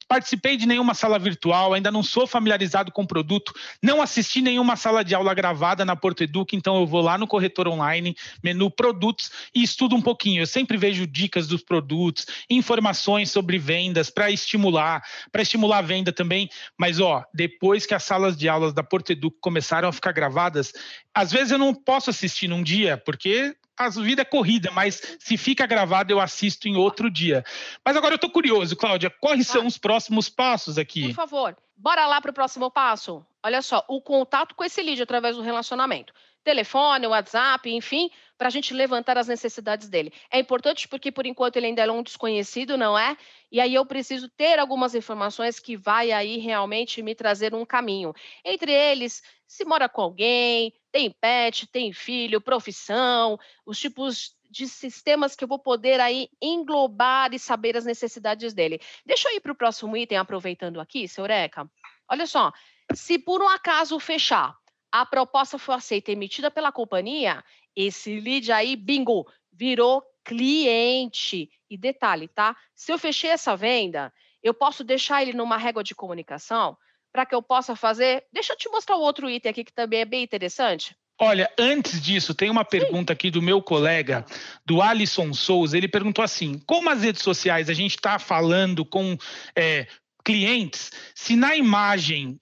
participei 0.08 0.58
de 0.58 0.66
nenhuma 0.66 0.93
sala 0.93 1.18
virtual, 1.18 1.74
ainda 1.74 1.91
não 1.91 2.04
sou 2.04 2.28
familiarizado 2.28 2.91
com 2.91 3.04
o 3.04 3.08
produto, 3.08 3.54
não 3.82 4.01
assisti 4.01 4.41
nenhuma 4.41 4.76
sala 4.76 5.04
de 5.04 5.16
aula 5.16 5.34
gravada 5.34 5.86
na 5.86 5.95
Porto 5.95 6.24
Educ, 6.24 6.56
então 6.56 6.78
eu 6.78 6.86
vou 6.86 7.01
lá 7.01 7.18
no 7.18 7.28
corretor 7.28 7.68
online, 7.68 8.16
menu 8.43 8.70
produtos 8.70 9.32
e 9.54 9.64
estudo 9.64 9.95
um 9.95 10.01
pouquinho. 10.01 10.41
Eu 10.41 10.47
sempre 10.47 10.78
vejo 10.78 11.08
dicas 11.08 11.47
dos 11.47 11.62
produtos, 11.62 12.26
informações 12.49 13.32
sobre 13.32 13.58
vendas 13.58 14.10
para 14.10 14.32
estimular, 14.32 15.04
para 15.32 15.41
estimular 15.41 15.80
a 15.80 15.82
venda 15.82 16.12
também. 16.12 16.49
Mas 16.78 16.99
ó, 16.99 17.24
depois 17.34 17.86
que 17.86 17.93
as 17.93 18.04
salas 18.04 18.38
de 18.38 18.47
aulas 18.47 18.74
da 18.74 18.84
Porto 18.84 19.12
Educ 19.12 19.38
começaram 19.41 19.89
a 19.89 19.93
ficar 19.93 20.12
gravadas, 20.12 20.74
às 21.14 21.32
vezes 21.32 21.51
eu 21.51 21.58
não 21.58 21.74
posso 21.74 22.10
assistir 22.10 22.47
num 22.47 22.64
dia, 22.64 22.97
porque 22.97 23.56
a 23.78 23.89
vida 23.89 24.21
é 24.21 24.26
corrida, 24.26 24.71
mas 24.71 25.17
se 25.19 25.38
fica 25.38 25.65
gravado 25.65 26.11
eu 26.11 26.19
assisto 26.19 26.67
em 26.67 26.76
outro 26.76 27.09
dia. 27.09 27.43
Mas 27.84 27.95
agora 27.95 28.13
eu 28.13 28.17
estou 28.17 28.30
curioso, 28.30 28.76
Cláudia, 28.76 29.09
quais 29.09 29.47
são 29.47 29.65
os 29.65 29.78
próximos 29.78 30.30
passos 30.30 30.78
aqui? 30.78 31.07
Por 31.07 31.15
favor, 31.15 31.57
bora 31.76 32.05
lá 32.05 32.21
para 32.21 32.32
o 32.32 32.34
próximo 32.34 32.69
passo. 32.69 33.26
Olha 33.41 33.61
só, 33.61 33.84
o 33.88 34.01
contato 34.01 34.55
com 34.55 34.63
esse 34.63 34.82
lead 34.82 35.01
através 35.01 35.36
do 35.36 35.41
relacionamento. 35.41 36.13
Telefone, 36.44 37.08
WhatsApp, 37.08 37.70
enfim, 37.70 38.10
para 38.38 38.48
a 38.48 38.52
gente 38.52 38.74
levantar 38.74 39.18
as 39.18 39.28
necessidades 39.28 39.88
dele. 39.88 40.12
É 40.30 40.39
importante 40.39 40.88
porque, 40.88 41.12
por 41.12 41.26
enquanto, 41.26 41.58
ele 41.58 41.68
ainda 41.68 41.84
é 41.84 41.91
um 41.91 42.04
desconhecido, 42.04 42.78
não 42.78 42.98
é? 42.98 43.16
E 43.52 43.62
aí 43.62 43.74
eu 43.74 43.86
preciso 43.86 44.28
ter 44.30 44.60
algumas 44.60 44.96
informações 44.96 45.60
que 45.60 45.78
vai 45.78 46.12
aí 46.12 46.38
realmente 46.38 47.02
me 47.02 47.16
trazer 47.16 47.54
um 47.54 47.66
caminho. 47.66 48.14
Entre 48.44 48.72
eles, 48.72 49.24
se 49.48 49.64
mora 49.64 49.88
com 49.88 50.02
alguém, 50.02 50.74
tem 50.91 51.10
pet, 51.10 51.68
tem 51.68 51.94
filho, 51.94 52.41
profissão, 52.41 53.39
os 53.66 53.80
tipos 53.80 54.36
de 54.50 54.68
sistemas 54.68 55.36
que 55.36 55.44
eu 55.44 55.48
vou 55.48 55.58
poder 55.58 56.00
aí 56.00 56.30
englobar 56.41 57.34
e 57.34 57.39
saber 57.39 57.76
as 57.76 57.86
necessidades 57.86 58.54
dele. 58.54 58.80
Deixa 59.06 59.30
eu 59.30 59.36
ir 59.36 59.39
para 59.39 59.52
o 59.52 59.56
próximo 59.56 59.98
item, 59.98 60.18
aproveitando 60.18 60.80
aqui, 60.80 61.08
seu 61.08 61.24
Eureka. 61.24 61.68
Olha 62.08 62.28
só, 62.28 62.52
se 62.94 63.18
por 63.18 63.41
um 63.41 63.50
acaso 63.50 64.00
fechar, 64.00 64.56
a 64.94 65.08
proposta 65.08 65.58
for 65.58 65.72
aceita 65.72 66.12
e 66.12 66.14
emitida 66.14 66.52
pela 66.52 66.72
companhia, 66.72 67.44
esse 67.76 68.20
lead 68.20 68.52
aí, 68.52 68.76
bingo, 68.76 69.28
virou 69.52 70.04
cliente. 70.24 71.50
E 71.68 71.76
detalhe, 71.76 72.28
tá? 72.28 72.56
Se 72.76 72.94
eu 72.94 73.00
fechei 73.00 73.32
essa 73.32 73.56
venda, 73.56 74.14
eu 74.44 74.54
posso 74.54 74.84
deixar 74.84 75.24
ele 75.24 75.34
numa 75.34 75.58
régua 75.58 75.84
de 75.84 75.96
comunicação 75.96 76.78
para 77.12 77.26
que 77.26 77.34
eu 77.34 77.41
possa 77.41 77.76
fazer. 77.76 78.24
Deixa 78.32 78.54
eu 78.54 78.58
te 78.58 78.70
mostrar 78.70 78.96
o 78.96 79.02
outro 79.02 79.28
item 79.28 79.50
aqui 79.50 79.64
que 79.64 79.74
também 79.74 80.02
é 80.02 80.06
bem 80.06 80.22
interessante. 80.22 80.96
Olha, 81.20 81.52
antes 81.58 82.00
disso, 82.00 82.36
tem 82.36 82.52
uma 82.52 82.64
pergunta 82.64 83.14
aqui 83.14 83.32
do 83.32 83.41
meu 83.41 83.64
colega, 83.64 84.24
do 84.64 84.80
Alisson 84.80 85.34
Souza. 85.34 85.76
Ele 85.76 85.88
perguntou 85.88 86.24
assim: 86.24 86.62
como 86.68 86.91
as 86.91 87.02
redes 87.02 87.24
sociais 87.24 87.68
a 87.68 87.74
gente 87.74 87.96
está 87.96 88.20
falando 88.20 88.86
com 88.86 89.18
é, 89.56 89.88
clientes, 90.24 90.91
se 91.16 91.36
na 91.36 91.56
imagem, 91.56 92.39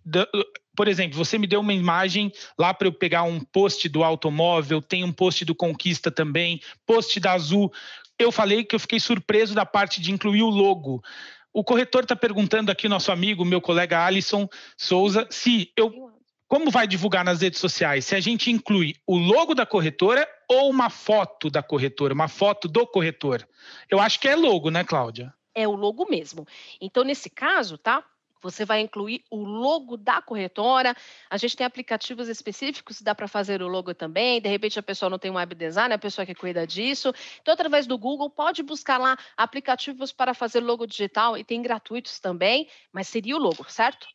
por 0.82 0.88
exemplo, 0.88 1.16
você 1.16 1.38
me 1.38 1.46
deu 1.46 1.60
uma 1.60 1.74
imagem 1.74 2.32
lá 2.58 2.74
para 2.74 2.88
eu 2.88 2.92
pegar 2.92 3.22
um 3.22 3.40
post 3.40 3.88
do 3.88 4.04
automóvel, 4.04 4.82
tem 4.82 5.04
um 5.04 5.12
post 5.12 5.46
do 5.46 5.54
Conquista 5.54 6.10
também, 6.10 6.60
post 6.88 7.20
da 7.20 7.34
Azul. 7.34 7.72
Eu 8.18 8.32
falei 8.32 8.64
que 8.64 8.74
eu 8.74 8.80
fiquei 8.80 9.00
surpreso 9.00 9.54
da 9.54 9.64
parte 9.64 10.02
de 10.02 10.12
incluir 10.12 10.42
o 10.42 10.50
logo. 10.50 11.00
O 11.54 11.64
corretor 11.64 12.02
está 12.02 12.16
perguntando 12.16 12.72
aqui, 12.72 12.90
nosso 12.90 13.12
amigo, 13.12 13.46
meu 13.46 13.62
colega 13.62 14.04
Alisson 14.04 14.50
Souza, 14.76 15.28
se 15.30 15.72
eu. 15.78 15.94
Como 16.48 16.72
vai 16.72 16.88
divulgar 16.88 17.24
nas 17.24 17.42
redes 17.42 17.60
sociais? 17.60 18.06
Se 18.06 18.16
a 18.16 18.20
gente 18.20 18.50
inclui 18.50 18.96
o 19.06 19.20
logo 19.20 19.54
da 19.54 19.68
corretora 19.68 20.28
ou 20.50 20.68
uma 20.68 20.90
foto 20.90 21.48
da 21.52 21.62
corretora, 21.62 22.12
uma 22.12 22.28
foto 22.28 22.68
do 22.68 22.88
corretor? 22.88 23.48
Eu 23.88 24.00
acho 24.00 24.20
que 24.20 24.28
é 24.28 24.36
logo, 24.36 24.72
né, 24.72 24.84
Cláudia? 24.84 25.32
É 25.54 25.68
o 25.68 25.76
logo 25.76 26.10
mesmo. 26.10 26.48
Então, 26.82 27.04
nesse 27.04 27.30
caso, 27.30 27.78
tá? 27.78 28.04
Você 28.42 28.66
vai 28.66 28.82
incluir 28.82 29.24
o 29.30 29.44
logo 29.44 29.98
da 29.98 30.22
corretora. 30.22 30.96
A 31.30 31.38
gente 31.38 31.56
tem 31.56 31.66
aplicativos 31.66 32.28
específicos, 32.28 33.02
dá 33.02 33.14
para 33.14 33.28
fazer 33.28 33.62
o 33.62 33.68
logo 33.68 33.94
também. 33.94 34.42
De 34.42 34.50
repente 34.50 34.80
a 34.80 34.84
pessoa 34.84 35.10
não 35.10 35.20
tem 35.20 35.32
um 35.32 35.36
web 35.36 35.56
design, 35.56 35.94
a 35.94 36.00
pessoa 36.00 36.26
que 36.26 36.36
cuida 36.36 36.66
disso. 36.66 37.14
Então, 37.42 37.54
através 37.54 37.88
do 37.88 37.98
Google, 37.98 38.30
pode 38.30 38.64
buscar 38.64 38.98
lá 38.98 39.18
aplicativos 39.38 40.12
para 40.12 40.34
fazer 40.34 40.60
logo 40.60 40.86
digital 40.86 41.38
e 41.38 41.44
tem 41.44 41.62
gratuitos 41.62 42.20
também, 42.20 42.68
mas 42.92 43.08
seria 43.08 43.36
o 43.36 43.40
logo, 43.40 43.66
certo? 43.70 44.08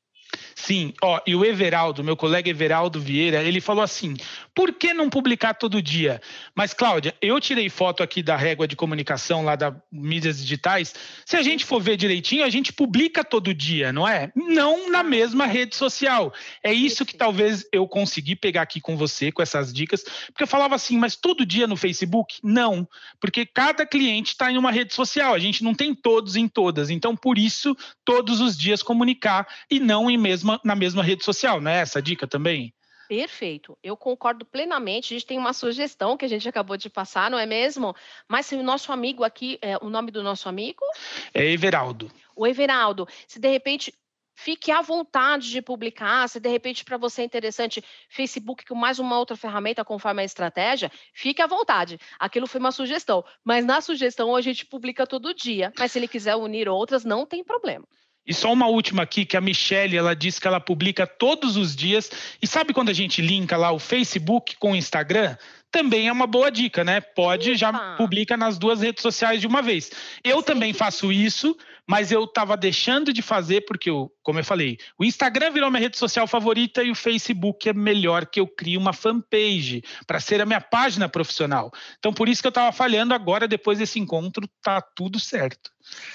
Sim, 0.54 0.92
ó, 1.02 1.20
e 1.26 1.34
o 1.34 1.44
Everaldo, 1.44 2.02
meu 2.02 2.16
colega 2.16 2.50
Everaldo 2.50 3.00
Vieira, 3.00 3.42
ele 3.42 3.60
falou 3.60 3.84
assim: 3.84 4.16
por 4.54 4.72
que 4.72 4.94
não 4.94 5.10
publicar 5.10 5.54
todo 5.54 5.82
dia? 5.82 6.20
Mas, 6.54 6.72
Cláudia, 6.72 7.14
eu 7.20 7.38
tirei 7.38 7.68
foto 7.68 8.02
aqui 8.02 8.22
da 8.22 8.36
régua 8.36 8.66
de 8.66 8.74
comunicação 8.74 9.44
lá 9.44 9.54
das 9.54 9.74
mídias 9.92 10.40
digitais. 10.40 10.94
Se 11.26 11.36
a 11.36 11.42
gente 11.42 11.64
for 11.64 11.80
ver 11.80 11.96
direitinho, 11.96 12.42
a 12.42 12.48
gente 12.48 12.72
publica 12.72 13.22
todo 13.22 13.52
dia, 13.52 13.92
não 13.92 14.08
é? 14.08 14.32
Não 14.34 14.90
na 14.90 15.02
mesma 15.02 15.46
rede 15.46 15.76
social. 15.76 16.32
É 16.62 16.72
isso 16.72 17.04
que 17.04 17.14
talvez 17.14 17.66
eu 17.70 17.86
consegui 17.86 18.34
pegar 18.34 18.62
aqui 18.62 18.80
com 18.80 18.96
você, 18.96 19.30
com 19.30 19.42
essas 19.42 19.72
dicas, 19.72 20.02
porque 20.28 20.42
eu 20.42 20.48
falava 20.48 20.74
assim, 20.74 20.96
mas 20.96 21.16
todo 21.16 21.44
dia 21.44 21.66
no 21.66 21.76
Facebook? 21.76 22.38
Não, 22.42 22.88
porque 23.20 23.44
cada 23.44 23.84
cliente 23.84 24.30
está 24.30 24.50
em 24.50 24.56
uma 24.56 24.72
rede 24.72 24.94
social, 24.94 25.34
a 25.34 25.38
gente 25.38 25.62
não 25.62 25.74
tem 25.74 25.94
todos 25.94 26.34
em 26.34 26.48
todas. 26.48 26.88
Então, 26.88 27.14
por 27.14 27.38
isso, 27.38 27.76
todos 28.04 28.40
os 28.40 28.56
dias 28.56 28.82
comunicar 28.82 29.46
e 29.70 29.78
não 29.78 30.10
em 30.10 30.15
mesma, 30.16 30.60
na 30.64 30.74
mesma 30.74 31.02
rede 31.02 31.24
social, 31.24 31.60
não 31.60 31.70
é 31.70 31.80
essa 31.80 32.00
dica 32.00 32.26
também? 32.26 32.74
Perfeito, 33.08 33.78
eu 33.82 33.96
concordo 33.96 34.44
plenamente. 34.44 35.14
A 35.14 35.18
gente 35.18 35.26
tem 35.26 35.38
uma 35.38 35.52
sugestão 35.52 36.16
que 36.16 36.24
a 36.24 36.28
gente 36.28 36.48
acabou 36.48 36.76
de 36.76 36.90
passar, 36.90 37.30
não 37.30 37.38
é 37.38 37.46
mesmo? 37.46 37.94
Mas 38.28 38.46
se 38.46 38.56
o 38.56 38.62
nosso 38.62 38.92
amigo 38.92 39.22
aqui, 39.22 39.58
é, 39.62 39.76
o 39.78 39.88
nome 39.88 40.10
do 40.10 40.22
nosso 40.22 40.48
amigo? 40.48 40.84
É 41.32 41.44
Everaldo. 41.44 42.10
O 42.34 42.46
Everaldo, 42.46 43.06
se 43.28 43.38
de 43.38 43.48
repente 43.48 43.94
fique 44.36 44.70
à 44.70 44.82
vontade 44.82 45.50
de 45.50 45.62
publicar, 45.62 46.28
se 46.28 46.38
de 46.38 46.48
repente 46.48 46.84
para 46.84 46.98
você 46.98 47.22
é 47.22 47.24
interessante 47.24 47.82
Facebook 48.10 48.64
com 48.66 48.74
mais 48.74 48.98
uma 48.98 49.18
outra 49.18 49.36
ferramenta 49.36 49.84
conforme 49.84 50.22
a 50.22 50.24
estratégia, 50.24 50.92
fique 51.14 51.40
à 51.40 51.46
vontade. 51.46 51.98
Aquilo 52.18 52.46
foi 52.46 52.60
uma 52.60 52.70
sugestão, 52.70 53.24
mas 53.42 53.64
na 53.64 53.80
sugestão 53.80 54.36
a 54.36 54.40
gente 54.40 54.66
publica 54.66 55.06
todo 55.06 55.34
dia, 55.34 55.72
mas 55.78 55.92
se 55.92 55.98
ele 55.98 56.06
quiser 56.06 56.36
unir 56.36 56.68
outras, 56.68 57.04
não 57.04 57.24
tem 57.24 57.42
problema. 57.42 57.86
E 58.26 58.34
só 58.34 58.52
uma 58.52 58.66
última 58.66 59.02
aqui, 59.02 59.24
que 59.24 59.36
a 59.36 59.40
Michelle, 59.40 59.96
ela 59.96 60.14
diz 60.14 60.38
que 60.38 60.48
ela 60.48 60.58
publica 60.58 61.06
todos 61.06 61.56
os 61.56 61.76
dias. 61.76 62.10
E 62.42 62.46
sabe 62.46 62.72
quando 62.72 62.88
a 62.88 62.92
gente 62.94 63.22
linka 63.22 63.56
lá 63.56 63.70
o 63.70 63.78
Facebook 63.78 64.56
com 64.56 64.72
o 64.72 64.76
Instagram? 64.76 65.36
Também 65.70 66.08
é 66.08 66.12
uma 66.12 66.26
boa 66.26 66.50
dica, 66.50 66.84
né? 66.84 67.00
Pode, 67.00 67.54
já 67.56 67.96
publica 67.96 68.36
nas 68.36 68.58
duas 68.58 68.80
redes 68.80 69.02
sociais 69.02 69.40
de 69.40 69.46
uma 69.46 69.60
vez. 69.60 69.90
Eu 70.24 70.38
Sim. 70.38 70.44
também 70.44 70.72
faço 70.72 71.12
isso, 71.12 71.56
mas 71.86 72.10
eu 72.10 72.24
estava 72.24 72.56
deixando 72.56 73.12
de 73.12 73.22
fazer 73.22 73.62
porque, 73.66 73.90
eu, 73.90 74.10
como 74.22 74.38
eu 74.38 74.44
falei, 74.44 74.78
o 74.98 75.04
Instagram 75.04 75.50
virou 75.50 75.70
minha 75.70 75.80
rede 75.80 75.98
social 75.98 76.26
favorita 76.26 76.82
e 76.82 76.90
o 76.90 76.94
Facebook 76.94 77.68
é 77.68 77.72
melhor 77.72 78.26
que 78.26 78.40
eu 78.40 78.46
crie 78.46 78.76
uma 78.76 78.92
fanpage 78.92 79.82
para 80.06 80.18
ser 80.18 80.40
a 80.40 80.46
minha 80.46 80.60
página 80.60 81.08
profissional. 81.08 81.70
Então, 81.98 82.12
por 82.12 82.28
isso 82.28 82.42
que 82.42 82.46
eu 82.46 82.50
estava 82.50 82.72
falhando 82.72 83.14
agora, 83.14 83.46
depois 83.46 83.78
desse 83.78 84.00
encontro, 84.00 84.48
tá 84.62 84.80
tudo 84.80 85.20
certo. 85.20 85.70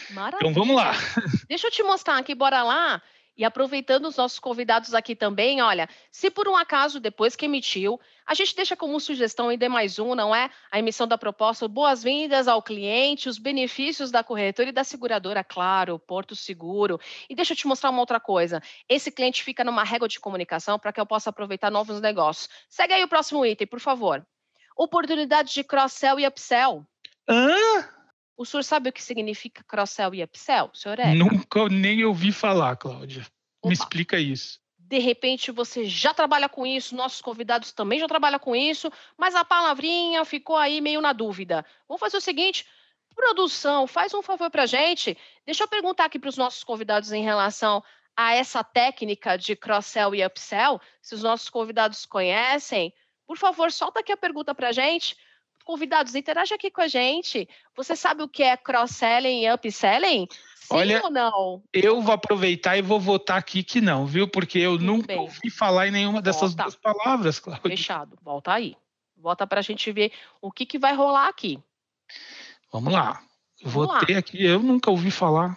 Maravilha. 0.09 0.49
Então, 0.49 0.53
vamos 0.53 0.75
lá. 0.75 0.93
Deixa 1.47 1.67
eu 1.67 1.71
te 1.71 1.83
mostrar 1.83 2.17
aqui, 2.17 2.35
bora 2.35 2.63
lá. 2.63 3.01
E 3.41 3.43
aproveitando 3.43 4.05
os 4.05 4.17
nossos 4.17 4.37
convidados 4.37 4.93
aqui 4.93 5.15
também, 5.15 5.63
olha, 5.63 5.89
se 6.11 6.29
por 6.29 6.47
um 6.47 6.55
acaso, 6.55 6.99
depois 6.99 7.35
que 7.35 7.45
emitiu, 7.45 7.99
a 8.23 8.35
gente 8.35 8.55
deixa 8.55 8.75
como 8.75 8.99
sugestão 8.99 9.51
e 9.51 9.57
dê 9.57 9.67
mais 9.67 9.97
um, 9.97 10.13
não 10.13 10.35
é? 10.35 10.51
A 10.71 10.77
emissão 10.77 11.07
da 11.07 11.17
proposta, 11.17 11.67
boas-vindas 11.67 12.47
ao 12.47 12.61
cliente, 12.61 13.27
os 13.27 13.39
benefícios 13.39 14.11
da 14.11 14.23
corretora 14.23 14.69
e 14.69 14.71
da 14.71 14.83
seguradora, 14.83 15.43
claro, 15.43 15.97
Porto 15.97 16.35
Seguro. 16.35 16.99
E 17.27 17.33
deixa 17.33 17.53
eu 17.53 17.57
te 17.57 17.65
mostrar 17.65 17.89
uma 17.89 18.01
outra 18.01 18.19
coisa. 18.19 18.61
Esse 18.87 19.11
cliente 19.11 19.43
fica 19.43 19.63
numa 19.63 19.83
régua 19.83 20.07
de 20.07 20.19
comunicação 20.19 20.77
para 20.77 20.93
que 20.93 21.01
eu 21.01 21.05
possa 21.07 21.31
aproveitar 21.31 21.71
novos 21.71 21.99
negócios. 21.99 22.47
Segue 22.69 22.93
aí 22.93 23.03
o 23.03 23.07
próximo 23.07 23.43
item, 23.43 23.65
por 23.65 23.79
favor. 23.79 24.23
Oportunidade 24.77 25.51
de 25.51 25.63
cross-sell 25.63 26.19
e 26.19 26.27
upsell. 26.27 26.85
Hã? 27.27 27.80
O 28.41 28.45
senhor 28.45 28.63
sabe 28.63 28.89
o 28.89 28.91
que 28.91 29.03
significa 29.03 29.63
cross-sell 29.63 30.15
e 30.15 30.23
upsell, 30.23 30.71
senhor 30.73 30.97
é? 30.97 31.13
Nunca 31.13 31.69
nem 31.69 32.03
ouvi 32.03 32.31
falar, 32.31 32.75
Cláudia. 32.75 33.21
Opa. 33.61 33.67
Me 33.67 33.73
explica 33.73 34.17
isso. 34.17 34.59
De 34.79 34.97
repente 34.97 35.51
você 35.51 35.85
já 35.85 36.11
trabalha 36.11 36.49
com 36.49 36.65
isso, 36.65 36.95
nossos 36.95 37.21
convidados 37.21 37.71
também 37.71 37.99
já 37.99 38.07
trabalham 38.07 38.39
com 38.39 38.55
isso, 38.55 38.91
mas 39.15 39.35
a 39.35 39.45
palavrinha 39.45 40.25
ficou 40.25 40.57
aí 40.57 40.81
meio 40.81 41.01
na 41.01 41.13
dúvida. 41.13 41.63
Vamos 41.87 41.99
fazer 41.99 42.17
o 42.17 42.21
seguinte, 42.21 42.65
produção, 43.15 43.85
faz 43.85 44.11
um 44.11 44.23
favor 44.23 44.49
para 44.49 44.65
gente. 44.65 45.15
Deixa 45.45 45.63
eu 45.63 45.67
perguntar 45.67 46.05
aqui 46.05 46.17
para 46.17 46.29
os 46.29 46.35
nossos 46.35 46.63
convidados 46.63 47.11
em 47.11 47.23
relação 47.23 47.83
a 48.17 48.33
essa 48.33 48.63
técnica 48.63 49.37
de 49.37 49.55
cross-sell 49.55 50.15
e 50.15 50.25
upsell, 50.25 50.81
se 50.99 51.13
os 51.13 51.21
nossos 51.21 51.47
convidados 51.47 52.07
conhecem. 52.07 52.91
Por 53.27 53.37
favor, 53.37 53.71
solta 53.71 53.99
aqui 53.99 54.11
a 54.11 54.17
pergunta 54.17 54.55
para 54.55 54.71
gente. 54.71 55.15
Convidados, 55.63 56.15
interage 56.15 56.53
aqui 56.53 56.71
com 56.71 56.81
a 56.81 56.87
gente. 56.87 57.47
Você 57.75 57.95
sabe 57.95 58.23
o 58.23 58.27
que 58.27 58.43
é 58.43 58.57
cross-selling 58.57 59.43
e 59.43 59.53
upselling? 59.53 60.27
Sim 60.55 60.75
Olha, 60.75 61.01
ou 61.03 61.11
não? 61.11 61.63
Eu 61.73 62.01
vou 62.01 62.13
aproveitar 62.13 62.77
e 62.77 62.81
vou 62.81 62.99
votar 62.99 63.37
aqui 63.37 63.63
que 63.63 63.81
não, 63.81 64.05
viu? 64.05 64.27
Porque 64.27 64.59
eu 64.59 64.71
Muito 64.71 64.85
nunca 64.85 65.07
bem. 65.07 65.19
ouvi 65.19 65.49
falar 65.49 65.87
em 65.87 65.91
nenhuma 65.91 66.21
dessas 66.21 66.53
Volta. 66.53 66.63
duas 66.63 66.75
palavras, 66.75 67.39
Cláudia. 67.39 67.69
Fechado. 67.69 68.17
Volta 68.21 68.53
aí. 68.53 68.75
Volta 69.17 69.45
para 69.45 69.59
a 69.59 69.63
gente 69.63 69.91
ver 69.91 70.11
o 70.41 70.51
que, 70.51 70.65
que 70.65 70.79
vai 70.79 70.95
rolar 70.95 71.27
aqui. 71.27 71.59
Vamos 72.71 72.93
lá. 72.93 73.21
Votei 73.63 74.15
aqui. 74.15 74.43
Eu 74.43 74.59
nunca 74.59 74.89
ouvi 74.89 75.11
falar. 75.11 75.55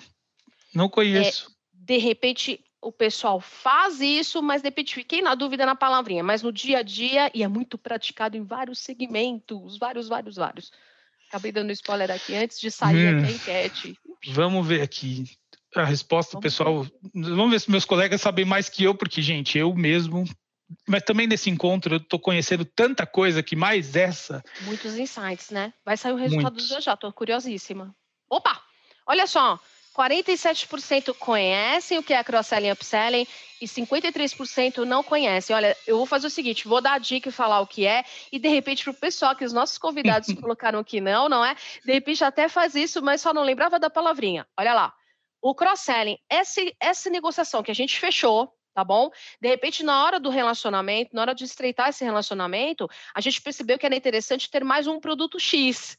Não 0.75 0.89
conheço. 0.89 1.49
É, 1.49 1.55
de 1.73 1.99
repente, 1.99 2.63
o 2.85 2.93
pessoal 2.93 3.41
faz 3.41 4.01
isso, 4.01 4.43
mas 4.43 4.63
repente 4.63 4.95
fiquei 4.95 5.23
na 5.23 5.35
dúvida 5.35 5.65
na 5.65 5.75
palavrinha, 5.75 6.23
mas 6.23 6.43
no 6.43 6.53
dia 6.53 6.79
a 6.79 6.83
dia, 6.83 7.31
e 7.35 7.43
é 7.43 7.49
muito 7.49 7.79
praticado 7.79 8.37
em 8.37 8.45
vários 8.45 8.79
segmentos, 8.79 9.79
vários, 9.79 10.07
vários, 10.07 10.37
vários. 10.37 10.71
Acabei 11.29 11.51
dando 11.51 11.73
spoiler 11.73 12.11
aqui 12.11 12.35
antes 12.35 12.61
de 12.61 12.71
sair 12.71 13.15
hum, 13.15 13.25
a 13.25 13.31
enquete. 13.31 13.99
Vamos 14.29 14.67
ver 14.67 14.83
aqui 14.83 15.25
a 15.75 15.85
resposta, 15.85 16.35
vamos 16.35 16.43
pessoal. 16.43 16.83
Ver. 16.83 16.93
Vamos 17.15 17.51
ver 17.51 17.61
se 17.61 17.71
meus 17.71 17.85
colegas 17.85 18.21
sabem 18.21 18.45
mais 18.45 18.69
que 18.69 18.85
eu, 18.85 18.95
porque, 18.95 19.23
gente, 19.23 19.59
eu 19.59 19.75
mesmo. 19.75 20.25
Mas 20.87 21.03
também 21.03 21.27
nesse 21.27 21.51
encontro 21.51 21.95
eu 21.95 21.99
estou 21.99 22.19
conhecendo 22.19 22.65
tanta 22.65 23.07
coisa 23.07 23.43
que 23.43 23.57
mais 23.57 23.97
essa. 23.97 24.43
Muitos 24.63 24.97
insights, 24.97 25.51
né? 25.51 25.73
Vai 25.85 25.97
sair 25.97 26.13
o 26.13 26.17
resultado 26.17 26.53
Muitos. 26.53 26.69
já 26.69 26.81
já, 26.81 26.95
estou 26.95 27.13
curiosíssima. 27.13 27.95
Opa! 28.29 28.63
Olha 29.07 29.27
só, 29.27 29.61
47% 29.95 31.15
conhecem 31.15 31.99
o 31.99 32.03
que 32.03 32.13
é 32.13 32.25
cross-selling 32.25 32.69
e 32.69 32.73
upselling 32.73 33.27
e 33.61 33.67
53% 33.67 34.79
não 34.79 35.03
conhecem. 35.03 35.55
Olha, 35.55 35.77
eu 35.87 35.97
vou 35.97 36.07
fazer 36.07 36.27
o 36.27 36.31
seguinte, 36.31 36.67
vou 36.67 36.81
dar 36.81 36.95
a 36.95 36.99
dica 36.99 37.29
e 37.29 37.33
falar 37.33 37.61
o 37.61 37.67
que 37.67 37.87
é 37.87 38.05
e 38.33 38.39
de 38.39 38.49
repente 38.49 38.83
para 38.83 38.91
o 38.91 38.95
pessoal 38.95 39.37
que 39.37 39.45
os 39.45 39.53
nossos 39.53 39.79
convidados 39.79 40.33
colocaram 40.41 40.83
que 40.83 41.01
não, 41.01 41.29
não 41.29 41.45
é? 41.45 41.55
De 41.85 41.93
repente 41.93 42.25
até 42.25 42.49
faz 42.49 42.75
isso, 42.75 43.01
mas 43.01 43.21
só 43.21 43.33
não 43.33 43.43
lembrava 43.43 43.79
da 43.79 43.89
palavrinha. 43.89 44.47
Olha 44.59 44.75
lá. 44.75 44.93
O 45.41 45.55
cross-selling, 45.55 46.19
essa 46.81 47.11
negociação 47.11 47.63
que 47.63 47.71
a 47.71 47.75
gente 47.75 48.01
fechou, 48.01 48.51
tá 48.75 48.83
bom? 48.83 49.11
De 49.41 49.49
repente, 49.49 49.83
na 49.85 50.03
hora 50.03 50.19
do 50.19 50.31
relacionamento, 50.31 51.15
na 51.15 51.21
hora 51.21 51.35
de 51.35 51.45
estreitar 51.45 51.91
esse 51.91 52.03
relacionamento, 52.03 52.89
a 53.15 53.21
gente 53.21 53.41
percebeu 53.41 53.79
que 53.79 53.87
era 53.87 53.95
interessante 53.95 54.51
ter 54.51 54.65
mais 54.65 54.87
um 54.87 54.99
produto 54.99 55.39
X. 55.39 55.99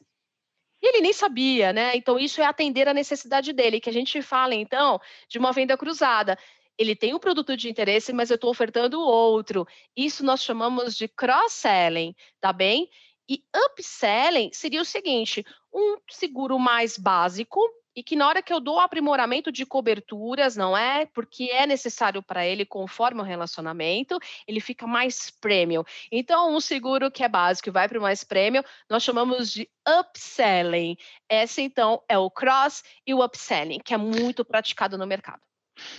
Ele 0.82 1.00
nem 1.00 1.12
sabia, 1.12 1.72
né? 1.72 1.96
Então, 1.96 2.18
isso 2.18 2.40
é 2.40 2.44
atender 2.44 2.88
a 2.88 2.94
necessidade 2.94 3.52
dele, 3.52 3.80
que 3.80 3.90
a 3.90 3.92
gente 3.92 4.20
fala, 4.22 4.54
então, 4.54 5.00
de 5.28 5.38
uma 5.38 5.52
venda 5.52 5.76
cruzada. 5.76 6.38
Ele 6.78 6.94
tem 6.94 7.14
um 7.14 7.18
produto 7.18 7.56
de 7.56 7.70
interesse, 7.70 8.12
mas 8.12 8.30
eu 8.30 8.34
estou 8.34 8.50
ofertando 8.50 9.00
outro. 9.00 9.66
Isso 9.96 10.24
nós 10.24 10.42
chamamos 10.42 10.96
de 10.96 11.08
cross-selling, 11.08 12.14
tá 12.40 12.52
bem? 12.52 12.88
E 13.28 13.42
upselling 13.54 14.50
seria 14.52 14.82
o 14.82 14.84
seguinte: 14.84 15.44
um 15.72 15.96
seguro 16.10 16.58
mais 16.58 16.96
básico, 16.98 17.60
e 17.96 18.02
que 18.02 18.14
na 18.14 18.28
hora 18.28 18.42
que 18.42 18.52
eu 18.52 18.60
dou 18.60 18.76
o 18.76 18.80
aprimoramento 18.80 19.50
de 19.50 19.64
coberturas, 19.64 20.54
não 20.54 20.76
é? 20.76 21.06
Porque 21.06 21.44
é 21.44 21.66
necessário 21.66 22.22
para 22.22 22.46
ele 22.46 22.66
conforme 22.66 23.22
o 23.22 23.24
relacionamento, 23.24 24.18
ele 24.46 24.60
fica 24.60 24.86
mais 24.86 25.30
premium. 25.30 25.82
Então, 26.12 26.54
um 26.54 26.60
seguro 26.60 27.10
que 27.10 27.24
é 27.24 27.28
básico 27.28 27.70
e 27.70 27.72
vai 27.72 27.88
para 27.88 27.98
o 27.98 28.02
mais 28.02 28.22
premium, 28.22 28.62
nós 28.90 29.02
chamamos 29.02 29.50
de 29.50 29.66
upselling. 29.88 30.98
Esse 31.26 31.62
então 31.62 32.02
é 32.06 32.18
o 32.18 32.30
cross 32.30 32.84
e 33.06 33.14
o 33.14 33.24
upselling, 33.24 33.78
que 33.78 33.94
é 33.94 33.96
muito 33.96 34.44
praticado 34.44 34.98
no 34.98 35.06
mercado. 35.06 35.40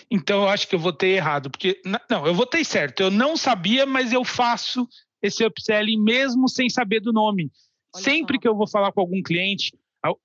Então 0.10 0.44
eu 0.44 0.50
acho 0.50 0.68
que 0.68 0.76
eu 0.76 0.80
votei 0.80 1.16
errado, 1.16 1.50
porque 1.50 1.82
não, 2.10 2.26
eu 2.28 2.34
votei 2.34 2.64
certo. 2.64 3.02
Eu 3.02 3.12
não 3.12 3.36
sabia, 3.36 3.86
mas 3.86 4.14
eu 4.14 4.24
faço 4.24 4.88
esse 5.22 5.44
upselling 5.44 6.02
mesmo 6.02 6.48
sem 6.48 6.70
saber 6.70 7.00
do 7.00 7.12
nome. 7.12 7.52
Olha 7.94 8.04
Sempre 8.04 8.36
só. 8.36 8.42
que 8.42 8.48
eu 8.48 8.56
vou 8.56 8.68
falar 8.68 8.92
com 8.92 9.02
algum 9.02 9.22
cliente, 9.22 9.72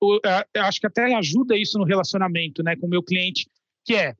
eu 0.01 0.63
acho 0.63 0.79
que 0.79 0.87
até 0.87 1.13
ajuda 1.15 1.57
isso 1.57 1.77
no 1.77 1.85
relacionamento, 1.85 2.63
né, 2.63 2.75
com 2.75 2.87
o 2.87 2.89
meu 2.89 3.03
cliente, 3.03 3.47
que 3.85 3.95
é 3.95 4.15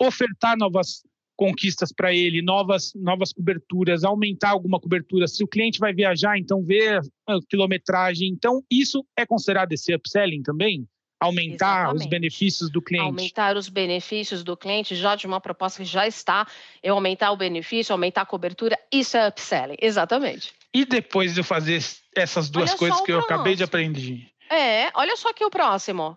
ofertar 0.00 0.56
novas 0.56 1.02
conquistas 1.36 1.92
para 1.92 2.14
ele, 2.14 2.40
novas, 2.40 2.92
novas 2.94 3.32
coberturas, 3.32 4.04
aumentar 4.04 4.50
alguma 4.50 4.80
cobertura. 4.80 5.28
Se 5.28 5.44
o 5.44 5.48
cliente 5.48 5.78
vai 5.78 5.92
viajar, 5.92 6.38
então 6.38 6.64
ver 6.64 7.00
a 7.26 7.38
quilometragem. 7.48 8.28
Então, 8.28 8.62
isso 8.70 9.04
é 9.16 9.26
considerado 9.26 9.72
esse 9.72 9.94
upselling 9.94 10.42
também? 10.42 10.88
Aumentar 11.20 11.82
Exatamente. 11.82 12.02
os 12.02 12.06
benefícios 12.06 12.70
do 12.70 12.82
cliente. 12.82 13.06
Aumentar 13.06 13.56
os 13.56 13.68
benefícios 13.68 14.42
do 14.42 14.56
cliente 14.56 14.94
já 14.94 15.14
de 15.14 15.26
uma 15.26 15.40
proposta 15.40 15.82
que 15.82 15.88
já 15.88 16.06
está, 16.06 16.46
eu 16.82 16.94
aumentar 16.94 17.32
o 17.32 17.36
benefício, 17.36 17.92
aumentar 17.92 18.22
a 18.22 18.26
cobertura, 18.26 18.78
isso 18.92 19.16
é 19.16 19.28
upselling. 19.28 19.76
Exatamente. 19.80 20.52
E 20.74 20.84
depois 20.84 21.32
de 21.32 21.40
eu 21.40 21.44
fazer 21.44 21.82
essas 22.14 22.50
duas 22.50 22.70
Olha 22.70 22.78
coisas 22.78 23.00
que 23.00 23.12
eu 23.12 23.20
acabei 23.20 23.54
de 23.54 23.64
aprender? 23.64 24.26
É, 24.48 24.90
olha 24.94 25.16
só 25.16 25.30
aqui 25.30 25.44
o 25.44 25.50
próximo. 25.50 26.16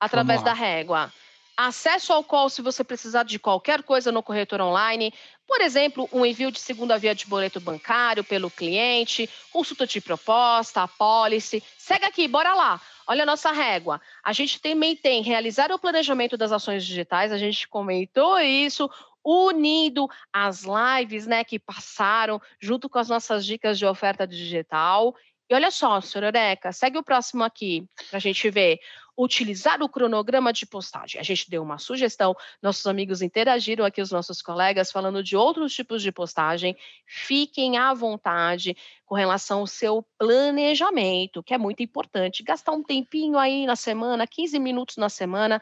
Através 0.00 0.42
da 0.42 0.52
régua 0.52 1.12
acesso 1.58 2.12
ao 2.12 2.22
call 2.22 2.48
se 2.48 2.62
você 2.62 2.84
precisar 2.84 3.24
de 3.24 3.36
qualquer 3.36 3.82
coisa 3.82 4.12
no 4.12 4.22
corretor 4.22 4.60
online, 4.60 5.12
por 5.44 5.60
exemplo, 5.60 6.08
um 6.12 6.24
envio 6.24 6.52
de 6.52 6.60
segunda 6.60 6.96
via 6.96 7.16
de 7.16 7.26
boleto 7.26 7.58
bancário 7.58 8.22
pelo 8.22 8.48
cliente, 8.48 9.28
consulta 9.50 9.84
de 9.84 10.00
proposta, 10.00 10.84
a 10.84 10.88
policy. 10.88 11.60
Segue 11.76 12.04
aqui, 12.04 12.28
bora 12.28 12.54
lá. 12.54 12.80
Olha 13.08 13.24
a 13.24 13.26
nossa 13.26 13.50
régua. 13.50 14.00
A 14.22 14.32
gente 14.32 14.60
também 14.60 14.94
tem 14.94 15.20
realizar 15.20 15.72
o 15.72 15.78
planejamento 15.80 16.36
das 16.36 16.52
ações 16.52 16.86
digitais, 16.86 17.32
a 17.32 17.38
gente 17.38 17.66
comentou 17.66 18.38
isso, 18.38 18.88
unindo 19.24 20.08
as 20.32 20.62
lives 20.62 21.26
né, 21.26 21.42
que 21.42 21.58
passaram 21.58 22.40
junto 22.60 22.88
com 22.88 23.00
as 23.00 23.08
nossas 23.08 23.44
dicas 23.44 23.76
de 23.76 23.84
oferta 23.84 24.28
digital. 24.28 25.12
E 25.50 25.54
olha 25.54 25.70
só, 25.70 26.00
senhor 26.00 26.24
Eureka, 26.24 26.72
segue 26.72 26.98
o 26.98 27.02
próximo 27.02 27.42
aqui 27.42 27.88
para 28.10 28.18
a 28.18 28.20
gente 28.20 28.50
ver 28.50 28.78
utilizar 29.16 29.82
o 29.82 29.88
cronograma 29.88 30.52
de 30.52 30.64
postagem. 30.64 31.20
A 31.20 31.24
gente 31.24 31.50
deu 31.50 31.62
uma 31.62 31.78
sugestão, 31.78 32.36
nossos 32.62 32.86
amigos 32.86 33.20
interagiram 33.20 33.84
aqui, 33.84 34.00
os 34.00 34.12
nossos 34.12 34.40
colegas, 34.40 34.92
falando 34.92 35.24
de 35.24 35.36
outros 35.36 35.74
tipos 35.74 36.02
de 36.02 36.12
postagem. 36.12 36.76
Fiquem 37.04 37.76
à 37.78 37.92
vontade 37.92 38.76
com 39.04 39.16
relação 39.16 39.60
ao 39.60 39.66
seu 39.66 40.06
planejamento, 40.16 41.42
que 41.42 41.52
é 41.52 41.58
muito 41.58 41.82
importante. 41.82 42.44
Gastar 42.44 42.72
um 42.72 42.82
tempinho 42.82 43.36
aí 43.38 43.66
na 43.66 43.74
semana, 43.74 44.24
15 44.24 44.58
minutos 44.60 44.96
na 44.96 45.08
semana, 45.08 45.60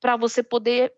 para 0.00 0.16
você 0.16 0.42
poder 0.42 0.94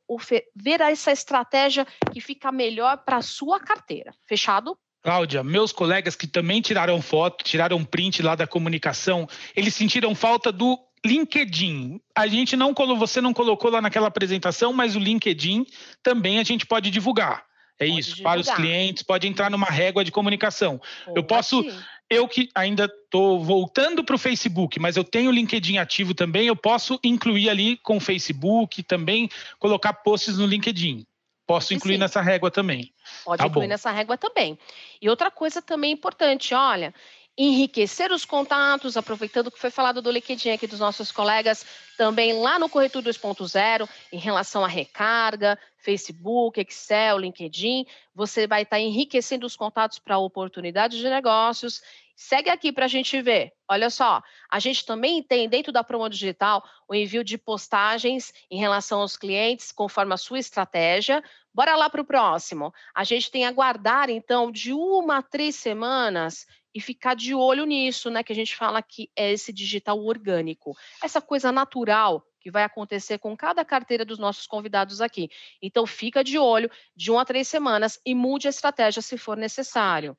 ver 0.55 0.81
essa 0.81 1.11
estratégia 1.11 1.85
que 2.13 2.21
fica 2.21 2.53
melhor 2.53 2.99
para 2.99 3.17
a 3.17 3.23
sua 3.23 3.59
carteira. 3.59 4.15
Fechado? 4.27 4.79
Cláudia, 5.07 5.45
meus 5.45 5.71
colegas 5.71 6.17
que 6.17 6.27
também 6.27 6.61
tiraram 6.61 7.01
foto, 7.01 7.45
tiraram 7.45 7.85
print 7.85 8.25
lá 8.25 8.35
da 8.35 8.45
comunicação, 8.45 9.29
eles 9.55 9.73
sentiram 9.73 10.17
falta 10.17 10.51
do 10.51 10.77
LinkedIn. 11.05 12.01
A 12.13 12.27
gente 12.27 12.57
não 12.57 12.75
colocou, 12.75 13.07
você 13.07 13.21
não 13.21 13.33
colocou 13.33 13.71
lá 13.71 13.81
naquela 13.81 14.09
apresentação, 14.09 14.73
mas 14.73 14.97
o 14.97 14.99
LinkedIn 14.99 15.65
também 16.03 16.41
a 16.41 16.43
gente 16.43 16.67
pode 16.67 16.91
divulgar. 16.91 17.45
É 17.79 17.87
pode 17.87 18.01
isso, 18.01 18.17
divulgar. 18.17 18.33
para 18.33 18.41
os 18.41 18.51
clientes, 18.51 19.05
pode 19.05 19.29
entrar 19.29 19.49
numa 19.49 19.69
régua 19.69 20.03
de 20.03 20.11
comunicação. 20.11 20.81
eu 21.15 21.23
posso, 21.23 21.65
eu 22.11 22.27
que 22.27 22.49
ainda 22.53 22.87
estou 22.87 23.45
voltando 23.45 24.03
para 24.03 24.17
o 24.17 24.19
Facebook, 24.19 24.81
mas 24.81 24.97
eu 24.97 25.05
tenho 25.05 25.31
o 25.31 25.33
LinkedIn 25.33 25.79
ativo 25.79 26.15
também, 26.15 26.49
eu 26.49 26.57
posso 26.57 26.99
incluir 27.05 27.49
ali 27.49 27.77
com 27.77 27.99
o 27.99 28.01
Facebook, 28.01 28.83
também 28.83 29.31
colocar 29.61 29.93
posts 29.93 30.37
no 30.37 30.47
LinkedIn. 30.47 31.07
Posso 31.47 31.73
incluir 31.73 31.95
Sim. 31.95 32.01
nessa 32.01 32.21
régua 32.21 32.51
também. 32.51 32.93
Pode 33.25 33.39
tá 33.39 33.47
incluir 33.47 33.67
bom. 33.67 33.69
nessa 33.69 33.91
régua 33.91 34.19
também. 34.19 34.59
E 35.01 35.09
outra 35.09 35.31
coisa 35.31 35.63
também 35.63 35.93
importante, 35.93 36.55
olha, 36.55 36.93
enriquecer 37.39 38.11
os 38.11 38.25
contatos, 38.25 38.97
aproveitando 38.97 39.51
que 39.51 39.59
foi 39.59 39.71
falado 39.71 40.01
do 40.01 40.11
LinkedIn 40.11 40.51
aqui 40.51 40.67
dos 40.67 40.81
nossos 40.81 41.13
colegas, 41.13 41.67
também 41.97 42.33
lá 42.33 42.59
no 42.59 42.69
Corretor 42.69 43.03
2.0, 43.03 43.89
em 44.11 44.19
relação 44.19 44.65
à 44.65 44.69
recarga, 44.69 45.59
Facebook, 45.77 46.59
Excel, 46.59 47.19
LinkedIn, 47.19 47.87
você 48.15 48.47
vai 48.47 48.63
estar 48.63 48.81
enriquecendo 48.81 49.47
os 49.47 49.55
contatos 49.55 49.99
para 49.99 50.19
oportunidades 50.19 50.99
de 50.99 51.09
negócios. 51.09 51.83
Segue 52.17 52.49
aqui 52.49 52.73
para 52.73 52.87
a 52.87 52.89
gente 52.89 53.21
ver. 53.21 53.53
Olha 53.69 53.91
só, 53.91 54.23
a 54.51 54.59
gente 54.59 54.87
também 54.87 55.23
tem 55.23 55.47
dentro 55.51 55.71
da 55.71 55.85
Promo 55.85 56.09
Digital 56.09 56.65
o 56.89 56.95
envio 56.95 57.23
de 57.23 57.37
postagens 57.37 58.33
em 58.51 58.59
relação 58.59 59.01
aos 59.01 59.19
clientes, 59.19 59.71
conforme 59.71 60.15
a 60.15 60.17
sua 60.17 60.39
estratégia. 60.39 61.23
Bora 61.53 61.77
lá 61.77 61.91
para 61.91 62.01
o 62.01 62.07
próximo. 62.07 62.73
A 62.95 63.05
gente 63.05 63.31
tem 63.31 63.45
aguardar, 63.45 64.09
então, 64.09 64.51
de 64.51 64.73
uma 64.73 65.19
a 65.19 65.23
três 65.23 65.57
semanas 65.57 66.47
e 66.75 66.81
ficar 66.81 67.15
de 67.15 67.35
olho 67.35 67.67
nisso, 67.67 68.09
né? 68.09 68.23
Que 68.23 68.33
a 68.33 68.37
gente 68.37 68.57
fala 68.57 68.81
que 68.81 69.11
é 69.15 69.33
esse 69.33 69.53
digital 69.53 70.03
orgânico, 70.03 70.75
essa 71.03 71.21
coisa 71.21 71.53
natural 71.53 72.27
que 72.41 72.51
vai 72.51 72.63
acontecer 72.63 73.19
com 73.19 73.37
cada 73.37 73.63
carteira 73.63 74.07
dos 74.07 74.19
nossos 74.19 74.47
convidados 74.47 75.03
aqui. 75.03 75.29
Então, 75.61 75.87
fica 75.87 76.25
de 76.25 76.39
olho 76.39 76.71
de 76.95 77.11
uma 77.11 77.23
a 77.23 77.25
três 77.27 77.47
semanas 77.47 78.01
e 78.07 78.15
mude 78.15 78.47
a 78.47 78.51
estratégia 78.51 79.03
se 79.03 79.19
for 79.19 79.37
necessário. 79.37 80.17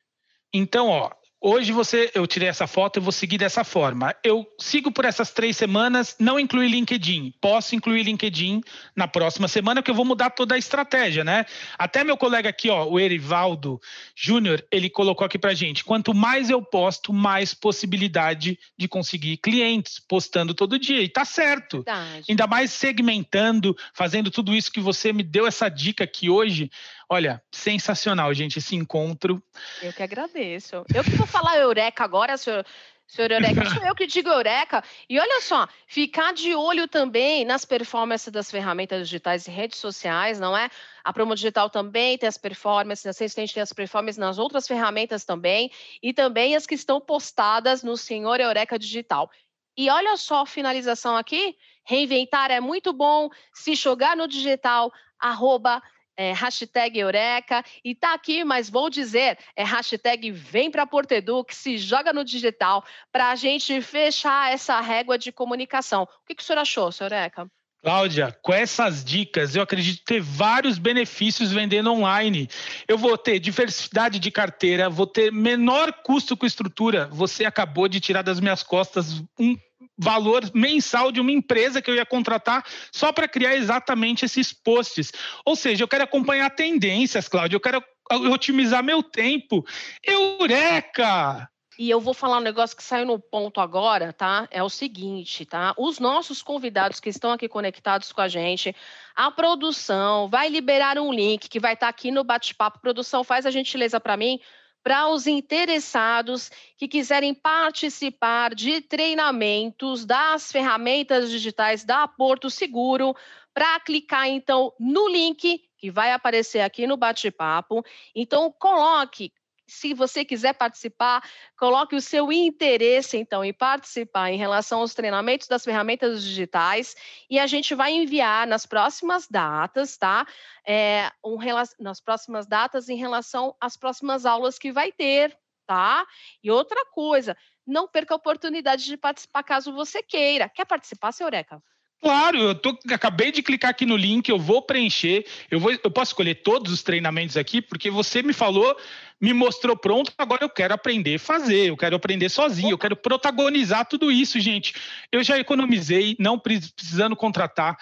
Então, 0.54 0.89
ó, 0.89 1.12
Hoje 1.40 1.72
você, 1.72 2.10
eu 2.16 2.26
tirei 2.26 2.50
essa 2.50 2.66
foto, 2.66 2.98
eu 2.98 3.04
vou 3.04 3.12
seguir 3.12 3.38
dessa 3.38 3.64
forma. 3.64 4.16
Eu 4.24 4.46
sigo 4.60 4.92
por 4.92 5.06
essas 5.06 5.32
três 5.32 5.56
semanas, 5.56 6.16
não 6.20 6.40
incluí 6.40 6.68
LinkedIn. 6.68 7.32
Posso 7.40 7.76
incluir 7.76 8.02
LinkedIn 8.02 8.62
na 8.96 9.08
próxima 9.08 9.48
semana, 9.48 9.80
porque 9.80 9.92
eu 9.92 9.96
vou 9.96 10.04
mudar 10.04 10.32
toda 10.32 10.56
a 10.56 10.58
estratégia, 10.58 11.24
né? 11.24 11.46
Até 11.78 12.04
meu 12.04 12.18
colega 12.18 12.50
aqui, 12.50 12.72
ó, 12.72 12.86
o 12.86 13.00
Erivaldo 13.00 13.80
Júnior, 14.16 14.66
ele 14.72 14.90
colocou 14.90 15.26
aqui 15.26 15.38
pra 15.38 15.54
gente: 15.54 15.84
quanto 15.84 16.12
mais 16.12 16.50
eu 16.50 16.60
posto, 16.60 17.14
mais 17.14 17.54
possibilidade 17.54 18.58
de 18.76 18.88
conseguir 18.88 19.38
clientes 19.38 20.00
postando 20.00 20.56
todo 20.56 20.80
dia. 20.80 21.04
E 21.04 21.08
tá 21.08 21.24
certo. 21.24 21.84
Verdade. 21.84 22.26
Ainda 22.30 22.48
mais 22.48 22.72
segmentando, 22.72 23.78
fazendo 23.94 24.32
tudo 24.32 24.56
isso 24.56 24.72
que 24.72 24.82
você 24.82 25.14
me 25.14 25.22
deu 25.22 25.46
essa 25.46 25.70
dica 25.70 26.04
aqui 26.04 26.32
hoje. 26.32 26.72
Olha, 27.10 27.41
sensacional, 27.51 28.34
gente, 28.34 28.60
esse 28.60 28.76
encontro. 28.76 29.41
Eu 29.82 29.93
que 29.93 30.03
agradeço. 30.03 30.84
Eu 30.93 31.03
que 31.03 31.12
vou 31.12 31.26
falar 31.28 31.58
Eureka 31.58 32.03
agora, 32.03 32.36
senhor. 32.38 32.66
Senhor 33.08 33.32
Eureka, 33.32 33.70
sou 33.70 33.86
eu 33.86 33.95
que 33.95 34.05
digo 34.05 34.28
Eureka. 34.28 34.84
E 35.10 35.18
olha 35.18 35.39
só, 35.39 35.66
ficar 35.88 36.34
de 36.34 36.53
olho 36.53 36.89
também 36.89 37.45
nas 37.45 37.64
performances 37.64 38.30
das 38.30 38.51
ferramentas 38.51 39.08
digitais 39.08 39.47
e 39.47 39.51
redes 39.51 39.80
sociais, 39.80 40.41
não 40.41 40.58
é? 40.58 40.70
A 41.05 41.14
Promo 41.14 41.34
Digital 41.34 41.70
também 41.70 42.18
tem 42.18 42.28
as 42.28 42.38
performances, 42.38 43.05
a 43.05 43.12
Assistente 43.12 43.53
tem 43.53 43.64
as 43.64 43.72
performances 43.72 44.18
nas 44.18 44.38
outras 44.38 44.68
ferramentas 44.68 45.24
também, 45.24 45.72
e 46.03 46.14
também 46.14 46.53
as 46.53 46.68
que 46.68 46.76
estão 46.76 46.99
postadas 46.99 47.82
no 47.82 47.95
Senhor 47.95 48.41
Eureka 48.41 48.78
Digital. 48.78 49.32
E 49.78 49.89
olha 49.89 50.18
só 50.18 50.41
a 50.41 50.45
finalização 50.45 51.16
aqui, 51.16 51.55
reinventar 51.86 52.51
é 52.51 52.60
muito 52.60 52.91
bom, 52.91 53.30
se 53.53 53.74
jogar 53.74 54.18
no 54.18 54.28
digital, 54.28 54.91
arroba 55.18 55.82
é, 56.18 56.34
hashtag 56.34 56.99
Eureka, 56.99 57.63
e 57.86 57.93
tá 57.93 58.13
aqui, 58.13 58.43
mas 58.43 58.70
vou 58.70 58.89
dizer, 58.89 59.38
é 59.55 59.63
hashtag 59.63 60.32
Vem 60.32 60.72
para 60.72 60.86
Porto 60.86 61.07
que 61.45 61.55
se 61.55 61.78
joga 61.78 62.11
no 62.11 62.26
digital, 62.26 62.84
para 63.11 63.30
a 63.30 63.36
gente 63.36 63.80
fechar 63.82 64.51
essa 64.51 64.82
régua 64.82 65.18
de 65.18 65.32
comunicação. 65.32 66.03
O 66.03 66.26
que, 66.26 66.36
que 66.36 66.41
o 66.41 66.45
senhor 66.45 66.59
achou, 66.59 66.91
senhor 66.91 67.11
Eureka? 67.11 67.47
Cláudia, 67.82 68.36
com 68.41 68.51
essas 68.51 69.05
dicas, 69.05 69.55
eu 69.55 69.61
acredito 69.61 70.03
ter 70.03 70.20
vários 70.20 70.78
benefícios 70.78 71.51
vendendo 71.51 71.91
online. 71.91 72.49
Eu 72.88 72.97
vou 72.97 73.18
ter 73.18 73.39
diversidade 73.39 74.20
de 74.20 74.32
carteira, 74.32 74.89
vou 74.89 75.05
ter 75.05 75.32
menor 75.32 75.93
custo 76.03 76.36
com 76.36 76.45
estrutura. 76.45 77.07
Você 77.11 77.45
acabou 77.45 77.88
de 77.88 77.99
tirar 77.99 78.24
das 78.24 78.39
minhas 78.39 78.63
costas 78.63 79.24
um 79.39 79.55
valor 79.98 80.43
mensal 80.54 81.12
de 81.12 81.20
uma 81.20 81.32
empresa 81.32 81.82
que 81.82 81.89
eu 81.89 81.95
ia 81.95 82.06
contratar 82.06 82.64
só 82.91 83.12
para 83.12 83.28
criar 83.28 83.56
exatamente 83.56 84.26
esses 84.26 84.54
posts. 84.54 85.12
Ou 85.45 85.56
seja, 85.56 85.84
eu 85.84 85.88
quero 85.88 86.04
acompanhar 86.04 86.50
tendências, 86.52 87.28
Cláudia, 87.28 87.56
eu 87.56 87.62
quero 87.62 87.84
otimizar 88.32 88.84
meu 88.84 89.02
tempo. 89.02 89.66
Eureka! 90.04 91.50
E 91.80 91.91
eu 91.91 92.02
vou 92.02 92.14
falar 92.14 92.38
um 92.38 92.41
negócio 92.41 92.76
que 92.76 92.82
saiu 92.82 93.06
no 93.06 93.20
ponto 93.20 93.62
agora, 93.62 94.12
tá? 94.12 94.48
É 94.50 94.64
o 94.64 94.70
seguinte, 94.70 95.45
tá? 95.45 95.76
Os 95.78 96.00
nossos 96.00 96.41
convidados 96.41 97.00
que 97.00 97.10
estão 97.10 97.32
aqui 97.32 97.48
conectados 97.48 98.12
com 98.12 98.20
a 98.20 98.28
gente, 98.28 98.76
a 99.16 99.30
produção 99.30 100.28
vai 100.28 100.50
liberar 100.50 100.98
um 100.98 101.14
link 101.14 101.48
que 101.48 101.60
vai 101.60 101.74
estar 101.74 101.86
tá 101.86 101.89
aqui 101.89 102.10
no 102.10 102.24
bate-papo. 102.24 102.80
Produção, 102.80 103.24
faz 103.24 103.45
a 103.45 103.52
gentileza 103.52 104.00
para 104.00 104.18
mim 104.18 104.39
para 104.88 105.10
os 105.10 105.28
interessados 105.28 106.50
que 106.78 106.88
quiserem 106.88 107.34
participar 107.34 108.56
de 108.56 108.80
treinamentos 108.80 110.06
das 110.06 110.50
ferramentas 110.50 111.30
digitais 111.30 111.84
da 111.84 112.08
Porto 112.08 112.50
Seguro, 112.50 113.14
para 113.54 113.82
clicar 113.82 114.30
então 114.30 114.72
no 114.80 115.10
link 115.10 115.62
que 115.78 115.92
vai 115.92 116.14
aparecer 116.14 116.62
aqui 116.62 116.88
no 116.88 116.96
bate-papo. 116.96 117.84
Então 118.16 118.50
coloque 118.50 119.34
se 119.68 119.93
você 119.93 120.24
quiser 120.24 120.53
participar, 120.53 121.22
coloque 121.57 121.95
o 121.95 122.01
seu 122.01 122.32
interesse, 122.32 123.18
então, 123.18 123.43
em 123.43 123.53
participar 123.53 124.32
em 124.32 124.38
relação 124.38 124.80
aos 124.80 124.93
treinamentos 124.93 125.47
das 125.47 125.63
ferramentas 125.63 126.24
digitais 126.24 126.95
e 127.30 127.38
a 127.38 127.45
gente 127.45 127.76
vai 127.76 127.91
enviar 127.91 128.47
nas 128.47 128.65
próximas 128.65 129.28
datas, 129.28 129.97
tá? 129.97 130.26
É, 130.65 131.11
um, 131.24 131.38
nas 131.80 131.99
próximas 131.99 132.47
datas 132.47 132.88
em 132.88 132.95
relação 132.95 133.55
às 133.59 133.76
próximas 133.76 134.26
aulas 134.26 134.57
que 134.57 134.72
vai 134.72 134.91
ter, 134.91 135.38
tá? 135.65 136.07
E 136.41 136.49
outra 136.49 136.86
coisa, 136.86 137.36
não 137.65 137.88
perca 137.88 138.13
a 138.13 138.18
oportunidade 138.18 138.86
de 138.86 138.95
participar 138.95 139.43
caso 139.43 139.74
você 139.74 140.01
queira. 140.01 140.47
Quer 140.47 140.65
participar, 140.65 141.11
seu 141.11 141.28
Eureka? 141.28 141.61
Claro, 142.00 142.38
eu 142.38 142.56
tô, 142.56 142.78
acabei 142.91 143.32
de 143.32 143.41
clicar 143.41 143.72
aqui 143.72 143.86
no 143.86 143.98
link, 143.98 144.30
eu 144.30 144.38
vou 144.38 144.62
preencher, 144.62 145.26
eu, 145.50 145.60
vou, 145.60 145.72
eu 145.72 145.89
posso 145.89 146.12
escolher 146.12 146.36
todos 146.36 146.72
os 146.72 146.84
treinamentos 146.84 147.36
aqui, 147.36 147.60
porque 147.60 147.89
você 147.89 148.22
me 148.22 148.34
falou, 148.34 148.78
me 149.20 149.34
mostrou 149.34 149.76
pronto, 149.76 150.12
agora 150.16 150.43
eu 150.43 150.50
quero 150.50 150.76
aprender 150.76 151.16
a 151.16 151.20
fazer, 151.20 151.70
eu 151.70 151.78
quero 151.78 151.95
aprender 151.95 152.30
sozinho, 152.30 152.72
eu 152.72 152.78
quero 152.78 152.95
protagonizar 152.95 153.88
tudo 153.88 154.12
isso, 154.12 154.39
gente. 154.39 154.76
Eu 155.12 155.24
já 155.24 155.39
economizei, 155.39 156.16
não 156.20 156.38
precisando 156.38 157.16
contratar 157.16 157.76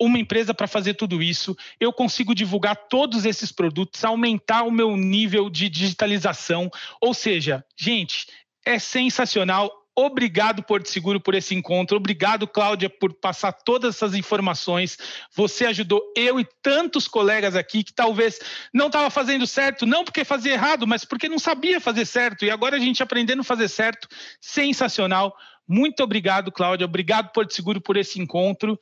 uma 0.00 0.18
empresa 0.18 0.54
para 0.54 0.66
fazer 0.66 0.94
tudo 0.94 1.22
isso, 1.22 1.54
eu 1.78 1.92
consigo 1.92 2.34
divulgar 2.34 2.74
todos 2.88 3.26
esses 3.26 3.52
produtos, 3.52 4.02
aumentar 4.02 4.62
o 4.62 4.70
meu 4.70 4.96
nível 4.96 5.50
de 5.50 5.68
digitalização. 5.68 6.70
Ou 6.98 7.12
seja, 7.12 7.62
gente, 7.78 8.26
é 8.64 8.78
sensacional. 8.78 9.70
Obrigado, 9.96 10.62
Porto 10.62 10.88
Seguro, 10.88 11.20
por 11.20 11.34
esse 11.34 11.54
encontro. 11.54 11.96
Obrigado, 11.96 12.46
Cláudia, 12.46 12.88
por 12.88 13.12
passar 13.12 13.52
todas 13.52 13.96
essas 13.96 14.14
informações. 14.14 14.96
Você 15.34 15.66
ajudou 15.66 16.00
eu 16.16 16.38
e 16.38 16.46
tantos 16.62 17.08
colegas 17.08 17.56
aqui 17.56 17.82
que 17.82 17.92
talvez 17.92 18.38
não 18.72 18.86
estava 18.86 19.10
fazendo 19.10 19.46
certo, 19.46 19.84
não 19.84 20.04
porque 20.04 20.24
fazia 20.24 20.52
errado, 20.52 20.86
mas 20.86 21.04
porque 21.04 21.28
não 21.28 21.38
sabia 21.38 21.80
fazer 21.80 22.06
certo. 22.06 22.44
E 22.44 22.50
agora 22.50 22.76
a 22.76 22.80
gente 22.80 23.02
aprendendo 23.02 23.40
a 23.40 23.44
fazer 23.44 23.68
certo. 23.68 24.08
Sensacional. 24.40 25.34
Muito 25.66 26.02
obrigado, 26.02 26.50
Cláudia. 26.50 26.84
Obrigado, 26.84 27.32
Porto 27.32 27.54
Seguro, 27.54 27.80
por 27.80 27.96
esse 27.96 28.20
encontro. 28.20 28.78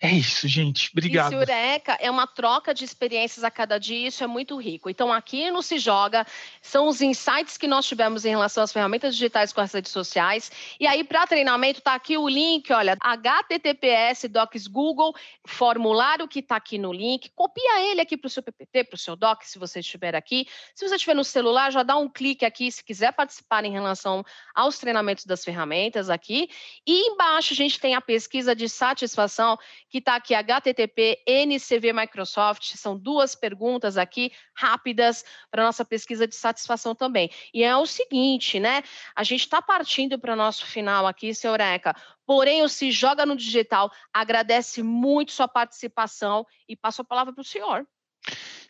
É 0.00 0.12
isso, 0.12 0.46
gente. 0.46 0.90
Obrigado. 0.92 1.32
Isso, 1.32 1.42
Eureka 1.42 1.96
é 1.98 2.08
uma 2.08 2.24
troca 2.24 2.72
de 2.72 2.84
experiências 2.84 3.42
a 3.42 3.50
cada 3.50 3.78
dia, 3.78 4.06
isso 4.06 4.22
é 4.22 4.28
muito 4.28 4.56
rico. 4.56 4.88
Então, 4.88 5.12
aqui 5.12 5.50
no 5.50 5.60
Se 5.60 5.76
Joga, 5.76 6.24
são 6.62 6.86
os 6.86 7.02
insights 7.02 7.56
que 7.56 7.66
nós 7.66 7.84
tivemos 7.84 8.24
em 8.24 8.28
relação 8.28 8.62
às 8.62 8.72
ferramentas 8.72 9.16
digitais 9.16 9.52
com 9.52 9.60
as 9.60 9.72
redes 9.72 9.90
sociais. 9.90 10.52
E 10.78 10.86
aí, 10.86 11.02
para 11.02 11.26
treinamento, 11.26 11.80
tá 11.80 11.94
aqui 11.94 12.16
o 12.16 12.28
link, 12.28 12.72
olha, 12.72 12.96
https 13.02 14.28
docs 14.30 14.68
Google, 14.68 15.12
formulário 15.44 16.28
que 16.28 16.38
está 16.38 16.54
aqui 16.54 16.78
no 16.78 16.92
link. 16.92 17.30
Copia 17.34 17.90
ele 17.90 18.00
aqui 18.00 18.16
para 18.16 18.28
o 18.28 18.30
seu 18.30 18.42
PPT, 18.42 18.84
para 18.84 18.94
o 18.94 18.98
seu 18.98 19.16
doc, 19.16 19.42
se 19.42 19.58
você 19.58 19.80
estiver 19.80 20.14
aqui. 20.14 20.46
Se 20.76 20.86
você 20.86 20.94
estiver 20.94 21.14
no 21.14 21.24
celular, 21.24 21.72
já 21.72 21.82
dá 21.82 21.96
um 21.96 22.08
clique 22.08 22.44
aqui, 22.44 22.70
se 22.70 22.84
quiser 22.84 23.12
participar 23.14 23.64
em 23.64 23.72
relação 23.72 24.24
aos 24.54 24.78
treinamentos 24.78 25.26
das 25.26 25.44
ferramentas 25.44 26.08
aqui. 26.08 26.48
E 26.86 27.10
embaixo, 27.10 27.52
a 27.52 27.56
gente 27.56 27.80
tem 27.80 27.96
a 27.96 28.00
pesquisa 28.00 28.54
de 28.54 28.68
satisfação 28.68 29.58
que 29.88 29.98
está 29.98 30.16
aqui 30.16 30.34
HTTP, 30.34 31.22
NCV 31.26 31.92
Microsoft. 31.92 32.76
São 32.76 32.98
duas 32.98 33.34
perguntas 33.34 33.96
aqui 33.96 34.32
rápidas 34.54 35.24
para 35.50 35.64
nossa 35.64 35.84
pesquisa 35.84 36.26
de 36.26 36.34
satisfação 36.34 36.94
também. 36.94 37.30
E 37.52 37.62
é 37.62 37.76
o 37.76 37.86
seguinte, 37.86 38.60
né? 38.60 38.82
A 39.14 39.22
gente 39.22 39.40
está 39.40 39.62
partindo 39.62 40.18
para 40.18 40.32
o 40.32 40.36
nosso 40.36 40.66
final 40.66 41.06
aqui, 41.06 41.34
seu 41.34 41.52
Eureka. 41.52 41.94
Porém, 42.26 42.62
o 42.62 42.68
Se 42.68 42.90
Joga 42.90 43.24
no 43.24 43.36
Digital 43.36 43.90
agradece 44.12 44.82
muito 44.82 45.32
sua 45.32 45.48
participação 45.48 46.46
e 46.68 46.76
passo 46.76 47.02
a 47.02 47.04
palavra 47.04 47.32
para 47.32 47.42
o 47.42 47.44
senhor. 47.44 47.86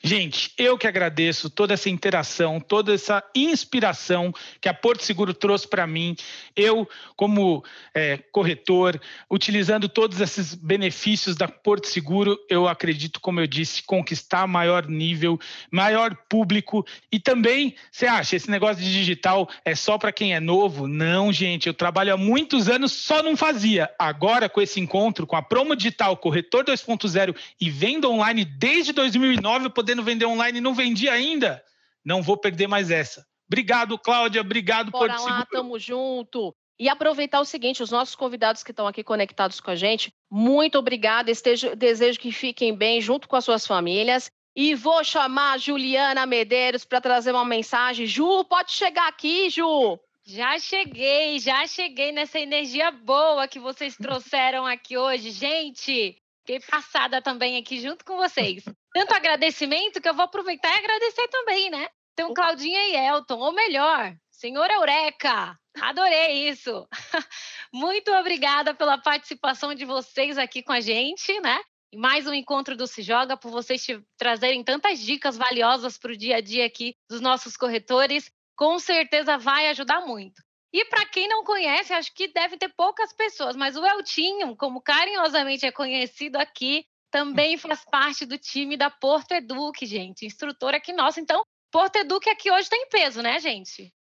Gente, 0.01 0.53
eu 0.57 0.78
que 0.78 0.86
agradeço 0.86 1.51
toda 1.51 1.74
essa 1.74 1.90
interação, 1.90 2.61
toda 2.61 2.94
essa 2.94 3.22
inspiração 3.34 4.32
que 4.61 4.68
a 4.68 4.74
Porto 4.74 5.03
Seguro 5.03 5.34
trouxe 5.34 5.66
para 5.66 5.88
mim. 5.88 6.14
Eu, 6.55 6.88
como 7.16 7.64
é, 7.92 8.16
corretor, 8.30 9.01
utilizando 9.28 9.88
todos 9.88 10.20
esses 10.20 10.55
benefícios 10.55 11.34
da 11.34 11.49
Porto 11.49 11.88
Seguro, 11.88 12.38
eu 12.49 12.68
acredito, 12.68 13.20
como 13.20 13.40
eu 13.40 13.46
disse, 13.49 13.82
conquistar 13.82 14.46
maior 14.46 14.86
nível, 14.86 15.38
maior 15.68 16.16
público. 16.28 16.86
E 17.11 17.18
também, 17.18 17.74
você 17.90 18.07
acha, 18.07 18.36
esse 18.36 18.49
negócio 18.49 18.80
de 18.80 18.92
digital 18.92 19.49
é 19.64 19.74
só 19.74 19.99
para 19.99 20.12
quem 20.12 20.32
é 20.32 20.38
novo? 20.38 20.86
Não, 20.86 21.32
gente, 21.32 21.66
eu 21.66 21.74
trabalho 21.74 22.14
há 22.14 22.16
muitos 22.16 22.68
anos, 22.68 22.92
só 22.92 23.20
não 23.20 23.36
fazia. 23.36 23.90
Agora, 23.99 24.49
com 24.49 24.61
esse 24.61 24.78
encontro, 24.78 25.26
com 25.26 25.34
a 25.34 25.42
Promo 25.42 25.74
Digital, 25.74 26.16
Corretor 26.16 26.64
2.0 26.64 27.34
e 27.61 27.68
venda 27.68 28.09
online 28.09 28.44
desde 28.44 28.92
2009, 28.92 29.66
eu 29.66 29.70
podendo 29.89 30.03
vender 30.03 30.26
online 30.26 30.59
e 30.59 30.61
não 30.61 30.74
vendi 30.74 31.09
ainda, 31.09 31.64
não 32.05 32.22
vou 32.22 32.36
perder 32.36 32.66
mais 32.66 32.91
essa. 32.91 33.24
Obrigado, 33.51 33.99
Cláudia. 33.99 34.43
Obrigado, 34.43 34.91
Bora 34.91 35.14
Porto 35.14 35.26
lá, 35.26 35.47
tamo 35.51 35.78
junto. 35.78 36.55
E 36.78 36.91
aproveitar 36.91 37.41
o 37.41 37.45
seguinte, 37.45 37.82
os 37.82 37.91
nossos 37.91 38.14
convidados 38.14 38.62
que 38.62 38.70
estão 38.70 38.86
aqui 38.86 39.03
conectados 39.03 39.61
com 39.61 39.70
a 39.70 39.74
gente, 39.74 40.12
muito 40.30 40.78
obrigada. 40.78 41.30
Esteja, 41.30 41.74
desejo 41.74 42.20
que 42.20 42.30
fiquem 42.30 42.76
bem 42.76 43.01
junto 43.01 43.26
com 43.26 43.34
as 43.34 43.45
suas 43.47 43.66
famílias. 43.66 44.30
E 44.55 44.74
vou 44.74 45.03
chamar 45.03 45.53
a 45.53 45.59
Juliana 45.59 46.26
Medeiros 46.26 46.84
para 46.84 47.01
trazer 47.01 47.32
uma 47.32 47.47
mensagem. 47.47 48.07
Ju, 48.07 48.45
pode 48.45 48.72
chegar 48.72 49.09
aqui, 49.09 49.49
Ju. 49.49 49.99
Já 50.26 50.59
cheguei, 50.59 51.39
já 51.41 51.66
cheguei 51.66 52.12
nessa 52.12 52.39
energia 52.39 52.91
boa 52.91 53.49
que 53.49 53.59
vocês 53.59 53.97
trouxeram 53.97 54.66
aqui 54.66 54.99
hoje. 54.99 55.30
Gente, 55.30 56.18
fiquei 56.41 56.61
passada 56.61 57.22
também 57.22 57.57
aqui 57.57 57.80
junto 57.80 58.05
com 58.05 58.18
vocês 58.18 58.62
tanto 58.99 59.14
agradecimento 59.14 60.01
que 60.01 60.09
eu 60.09 60.14
vou 60.14 60.24
aproveitar 60.24 60.74
e 60.74 60.78
agradecer 60.78 61.28
também, 61.28 61.70
né? 61.70 61.86
Então, 62.14 62.34
Claudinha 62.34 62.88
e 62.88 62.96
Elton, 62.96 63.38
ou 63.38 63.53
melhor, 63.53 64.12
senhor 64.28 64.68
Eureka, 64.68 65.57
adorei 65.80 66.49
isso. 66.49 66.84
Muito 67.72 68.11
obrigada 68.11 68.74
pela 68.74 68.99
participação 68.99 69.72
de 69.72 69.84
vocês 69.84 70.36
aqui 70.36 70.64
com 70.64 70.72
a 70.72 70.80
gente, 70.80 71.38
né? 71.40 71.61
E 71.92 71.96
mais 71.96 72.26
um 72.26 72.34
encontro 72.34 72.76
do 72.76 72.88
Se 72.88 73.01
Joga, 73.01 73.36
por 73.36 73.53
vocês 73.53 73.86
trazerem 74.16 74.64
tantas 74.64 74.99
dicas 74.99 75.36
valiosas 75.36 75.96
para 75.96 76.11
o 76.11 76.16
dia 76.16 76.38
a 76.38 76.40
dia 76.40 76.66
aqui 76.66 76.96
dos 77.09 77.20
nossos 77.20 77.57
corretores. 77.57 78.28
Com 78.57 78.80
certeza 78.80 79.38
vai 79.38 79.68
ajudar 79.68 80.01
muito. 80.01 80.42
E 80.72 80.84
para 80.86 81.07
quem 81.07 81.28
não 81.28 81.44
conhece, 81.44 81.92
acho 81.92 82.12
que 82.12 82.26
deve 82.26 82.57
ter 82.57 82.72
poucas 82.76 83.12
pessoas, 83.12 83.55
mas 83.55 83.76
o 83.76 83.86
Eltinho, 83.86 84.57
como 84.57 84.82
carinhosamente 84.82 85.64
é 85.64 85.70
conhecido 85.70 86.36
aqui, 86.36 86.84
também 87.11 87.56
faz 87.56 87.84
parte 87.84 88.26
do 88.26 88.38
time 88.38 88.76
da 88.76 88.90
Porto 88.90 89.32
Eduque, 89.32 89.86
gente, 89.86 90.26
instrutora 90.26 90.76
aqui 90.76 90.92
nossa. 90.92 91.20
Então, 91.20 91.42
Porto 91.70 91.96
Eduque 91.96 92.30
aqui 92.30 92.50
hoje 92.50 92.68
tem 92.68 92.88
peso, 92.88 93.22
né, 93.22 93.38
gente? 93.38 93.92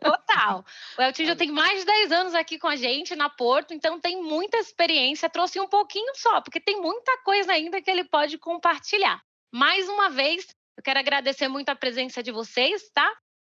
Total. 0.00 0.64
O 0.98 1.02
Elton 1.02 1.24
já 1.24 1.36
tem 1.36 1.50
mais 1.50 1.80
de 1.80 1.86
10 1.86 2.12
anos 2.12 2.34
aqui 2.34 2.58
com 2.58 2.68
a 2.68 2.76
gente 2.76 3.16
na 3.16 3.30
Porto, 3.30 3.72
então 3.72 4.00
tem 4.00 4.22
muita 4.22 4.58
experiência. 4.58 5.30
Trouxe 5.30 5.58
um 5.60 5.68
pouquinho 5.68 6.12
só, 6.14 6.40
porque 6.40 6.60
tem 6.60 6.80
muita 6.80 7.16
coisa 7.22 7.52
ainda 7.52 7.80
que 7.80 7.90
ele 7.90 8.04
pode 8.04 8.38
compartilhar. 8.38 9.22
Mais 9.52 9.88
uma 9.88 10.10
vez, 10.10 10.46
eu 10.76 10.82
quero 10.82 10.98
agradecer 10.98 11.48
muito 11.48 11.70
a 11.70 11.76
presença 11.76 12.22
de 12.22 12.30
vocês, 12.30 12.90
tá? 12.92 13.10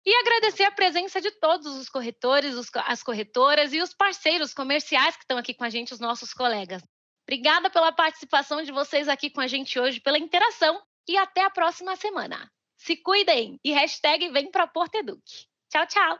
E 0.05 0.15
agradecer 0.15 0.63
a 0.63 0.71
presença 0.71 1.19
de 1.19 1.31
todos 1.31 1.75
os 1.75 1.89
corretores, 1.89 2.55
as 2.85 3.03
corretoras 3.03 3.73
e 3.73 3.81
os 3.81 3.93
parceiros 3.93 4.53
comerciais 4.53 5.15
que 5.15 5.23
estão 5.23 5.37
aqui 5.37 5.53
com 5.53 5.63
a 5.63 5.69
gente, 5.69 5.93
os 5.93 5.99
nossos 5.99 6.33
colegas. 6.33 6.81
Obrigada 7.27 7.69
pela 7.69 7.91
participação 7.91 8.63
de 8.63 8.71
vocês 8.71 9.09
aqui 9.09 9.29
com 9.29 9.41
a 9.41 9.47
gente 9.47 9.77
hoje, 9.77 9.99
pela 9.99 10.17
interação 10.17 10.79
e 11.05 11.17
até 11.17 11.43
a 11.43 11.49
próxima 11.49 11.93
semana. 11.97 12.49
Se 12.77 12.95
cuidem 12.95 13.59
e 13.65 13.73
hashtag 13.73 14.29
vem 14.29 14.49
pra 14.49 14.65
Porto 14.65 14.95
Eduque. 14.95 15.45
Tchau, 15.69 15.85
tchau. 15.87 16.19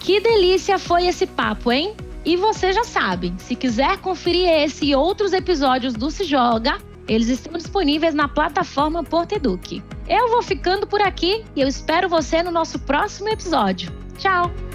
Que 0.00 0.18
delícia 0.18 0.78
foi 0.78 1.06
esse 1.06 1.26
papo, 1.26 1.70
hein? 1.70 1.94
E 2.24 2.36
você 2.36 2.72
já 2.72 2.84
sabe, 2.84 3.34
se 3.38 3.54
quiser 3.54 4.00
conferir 4.00 4.48
esse 4.48 4.86
e 4.86 4.94
outros 4.94 5.32
episódios 5.32 5.92
do 5.92 6.10
Se 6.10 6.24
Joga, 6.24 6.78
eles 7.06 7.28
estão 7.28 7.52
disponíveis 7.52 8.14
na 8.14 8.28
plataforma 8.28 9.04
Porto 9.04 9.32
Eduque. 9.32 9.82
Eu 10.08 10.28
vou 10.28 10.42
ficando 10.42 10.86
por 10.86 11.02
aqui 11.02 11.44
e 11.54 11.60
eu 11.60 11.68
espero 11.68 12.08
você 12.08 12.42
no 12.42 12.50
nosso 12.50 12.78
próximo 12.78 13.28
episódio. 13.28 13.92
Tchau! 14.16 14.71